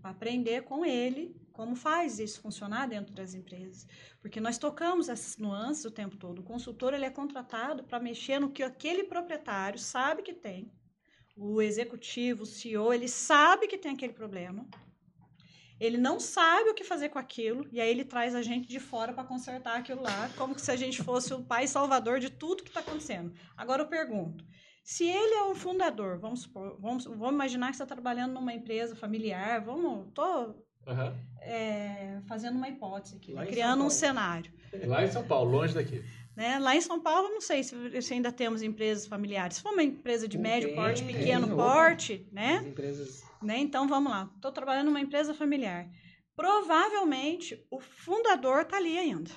[0.00, 3.86] para aprender com ele como faz isso funcionar dentro das empresas,
[4.20, 6.40] porque nós tocamos essas nuances o tempo todo.
[6.40, 10.70] O consultor ele é contratado para mexer no que aquele proprietário sabe que tem
[11.36, 14.66] o executivo, o CEO, ele sabe que tem aquele problema.
[15.78, 18.80] Ele não sabe o que fazer com aquilo, e aí ele traz a gente de
[18.80, 22.62] fora para consertar aquilo lá, como se a gente fosse o pai salvador de tudo
[22.62, 23.34] que está acontecendo.
[23.54, 24.42] Agora eu pergunto:
[24.82, 28.54] se ele é o fundador, vamos supor, vamos, vamos imaginar que você está trabalhando numa
[28.54, 30.46] empresa familiar, vamos, tô
[30.86, 31.14] uhum.
[31.42, 34.50] é, fazendo uma hipótese aqui, né, criando um cenário.
[34.86, 36.02] Lá em São Paulo, longe daqui.
[36.36, 36.58] Né?
[36.58, 39.56] Lá em São Paulo, não sei se, se, ainda temos empresas familiares.
[39.56, 42.56] Se for uma empresa de médio porte, pequeno porte, né?
[42.56, 43.24] Empresas...
[43.42, 43.56] né?
[43.56, 44.30] Então, vamos lá.
[44.36, 45.88] Estou trabalhando numa empresa familiar.
[46.36, 49.30] Provavelmente, o fundador está ali ainda.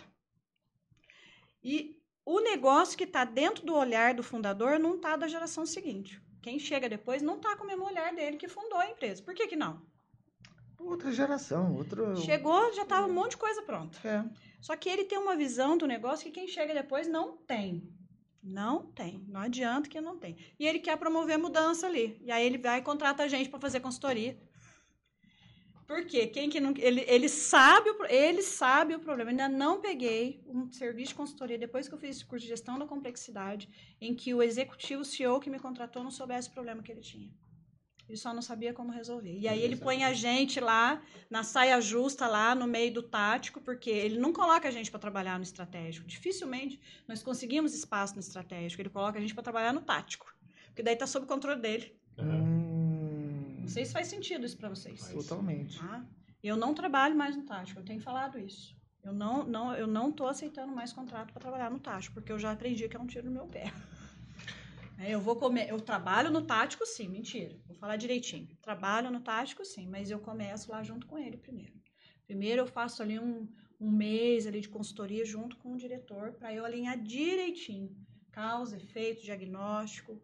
[1.63, 6.21] E o negócio que está dentro do olhar do fundador não está da geração seguinte.
[6.41, 9.23] Quem chega depois não está com o mesmo olhar dele que fundou a empresa.
[9.23, 9.81] Por que, que não?
[10.79, 12.15] Outra geração, outro.
[12.17, 13.97] Chegou, já estava um monte de coisa pronta.
[14.07, 14.23] É.
[14.61, 17.83] Só que ele tem uma visão do negócio que quem chega depois não tem.
[18.41, 19.23] Não tem.
[19.27, 20.37] Não adianta que não tem.
[20.57, 22.17] E ele quer promover mudança ali.
[22.23, 24.37] E aí ele vai e contrata a gente para fazer consultoria.
[25.85, 26.27] Por quê?
[26.27, 29.31] Quem que não, ele, ele, sabe o, ele sabe o problema.
[29.31, 32.49] Eu ainda não peguei um serviço de consultoria depois que eu fiz esse curso de
[32.49, 33.67] gestão da complexidade,
[33.99, 37.01] em que o executivo, o CEO que me contratou, não soubesse o problema que ele
[37.01, 37.29] tinha.
[38.09, 39.37] Ele só não sabia como resolver.
[39.37, 40.99] E aí ele põe a gente lá
[41.29, 44.99] na saia justa lá no meio do tático, porque ele não coloca a gente para
[44.99, 46.07] trabalhar no estratégico.
[46.07, 48.81] Dificilmente nós conseguimos espaço no estratégico.
[48.81, 50.33] Ele coloca a gente para trabalhar no tático,
[50.65, 51.95] porque daí está sob controle dele.
[52.17, 53.59] Hum...
[53.61, 55.07] Não sei se faz sentido isso para vocês.
[55.09, 55.77] Totalmente.
[55.77, 56.03] Tá?
[56.43, 57.79] Eu não trabalho mais no tático.
[57.79, 58.75] Eu tenho falado isso.
[59.03, 62.39] Eu não, não, eu não tô aceitando mais contrato para trabalhar no tático, porque eu
[62.39, 63.71] já aprendi que é um tiro no meu pé.
[64.99, 67.57] É, eu vou comer, eu trabalho no tático, sim, mentira.
[67.65, 68.49] Vou falar direitinho.
[68.61, 71.73] Trabalho no tático, sim, mas eu começo lá junto com ele primeiro.
[72.27, 73.47] Primeiro eu faço ali um,
[73.79, 77.95] um mês ali de consultoria junto com o diretor para eu alinhar direitinho
[78.31, 80.21] causa, efeito, diagnóstico,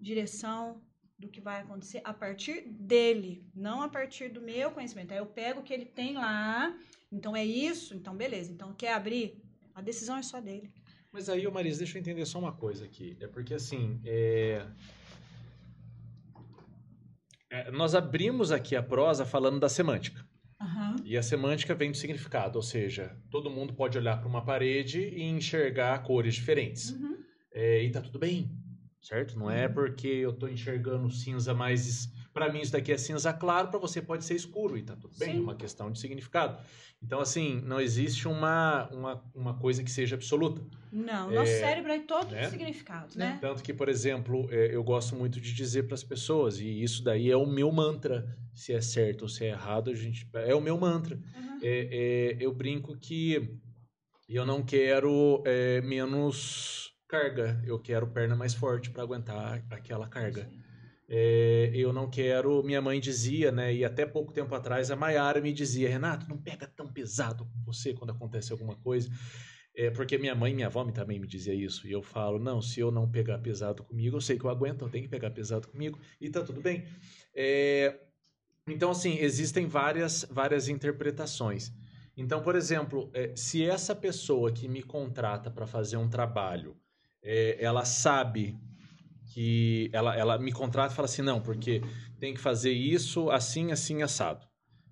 [0.00, 0.82] direção
[1.18, 5.12] do que vai acontecer a partir dele, não a partir do meu conhecimento.
[5.12, 6.76] Aí eu pego o que ele tem lá,
[7.12, 8.52] então é isso, então beleza.
[8.52, 9.40] Então quer abrir?
[9.72, 10.72] A decisão é só dele.
[11.14, 13.16] Mas aí, Marisa, deixa eu entender só uma coisa aqui.
[13.20, 14.66] É porque, assim, é...
[17.48, 20.26] É, nós abrimos aqui a prosa falando da semântica.
[20.60, 20.96] Uhum.
[21.04, 25.02] E a semântica vem do significado, ou seja, todo mundo pode olhar para uma parede
[25.02, 26.90] e enxergar cores diferentes.
[26.90, 27.16] Uhum.
[27.52, 28.50] É, e tá tudo bem,
[29.00, 29.38] certo?
[29.38, 29.72] Não é uhum.
[29.72, 34.02] porque eu estou enxergando cinza mais para mim isso daqui é cinza claro, para você
[34.02, 36.58] pode ser escuro e tá tudo bem, é uma questão de significado.
[37.00, 40.60] Então, assim, não existe uma, uma, uma coisa que seja absoluta.
[40.90, 42.50] Não, nosso é, cérebro é todo né?
[42.50, 43.38] significado, né?
[43.40, 47.04] Tanto que, por exemplo, é, eu gosto muito de dizer para as pessoas, e isso
[47.04, 50.54] daí é o meu mantra, se é certo ou se é errado, a gente é
[50.54, 51.16] o meu mantra.
[51.16, 51.58] Uhum.
[51.62, 53.60] É, é eu brinco que
[54.28, 60.48] eu não quero é, menos carga, eu quero perna mais forte para aguentar aquela carga.
[60.50, 60.63] Sim.
[61.08, 62.62] É, eu não quero.
[62.62, 63.74] Minha mãe dizia, né?
[63.74, 67.62] E até pouco tempo atrás a Maiara me dizia: Renato, não pega tão pesado com
[67.64, 69.10] você quando acontece alguma coisa.
[69.76, 71.86] É, porque minha mãe e minha avó também me dizia isso.
[71.86, 74.82] E eu falo: não, se eu não pegar pesado comigo, eu sei que eu aguento,
[74.82, 76.84] eu tenho que pegar pesado comigo e tá tudo bem.
[77.34, 78.00] É,
[78.66, 81.72] então, assim, existem várias, várias interpretações.
[82.16, 86.76] Então, por exemplo, é, se essa pessoa que me contrata para fazer um trabalho,
[87.22, 88.56] é, ela sabe
[89.34, 91.82] que ela, ela me contrata e fala assim, não, porque
[92.20, 94.46] tem que fazer isso assim, assim, assado.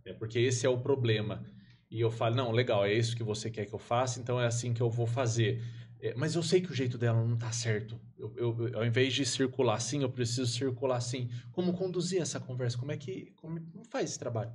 [0.05, 1.44] É porque esse é o problema.
[1.89, 4.47] e eu falo, não, legal, é isso que você quer que eu faça, então é
[4.47, 5.62] assim que eu vou fazer.
[6.01, 8.01] É, mas eu sei que o jeito dela não tá certo.
[8.19, 11.31] Eu, eu, ao invés de circular assim, eu preciso circular assim.
[11.52, 12.77] Como conduzir essa conversa?
[12.78, 14.52] Como é que como, como faz esse trabalho?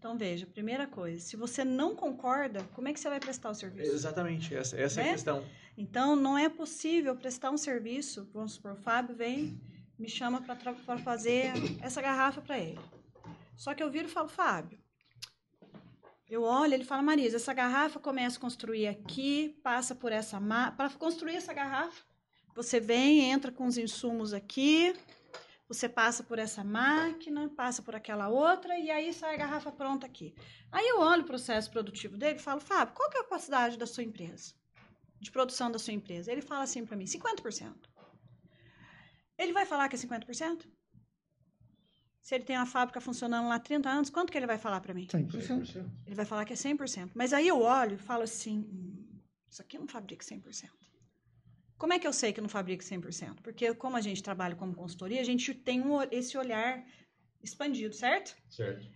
[0.00, 3.54] Então, veja, primeira coisa, se você não concorda, como é que você vai prestar o
[3.54, 3.92] serviço?
[3.92, 5.12] Exatamente, essa, essa é a Né?
[5.12, 5.44] questão.
[5.76, 9.60] Então, não é possível prestar um serviço, vamos supor, o Fábio vem,
[9.98, 10.56] me chama para
[11.04, 11.52] fazer
[11.82, 12.80] essa garrafa para ele.
[13.54, 14.78] Só que eu viro e falo, Fábio,
[16.30, 20.40] eu olho, ele fala, Marisa, essa garrafa começa a construir aqui, passa por essa.
[20.78, 22.02] Para construir essa garrafa,
[22.56, 24.94] você vem, entra com os insumos aqui,
[25.70, 30.04] você passa por essa máquina, passa por aquela outra, e aí sai a garrafa pronta
[30.04, 30.34] aqui.
[30.72, 33.78] Aí eu olho o processo produtivo dele e falo, Fábio, qual que é a capacidade
[33.78, 34.52] da sua empresa?
[35.20, 36.32] De produção da sua empresa?
[36.32, 37.72] Ele fala assim para mim, 50%.
[39.38, 40.66] Ele vai falar que é 50%?
[42.20, 44.80] Se ele tem uma fábrica funcionando lá há 30 anos, quanto que ele vai falar
[44.80, 45.06] para mim?
[45.06, 45.88] 100%.
[46.04, 47.12] Ele vai falar que é 100%.
[47.14, 50.68] Mas aí eu olho e falo assim: hum, isso aqui não fabrica 100%.
[51.80, 53.36] Como é que eu sei que não fabrica 100%?
[53.42, 56.84] Porque, como a gente trabalha como consultoria, a gente tem um, esse olhar
[57.42, 58.36] expandido, certo?
[58.50, 58.86] Certo.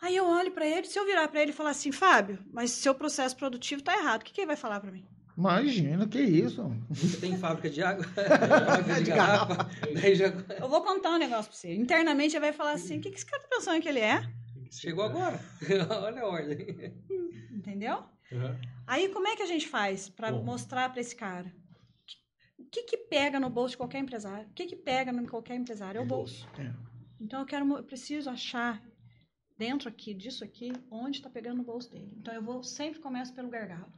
[0.00, 2.70] Aí eu olho para ele, se eu virar para ele e falar assim: Fábio, mas
[2.70, 5.04] seu processo produtivo está errado, o que, que ele vai falar para mim?
[5.36, 6.72] Imagina, que isso.
[6.88, 9.68] Você tem fábrica de água, fábrica de De garrafa.
[10.14, 10.26] Já
[10.60, 11.74] Eu vou contar um negócio para você.
[11.74, 14.22] Internamente ele vai falar assim: o que, que esse cara tá pensando que ele é?
[14.70, 15.40] chegou agora.
[16.00, 16.94] Olha a ordem.
[17.50, 18.04] Entendeu?
[18.30, 18.56] Uhum.
[18.86, 21.52] Aí como é que a gente faz para mostrar para esse cara?
[22.72, 24.48] O que, que pega no bolso de qualquer empresário?
[24.48, 25.98] O que, que pega em qualquer empresário?
[25.98, 26.48] É o bolso.
[26.58, 26.72] É.
[27.20, 28.82] Então eu quero, eu preciso achar
[29.58, 32.10] dentro aqui disso aqui onde está pegando no bolso dele.
[32.16, 33.92] Então eu vou sempre começo pelo gargalo.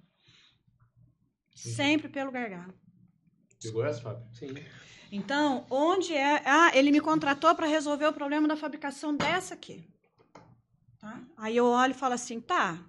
[1.54, 2.74] Sempre pelo gargalo.
[3.62, 4.26] Pegou essa, Fábio?
[4.32, 4.52] Sim.
[5.12, 6.42] Então, onde é.
[6.44, 9.88] Ah, ele me contratou para resolver o problema da fabricação dessa aqui.
[10.98, 11.22] Tá?
[11.36, 12.84] Aí eu olho e falo assim: tá,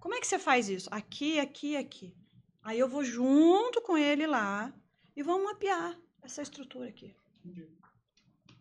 [0.00, 0.88] como é que você faz isso?
[0.90, 2.16] Aqui, aqui, aqui.
[2.62, 4.72] Aí eu vou junto com ele lá
[5.16, 7.14] e vamos mapear essa estrutura aqui.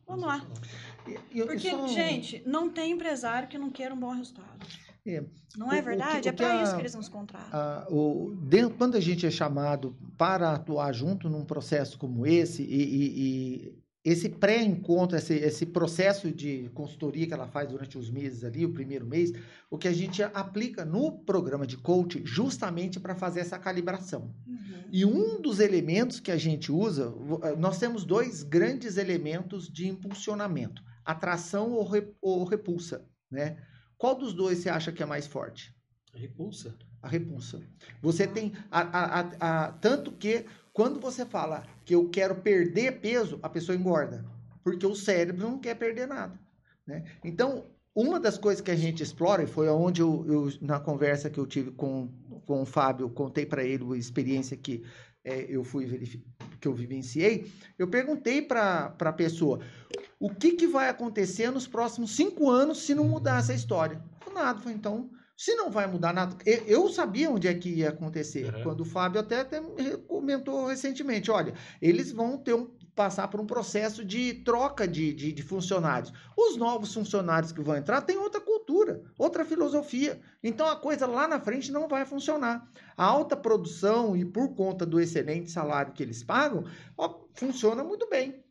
[0.07, 0.45] Vamos lá.
[1.03, 4.65] Porque, gente, não tem empresário que não queira um bom resultado.
[5.06, 5.23] É.
[5.57, 6.22] Não é o verdade?
[6.22, 7.88] que- é o que para isso que eles nos contratam.
[7.95, 12.84] O, dentro, quando a gente é chamado para atuar junto num processo como esse, e,
[12.84, 13.19] e-
[13.69, 18.64] e esse pré-encontro, esse, esse processo de consultoria que ela faz durante os meses ali,
[18.64, 19.34] o primeiro mês,
[19.68, 24.32] o que a gente aplica no programa de coach justamente para fazer essa calibração.
[24.45, 24.84] Uhum.
[24.91, 27.11] E um dos elementos que a gente usa,
[27.41, 33.57] eh, nós temos dois grandes elementos de impulsionamento: atração ou, re- ou repulsa, né?
[33.98, 35.73] Qual dos dois você acha que é mais forte?
[36.14, 36.76] Repulsa.
[37.02, 37.60] A repulsa.
[38.02, 38.53] Você tem.
[38.69, 40.45] A, a- a- a- tanto que
[40.76, 44.26] quando você fala que eu quero perder peso, a pessoa engorda.
[44.62, 46.38] Porque o cérebro não quer perder nada.
[46.86, 47.06] Né?
[47.24, 47.64] Então,
[47.96, 51.40] uma das coisas que a gente explora, e foi onde eu, eu- na conversa que
[51.40, 52.10] eu tive com,
[52.46, 54.84] com o Fábio, contei para ele a experiência que
[55.24, 55.88] eh, eu fui
[56.60, 57.50] que eu vivenciei,
[57.80, 59.62] eu perguntei para a pessoa
[60.20, 64.04] o que, que vai acontecer nos próximos cinco anos se não mudar essa história.
[64.34, 68.53] Nada, Falei, então se não vai mudar nada, eu, sabia onde é que ia acontecer.
[68.53, 68.64] Uhum.
[68.64, 73.41] Quando o Fábio até, até me comentou recentemente, olha, eles vão ter um, passar por
[73.41, 76.14] um processo de troca de, de, de funcionários.
[76.38, 80.22] Os novos funcionários que vão entrar têm outra cultura, outra filosofia.
[80.41, 82.72] Então a coisa lá na frente não vai funcionar.
[82.95, 86.64] A alta produção e por conta do excelente salário que eles pagam,
[86.98, 88.41] ó, funciona muito bem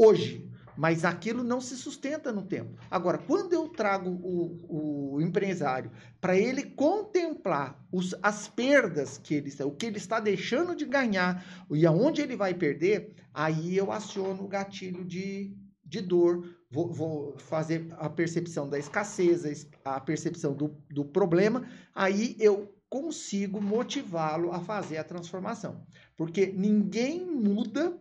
[0.00, 0.50] hoje.
[0.80, 2.70] Mas aquilo não se sustenta no tempo.
[2.90, 9.52] Agora, quando eu trago o, o empresário para ele contemplar os- as perdas que ele
[9.62, 14.42] o que ele está deixando de ganhar e aonde ele vai perder, aí eu aciono
[14.42, 15.54] o gatilho de,
[15.84, 21.04] de dor, vou, vou fazer a percepção da escassez, a es- a percepção do, do
[21.04, 25.84] problema, aí eu consigo motivá-lo a fazer a transformação.
[26.16, 28.00] Porque ninguém muda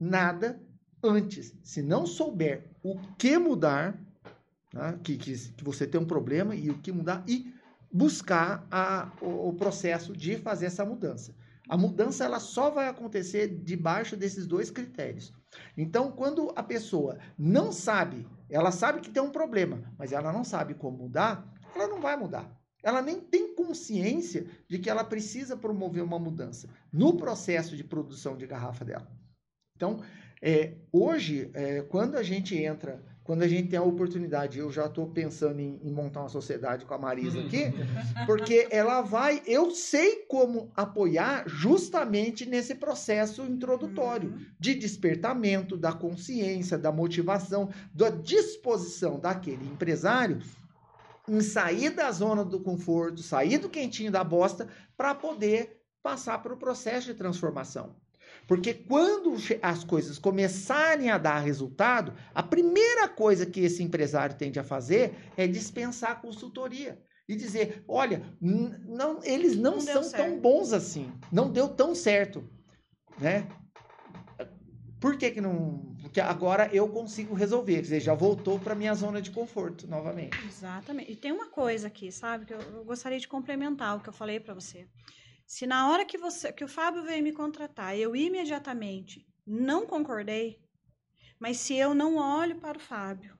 [0.00, 0.60] nada
[1.02, 1.54] antes.
[1.62, 3.98] Se não souber o que mudar,
[4.72, 7.52] né, que, que, que você tem um problema e o que mudar, e
[7.92, 11.34] buscar a, o, o processo de fazer essa mudança.
[11.68, 15.32] A mudança ela só vai acontecer debaixo desses dois critérios.
[15.76, 20.44] Então, quando a pessoa não sabe, ela sabe que tem um problema, mas ela não
[20.44, 22.50] sabe como mudar, ela não vai mudar.
[22.82, 28.36] Ela nem tem consciência de que ela precisa promover uma mudança no processo de produção
[28.36, 29.06] de garrafa dela.
[29.76, 30.00] Então,
[30.40, 34.86] é, hoje, é, quando a gente entra, quando a gente tem a oportunidade, eu já
[34.86, 37.64] estou pensando em, em montar uma sociedade com a Marisa aqui,
[38.24, 44.46] porque ela vai, eu sei como apoiar justamente nesse processo introdutório Uhum.
[44.58, 50.40] de despertamento da consciência, da motivação, da disposição daquele empresário
[51.28, 54.66] em sair da zona do conforto, sair do quentinho da bosta,
[54.96, 57.94] para poder passar para o processo de transformação.
[58.48, 64.58] Porque quando as coisas começarem a dar resultado, a primeira coisa que esse empresário tende
[64.58, 66.98] a fazer é dispensar a consultoria
[67.28, 72.42] e dizer: olha, não, eles não, não são tão bons assim, não deu tão certo,
[73.20, 73.46] né?
[74.98, 75.94] Por que, que não.
[76.00, 80.42] Porque agora eu consigo resolver, quer dizer, já voltou para minha zona de conforto novamente.
[80.46, 81.12] Exatamente.
[81.12, 84.12] E tem uma coisa aqui, sabe, que eu, eu gostaria de complementar o que eu
[84.12, 84.88] falei para você.
[85.48, 90.60] Se na hora que você que o Fábio veio me contratar, eu imediatamente não concordei,
[91.40, 93.34] mas se eu não olho para o Fábio,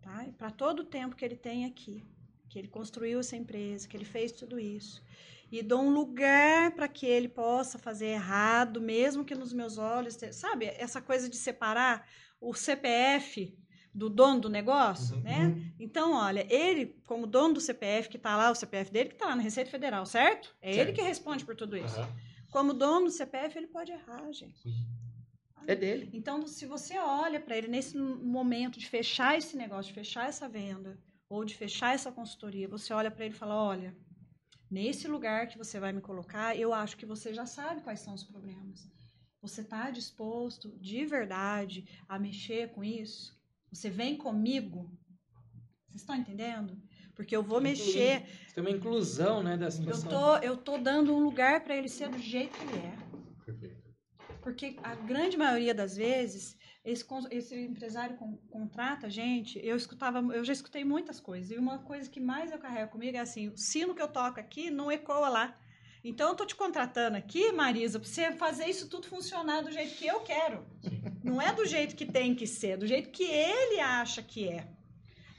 [0.00, 0.26] tá?
[0.38, 2.02] Para todo o tempo que ele tem aqui,
[2.48, 5.04] que ele construiu essa empresa, que ele fez tudo isso,
[5.50, 10.16] e dou um lugar para que ele possa fazer errado, mesmo que nos meus olhos,
[10.32, 10.64] sabe?
[10.78, 12.08] Essa coisa de separar
[12.40, 13.54] o CPF
[13.94, 15.22] do dono do negócio, uhum.
[15.22, 15.46] né?
[15.46, 15.72] Uhum.
[15.78, 19.26] Então, olha, ele, como dono do CPF, que está lá, o CPF dele que está
[19.26, 20.54] lá na Receita Federal, certo?
[20.60, 20.88] É certo.
[20.88, 22.00] ele que responde por tudo isso.
[22.00, 22.06] Uhum.
[22.50, 24.62] Como dono do CPF, ele pode errar, gente.
[25.66, 26.10] É dele.
[26.12, 30.48] Então, se você olha para ele nesse momento de fechar esse negócio, de fechar essa
[30.48, 30.98] venda,
[31.28, 33.96] ou de fechar essa consultoria, você olha para ele e fala: olha,
[34.70, 38.14] nesse lugar que você vai me colocar, eu acho que você já sabe quais são
[38.14, 38.90] os problemas.
[39.40, 43.40] Você está disposto de verdade a mexer com isso?
[43.72, 44.90] Você vem comigo?
[45.88, 46.80] Vocês estão entendendo?
[47.14, 48.24] Porque eu vou mexer.
[48.54, 50.10] Tem uma inclusão, né, da situação.
[50.10, 52.96] Eu tô, eu tô dando um lugar para ele ser do jeito que ele é.
[53.44, 53.82] Perfeito.
[54.42, 59.60] Porque a grande maioria das vezes esse, esse empresário com, contrata gente.
[59.62, 61.50] Eu escutava, eu já escutei muitas coisas.
[61.50, 64.40] E uma coisa que mais eu carrego comigo é assim: o sino que eu toco
[64.40, 65.58] aqui não ecoa lá.
[66.04, 69.94] Então, eu tô te contratando aqui, Marisa, para você fazer isso tudo funcionar do jeito
[69.96, 70.64] que eu quero.
[70.80, 71.02] Sim.
[71.22, 74.68] Não é do jeito que tem que ser, do jeito que ele acha que é.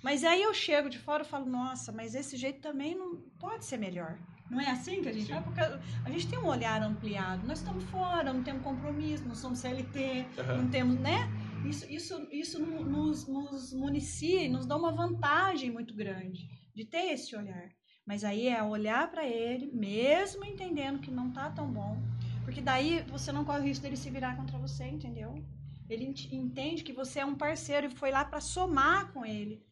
[0.01, 3.65] Mas aí eu chego de fora e falo, nossa, mas esse jeito também não pode
[3.65, 4.17] ser melhor.
[4.49, 5.43] Não é assim que a gente faz?
[5.43, 7.47] Porque a gente tem um olhar ampliado.
[7.47, 10.57] Nós estamos fora, não temos compromisso, não somos CLT, uhum.
[10.57, 11.29] não temos, né?
[11.65, 17.13] Isso, isso, isso nos, nos municia e nos dá uma vantagem muito grande de ter
[17.13, 17.69] esse olhar.
[18.05, 21.97] Mas aí é olhar para ele, mesmo entendendo que não tá tão bom,
[22.43, 25.41] porque daí você não corre o risco dele se virar contra você, entendeu?
[25.89, 29.65] Ele entende que você é um parceiro e foi lá para somar com ele.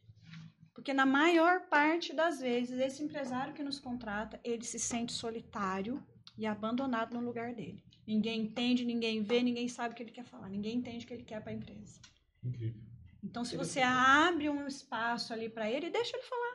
[0.73, 6.01] Porque na maior parte das vezes, esse empresário que nos contrata, ele se sente solitário
[6.37, 7.83] e abandonado no lugar dele.
[8.07, 11.13] Ninguém entende, ninguém vê, ninguém sabe o que ele quer falar, ninguém entende o que
[11.13, 11.99] ele quer para a empresa.
[12.43, 12.81] Incrível.
[13.23, 16.50] Então, se você abre um espaço ali para ele, deixa ele falar.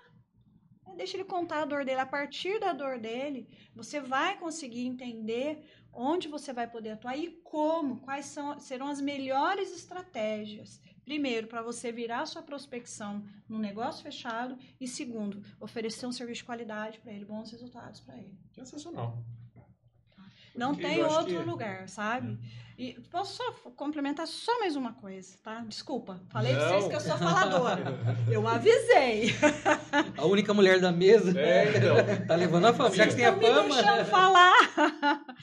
[0.96, 2.00] Deixa ele contar a dor dele.
[2.00, 5.62] A partir da dor dele, você vai conseguir entender
[5.92, 10.80] onde você vai poder atuar e como, quais são, serão as melhores estratégias.
[11.04, 16.44] Primeiro, para você virar sua prospecção num negócio fechado e segundo, oferecer um serviço de
[16.44, 18.36] qualidade para ele, bons resultados para ele.
[18.52, 19.22] Sensacional.
[20.54, 21.50] Não tem outro que...
[21.50, 22.38] lugar, sabe?
[22.62, 22.65] É.
[22.78, 25.60] E posso só complementar só mais uma coisa, tá?
[25.60, 26.58] Desculpa, falei Não.
[26.58, 27.84] pra vocês que eu sou faladora.
[28.30, 29.34] eu avisei.
[30.16, 31.38] A única mulher da mesa.
[31.40, 32.26] É, então.
[32.26, 32.94] tá levando a fama.
[32.94, 33.62] Já que tem a fama.
[33.62, 34.54] Me deixando falar.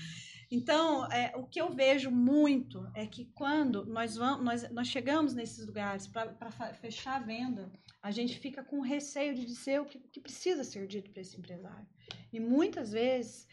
[0.55, 5.33] Então, é, o que eu vejo muito é que quando nós, vamos, nós, nós chegamos
[5.33, 7.71] nesses lugares para fechar a venda,
[8.03, 11.39] a gente fica com receio de dizer o que, que precisa ser dito para esse
[11.39, 11.87] empresário.
[12.31, 13.47] E muitas vezes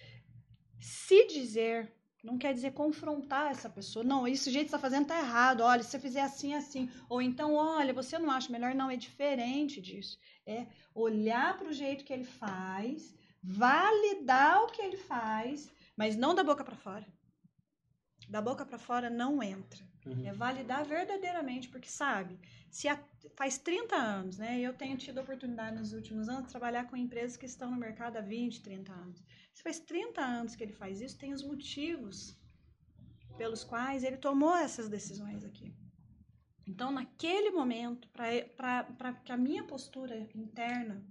[0.79, 1.91] se dizer
[2.23, 4.05] não quer dizer confrontar essa pessoa.
[4.05, 5.63] Não, esse jeito que você está fazendo está errado.
[5.63, 6.91] Olha, se você fizer assim, assim.
[7.09, 8.75] Ou então, olha, você não acha melhor?
[8.75, 10.19] Não, é diferente disso.
[10.47, 16.35] É olhar para o jeito que ele faz, validar o que ele faz, mas não
[16.35, 17.07] da boca para fora.
[18.29, 19.91] Da boca para fora não entra.
[20.07, 20.27] Uhum.
[20.27, 22.39] É validar verdadeiramente, porque sabe,
[22.71, 22.99] se há,
[23.37, 24.59] faz 30 anos, né?
[24.59, 27.77] Eu tenho tido a oportunidade nos últimos anos de trabalhar com empresas que estão no
[27.77, 29.23] mercado há 20, 30 anos.
[29.61, 32.35] Se faz 30 anos que ele faz isso, tem os motivos
[33.37, 35.77] pelos quais ele tomou essas decisões aqui.
[36.67, 41.07] Então, naquele momento, para que a minha postura interna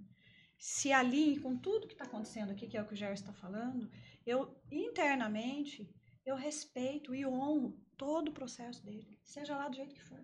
[0.58, 3.32] se alinhe com tudo que está acontecendo aqui, que é o que o Gerson está
[3.32, 3.88] falando,
[4.26, 5.88] eu internamente
[6.26, 10.20] eu respeito e honro todo o processo dele, seja lá do jeito que for.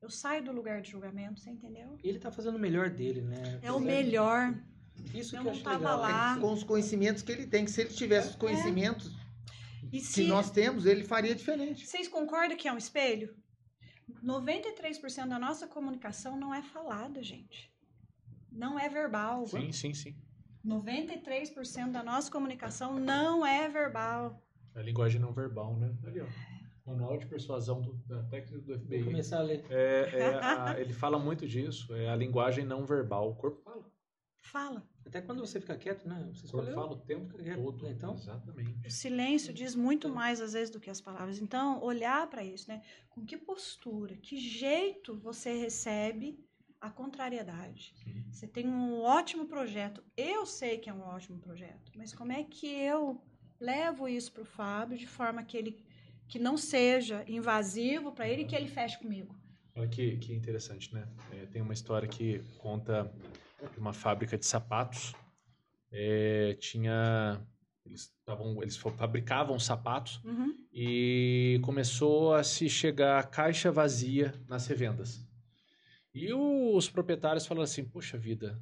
[0.00, 1.96] Eu saio do lugar de julgamento, você entendeu?
[2.02, 3.60] Ele está fazendo o melhor dele, né?
[3.62, 4.52] É o melhor.
[5.14, 6.38] Isso eu que eu não tava lá.
[6.38, 8.38] Com os conhecimentos que ele tem, que se ele tivesse os é.
[8.38, 9.10] conhecimentos
[9.92, 9.98] é.
[9.98, 11.86] que nós temos, ele faria diferente.
[11.86, 13.34] Vocês concordam que é um espelho?
[14.22, 17.72] 93% da nossa comunicação não é falada, gente.
[18.50, 19.46] Não é verbal.
[19.46, 20.16] Sim, sim, sim.
[20.64, 24.40] 93% da nossa comunicação não é verbal.
[24.74, 25.94] É a linguagem não verbal, né?
[26.04, 26.26] Ali, ó.
[26.86, 29.02] Manual de persuasão do, da técnica do FBI.
[29.02, 29.64] Vou começar a ler.
[29.70, 31.94] É, é a, ele fala muito disso.
[31.94, 33.30] É a linguagem não verbal.
[33.30, 33.84] O corpo fala.
[34.40, 34.91] Fala.
[35.12, 36.26] Até quando você fica quieto, né?
[36.32, 36.74] Você escolheu.
[36.74, 37.84] fala o tempo quieto, todo.
[37.84, 37.90] né?
[37.90, 38.86] Então, Exatamente.
[38.86, 41.38] O silêncio diz muito mais às vezes do que as palavras.
[41.38, 42.80] Então, olhar para isso, né?
[43.10, 46.42] Com que postura, que jeito você recebe
[46.80, 47.94] a contrariedade.
[48.02, 48.24] Sim.
[48.30, 50.02] Você tem um ótimo projeto.
[50.16, 53.20] Eu sei que é um ótimo projeto, mas como é que eu
[53.60, 55.84] levo isso para o Fábio de forma que ele
[56.26, 59.36] que não seja invasivo para ele e que ele feche comigo?
[59.74, 61.06] Olha que, que interessante, né?
[61.32, 63.12] É, tem uma história que conta
[63.78, 65.14] uma fábrica de sapatos.
[65.90, 67.40] É, tinha.
[67.84, 70.56] Eles, tavam, eles fa- fabricavam sapatos Uhum.
[70.72, 75.26] e começou a se chegar caixa vazia nas revendas.
[76.14, 78.58] E os proprietários falaram assim: Poxa vida,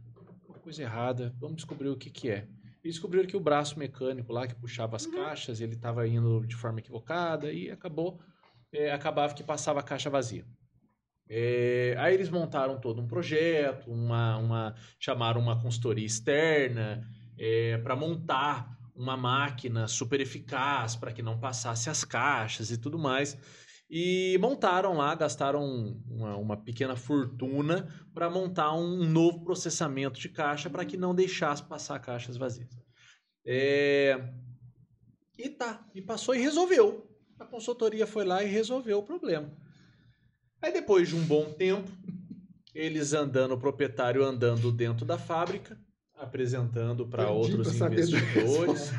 [0.62, 2.48] coisa errada, vamos descobrir o que, que é.
[2.82, 6.56] E descobriram que o braço mecânico lá que puxava as caixas, ele estava indo de
[6.56, 8.18] forma equivocada e acabou,
[8.72, 10.46] é, acabava que passava a caixa vazia.
[11.32, 17.08] É, aí eles montaram todo um projeto, uma, uma- chamaram uma consultoria externa
[17.84, 23.38] para montar uma máquina super eficaz para que não passasse as caixas e tudo mais.
[23.88, 25.64] E montaram lá, gastaram
[26.08, 31.62] uma, uma pequena fortuna para montar um novo processamento de caixa para que não deixasse
[31.62, 32.68] passar caixas vazias.
[33.46, 34.32] É,
[35.38, 37.08] E tá, e passou e resolveu.
[37.38, 39.50] A consultoria foi lá e resolveu o problema.
[40.62, 41.90] Aí depois de um bom tempo,
[42.74, 45.78] eles andando, o proprietário andando dentro da fábrica,
[46.14, 48.90] apresentando para outros investidores,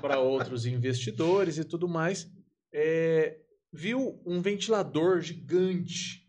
[0.00, 2.30] para outros investidores e tudo mais,
[2.72, 3.38] é,
[3.72, 6.26] viu um ventilador gigante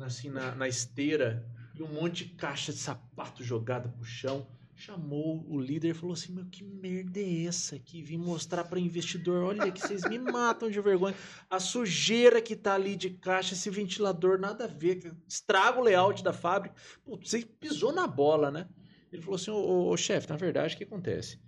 [0.00, 4.46] assim na, na esteira e um monte de caixa de sapato jogada pro chão.
[4.78, 8.02] Chamou o líder e falou assim: Meu, que merda é essa aqui?
[8.02, 9.42] Vim mostrar para investidor.
[9.42, 11.14] Olha que vocês me matam de vergonha.
[11.48, 14.96] A sujeira que tá ali de caixa, esse ventilador, nada a ver.
[14.96, 16.74] que Estraga o layout da fábrica.
[17.02, 18.68] Pô, você pisou na bola, né?
[19.10, 21.40] Ele falou assim: Ô, ô, ô, chefe, na verdade, o que acontece?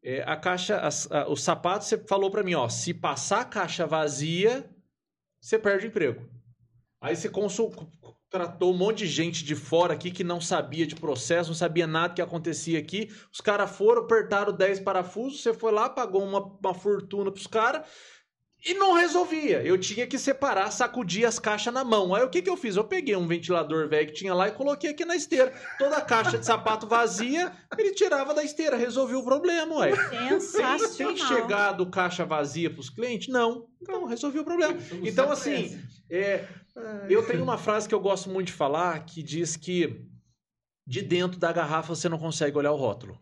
[0.00, 3.44] É, a caixa, as- a- o sapato, você falou para mim: ó, se passar a
[3.44, 4.70] caixa vazia,
[5.40, 6.24] você perde o emprego.
[7.00, 7.74] Aí você consul-
[8.30, 11.86] contratou um monte de gente de fora aqui que não sabia de processo, não sabia
[11.86, 13.10] nada que acontecia aqui.
[13.32, 17.86] Os caras foram, apertaram 10 parafusos, você foi lá, pagou uma, uma fortuna pros caras
[18.64, 19.62] e não resolvia.
[19.62, 22.14] Eu tinha que separar, sacudir as caixas na mão.
[22.14, 22.76] Aí o que, que eu fiz?
[22.76, 25.52] Eu peguei um ventilador velho que tinha lá e coloquei aqui na esteira.
[25.78, 29.92] Toda a caixa de sapato vazia, ele tirava da esteira, resolveu o problema, ué.
[30.40, 31.14] Sensacional.
[31.14, 33.28] tem chegado caixa vazia pros clientes?
[33.28, 33.66] Não.
[33.80, 34.76] Então, resolvi o problema.
[35.02, 35.80] Então, assim,
[36.10, 36.44] é,
[37.08, 40.04] eu tenho uma frase que eu gosto muito de falar que diz que
[40.86, 43.18] de dentro da garrafa você não consegue olhar o rótulo.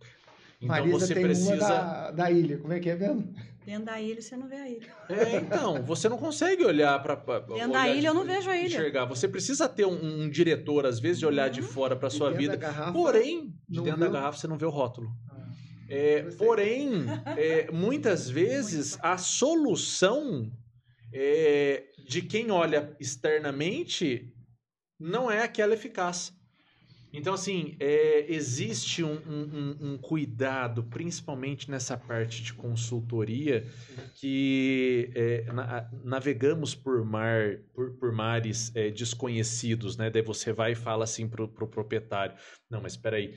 [0.61, 1.53] Então Marisa você tem precisa.
[1.53, 2.59] uma da, da ilha.
[2.59, 3.35] Como é que é mesmo?
[3.67, 4.87] Dentro da ilha você não vê a ilha.
[5.09, 7.17] É, então, você não consegue olhar para.
[7.17, 8.67] Dentro da ilha eu não vejo a ilha.
[8.69, 9.05] Enxergar.
[9.07, 11.67] Você precisa ter um, um diretor, às vezes, de olhar de Uhum.
[11.67, 12.57] de para sua dentro vida.
[12.57, 14.13] da garrafa, Porém, de dentro da viu?
[14.13, 15.09] garrafa você não vê o rótulo.
[15.29, 15.49] Ah,
[15.89, 16.91] É, porém,
[17.37, 20.49] é, muitas vezes a solução
[21.13, 24.33] é, de quem olha externamente
[24.99, 26.33] não é aquela eficaz.
[27.17, 33.65] Então, assim, é, existe um, um- um- cuidado, principalmente nessa parte de consultoria,
[34.15, 40.11] que é, na- navegamos por, mar, por, por mares é, desconhecidos, né?
[40.11, 42.37] Daí você vai e fala assim pro, pro proprietário,
[42.71, 43.35] não, mas espera aí,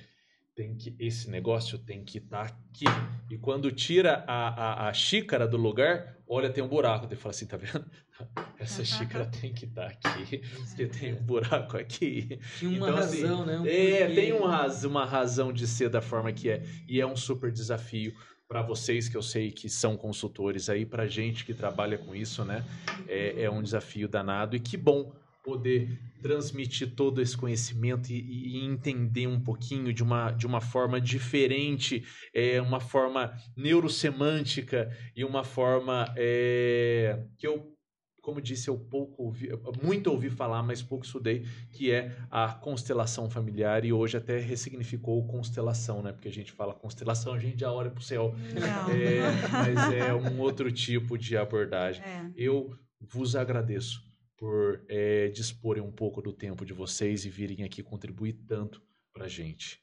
[0.59, 2.83] tem que esse negócio tem que estar aqui.
[3.31, 4.49] E quando tira a,
[4.87, 7.05] a, a xícara do lugar, olha, tem um buraco.
[7.05, 7.85] Ele fala assim, tá vendo?
[8.59, 12.37] Essa xícara tem que estar aqui, porque tem um buraco aqui.
[12.57, 13.57] Tinha uma Então, assim, razão, né?
[13.59, 14.15] Um É, porquê.
[14.15, 16.61] tem um raz- uma razão de ser da forma que é.
[16.89, 18.13] E é um super desafio
[18.45, 22.43] para vocês que eu sei que são consultores aí, para gente que trabalha com isso,
[22.43, 22.65] né?
[23.07, 24.57] É, é um desafio danado.
[24.57, 25.13] E que bom
[25.43, 30.99] poder transmitir todo esse conhecimento e, e entender um pouquinho de uma, de uma forma
[30.99, 32.03] diferente,
[32.33, 37.73] é, uma forma neurosemântica e uma forma é, que eu,
[38.21, 39.49] como disse, eu pouco ouvi,
[39.81, 45.25] muito ouvi falar, mas pouco estudei, que é a constelação familiar e hoje até ressignificou
[45.25, 46.11] constelação, né?
[46.11, 48.35] Porque a gente fala constelação, a gente já olha pro céu.
[48.53, 48.93] Não.
[48.93, 49.21] É,
[49.51, 52.03] mas é um outro tipo de abordagem.
[52.03, 52.29] É.
[52.35, 54.08] Eu vos agradeço
[54.39, 59.27] por é, disporem um pouco do tempo de vocês e virem aqui contribuir tanto pra
[59.27, 59.81] gente.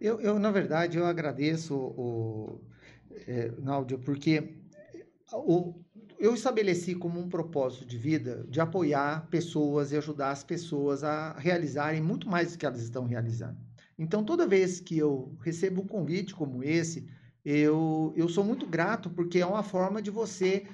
[0.00, 2.58] Eu, eu, na verdade, eu agradeço, o,
[3.26, 4.54] é, Náudia, porque
[5.30, 5.74] o,
[6.18, 11.34] eu estabeleci como um propósito de vida de apoiar pessoas e ajudar as pessoas a
[11.34, 13.58] realizarem muito mais do que elas estão realizando.
[13.98, 17.06] Então, toda vez que eu recebo um convite como esse,
[17.44, 20.64] eu, eu sou muito grato, porque é uma forma de você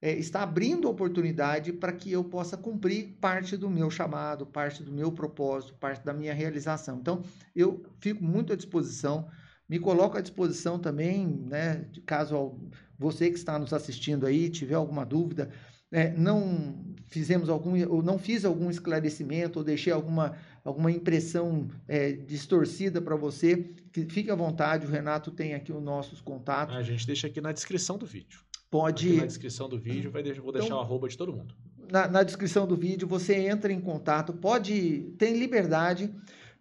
[0.00, 4.92] é, está abrindo oportunidade para que eu possa cumprir parte do meu chamado, parte do
[4.92, 6.98] meu propósito, parte da minha realização.
[6.98, 7.22] Então,
[7.54, 9.28] eu fico muito à disposição,
[9.68, 12.58] me coloco à disposição também, né, caso
[12.98, 15.50] você que está nos assistindo aí tiver alguma dúvida,
[15.90, 22.12] é, não fizemos algum, ou não fiz algum esclarecimento, ou deixei alguma, alguma impressão é,
[22.12, 26.74] distorcida para você, que fique à vontade, o Renato tem aqui os nossos contatos.
[26.74, 28.40] A gente deixa aqui na descrição do vídeo.
[28.74, 29.06] Pode.
[29.06, 31.54] Aqui na descrição do vídeo, vai deixar, vou deixar então, o arroba de todo mundo.
[31.88, 36.12] Na, na descrição do vídeo, você entra em contato, pode, tem liberdade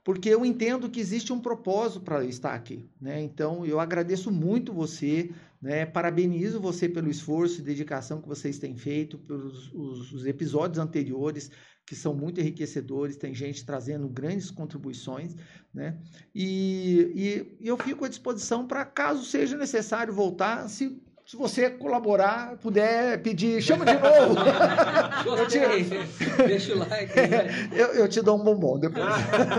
[0.03, 3.19] porque eu entendo que existe um propósito para estar aqui, né?
[3.19, 5.87] Então eu agradeço muito você, né?
[5.87, 11.49] Parabenizo você pelo esforço e dedicação que vocês têm feito, pelos os, os episódios anteriores
[11.83, 15.35] que são muito enriquecedores, tem gente trazendo grandes contribuições,
[15.73, 15.97] né?
[16.35, 21.69] E, e, e eu fico à disposição para caso seja necessário voltar, se se você
[21.69, 24.35] colaborar, puder pedir, chama de novo.
[25.23, 25.83] Gostei.
[25.85, 26.43] Te...
[26.47, 27.15] Deixa o like.
[27.15, 27.69] Né?
[27.71, 29.05] Eu, eu, te dou um bombom depois.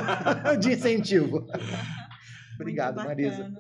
[0.61, 1.47] de incentivo.
[2.55, 3.53] Obrigado, Marisa.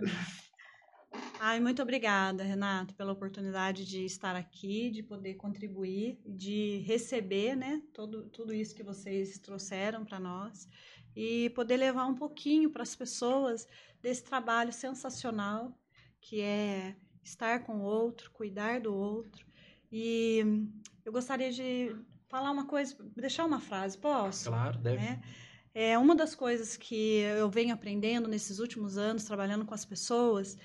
[1.40, 7.82] Ai, muito obrigada, Renato, pela oportunidade de estar aqui, de poder contribuir, de receber, né,
[7.92, 10.66] todo, tudo isso que vocês trouxeram para nós
[11.14, 13.66] e poder levar um pouquinho para as pessoas
[14.02, 15.78] desse trabalho sensacional
[16.20, 19.46] que é estar com o outro, cuidar do outro.
[19.90, 20.68] E
[21.04, 21.96] eu gostaria de
[22.28, 24.50] falar uma coisa, deixar uma frase, posso?
[24.50, 25.02] Claro, deve.
[25.02, 29.84] É, é uma das coisas que eu venho aprendendo nesses últimos anos, trabalhando com as
[29.84, 30.56] pessoas,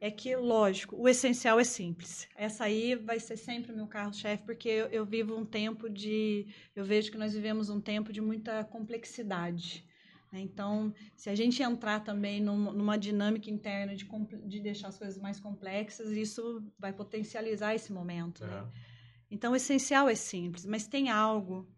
[0.00, 2.28] é que, lógico, o essencial é simples.
[2.36, 6.46] Essa aí vai ser sempre o meu carro-chefe, porque eu, eu, vivo um tempo de.
[6.74, 9.84] Eu vejo que nós vivemos um tempo de muita complexidade.
[10.32, 10.40] Né?
[10.40, 14.06] Então, se a gente entrar também numa dinâmica interna de,
[14.46, 18.44] de deixar as coisas mais complexas, isso vai potencializar esse momento.
[18.46, 18.68] Né?
[19.30, 21.68] Então, o essencial é simples, mas tem algo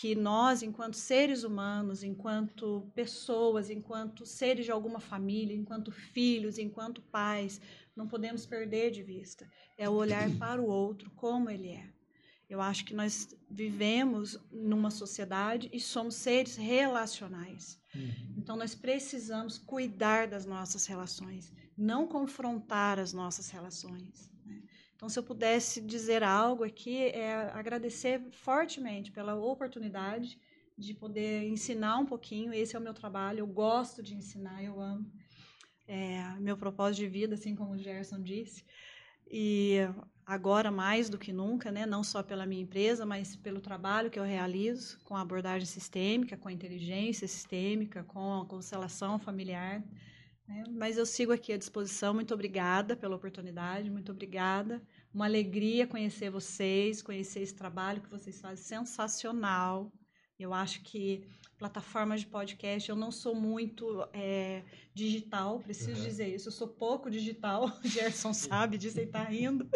[0.00, 7.02] que nós, enquanto seres humanos, enquanto pessoas, enquanto seres de alguma família, enquanto filhos, enquanto
[7.02, 7.60] pais,
[7.94, 9.46] não podemos perder de vista.
[9.76, 11.91] É o olhar para o outro como ele é.
[12.52, 17.80] Eu acho que nós vivemos numa sociedade e somos seres relacionais.
[17.94, 18.34] Uhum.
[18.36, 24.30] Então, nós precisamos cuidar das nossas relações, não confrontar as nossas relações.
[24.44, 24.60] Né?
[24.94, 30.38] Então, se eu pudesse dizer algo aqui, é agradecer fortemente pela oportunidade
[30.76, 32.52] de poder ensinar um pouquinho.
[32.52, 35.10] Esse é o meu trabalho, eu gosto de ensinar, eu amo.
[35.88, 38.62] É meu propósito de vida, assim como o Gerson disse.
[39.26, 39.78] E
[40.26, 44.18] agora mais do que nunca, né, não só pela minha empresa, mas pelo trabalho que
[44.18, 49.82] eu realizo com a abordagem sistêmica, com a inteligência sistêmica, com a constelação familiar.
[50.46, 50.64] Né?
[50.70, 52.14] Mas eu sigo aqui à disposição.
[52.14, 54.82] Muito obrigada pela oportunidade, muito obrigada.
[55.12, 59.92] Uma alegria conhecer vocês, conhecer esse trabalho que vocês fazem sensacional.
[60.38, 61.24] Eu acho que
[61.62, 66.06] plataformas de podcast, eu não sou muito é, digital, preciso uhum.
[66.08, 66.48] dizer isso.
[66.48, 69.68] Eu sou pouco digital, o Gerson sabe disso, ele está rindo.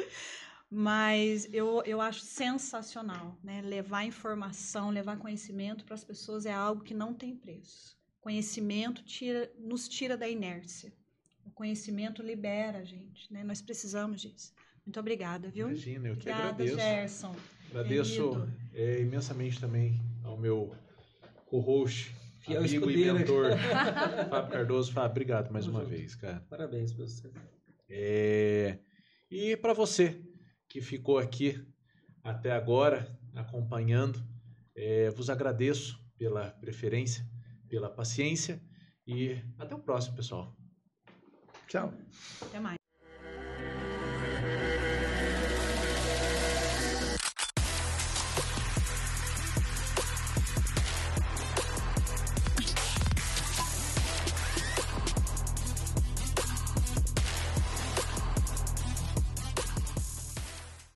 [0.69, 3.63] Mas eu, eu acho sensacional, né?
[3.63, 7.97] Levar informação, levar conhecimento para as pessoas é algo que não tem preço.
[8.21, 10.93] Conhecimento tira, nos tira da inércia.
[11.45, 13.45] O conhecimento libera a gente, né?
[13.45, 14.53] Nós precisamos disso.
[14.85, 15.69] Muito obrigada, viu?
[15.69, 16.77] Imagina, eu que obrigada, agradeço.
[16.77, 17.37] Gerson.
[17.71, 19.95] Agradeço é, imensamente também
[20.25, 20.75] ao meu
[21.47, 22.15] co-host,
[22.47, 23.53] amigo e mentor,
[24.31, 24.93] Fábio Cardoso.
[24.93, 25.97] Fábio, obrigado mais Vamos uma junto.
[25.99, 26.45] vez, cara.
[26.49, 27.33] Parabéns pra você.
[27.89, 28.79] É...
[29.31, 30.21] E para você
[30.69, 31.65] que ficou aqui
[32.23, 34.23] até agora acompanhando,
[34.75, 37.27] é, vos agradeço pela preferência,
[37.69, 38.63] pela paciência
[39.07, 40.57] e até o próximo, pessoal.
[41.69, 41.93] Tchau.
[42.43, 42.86] Até mais.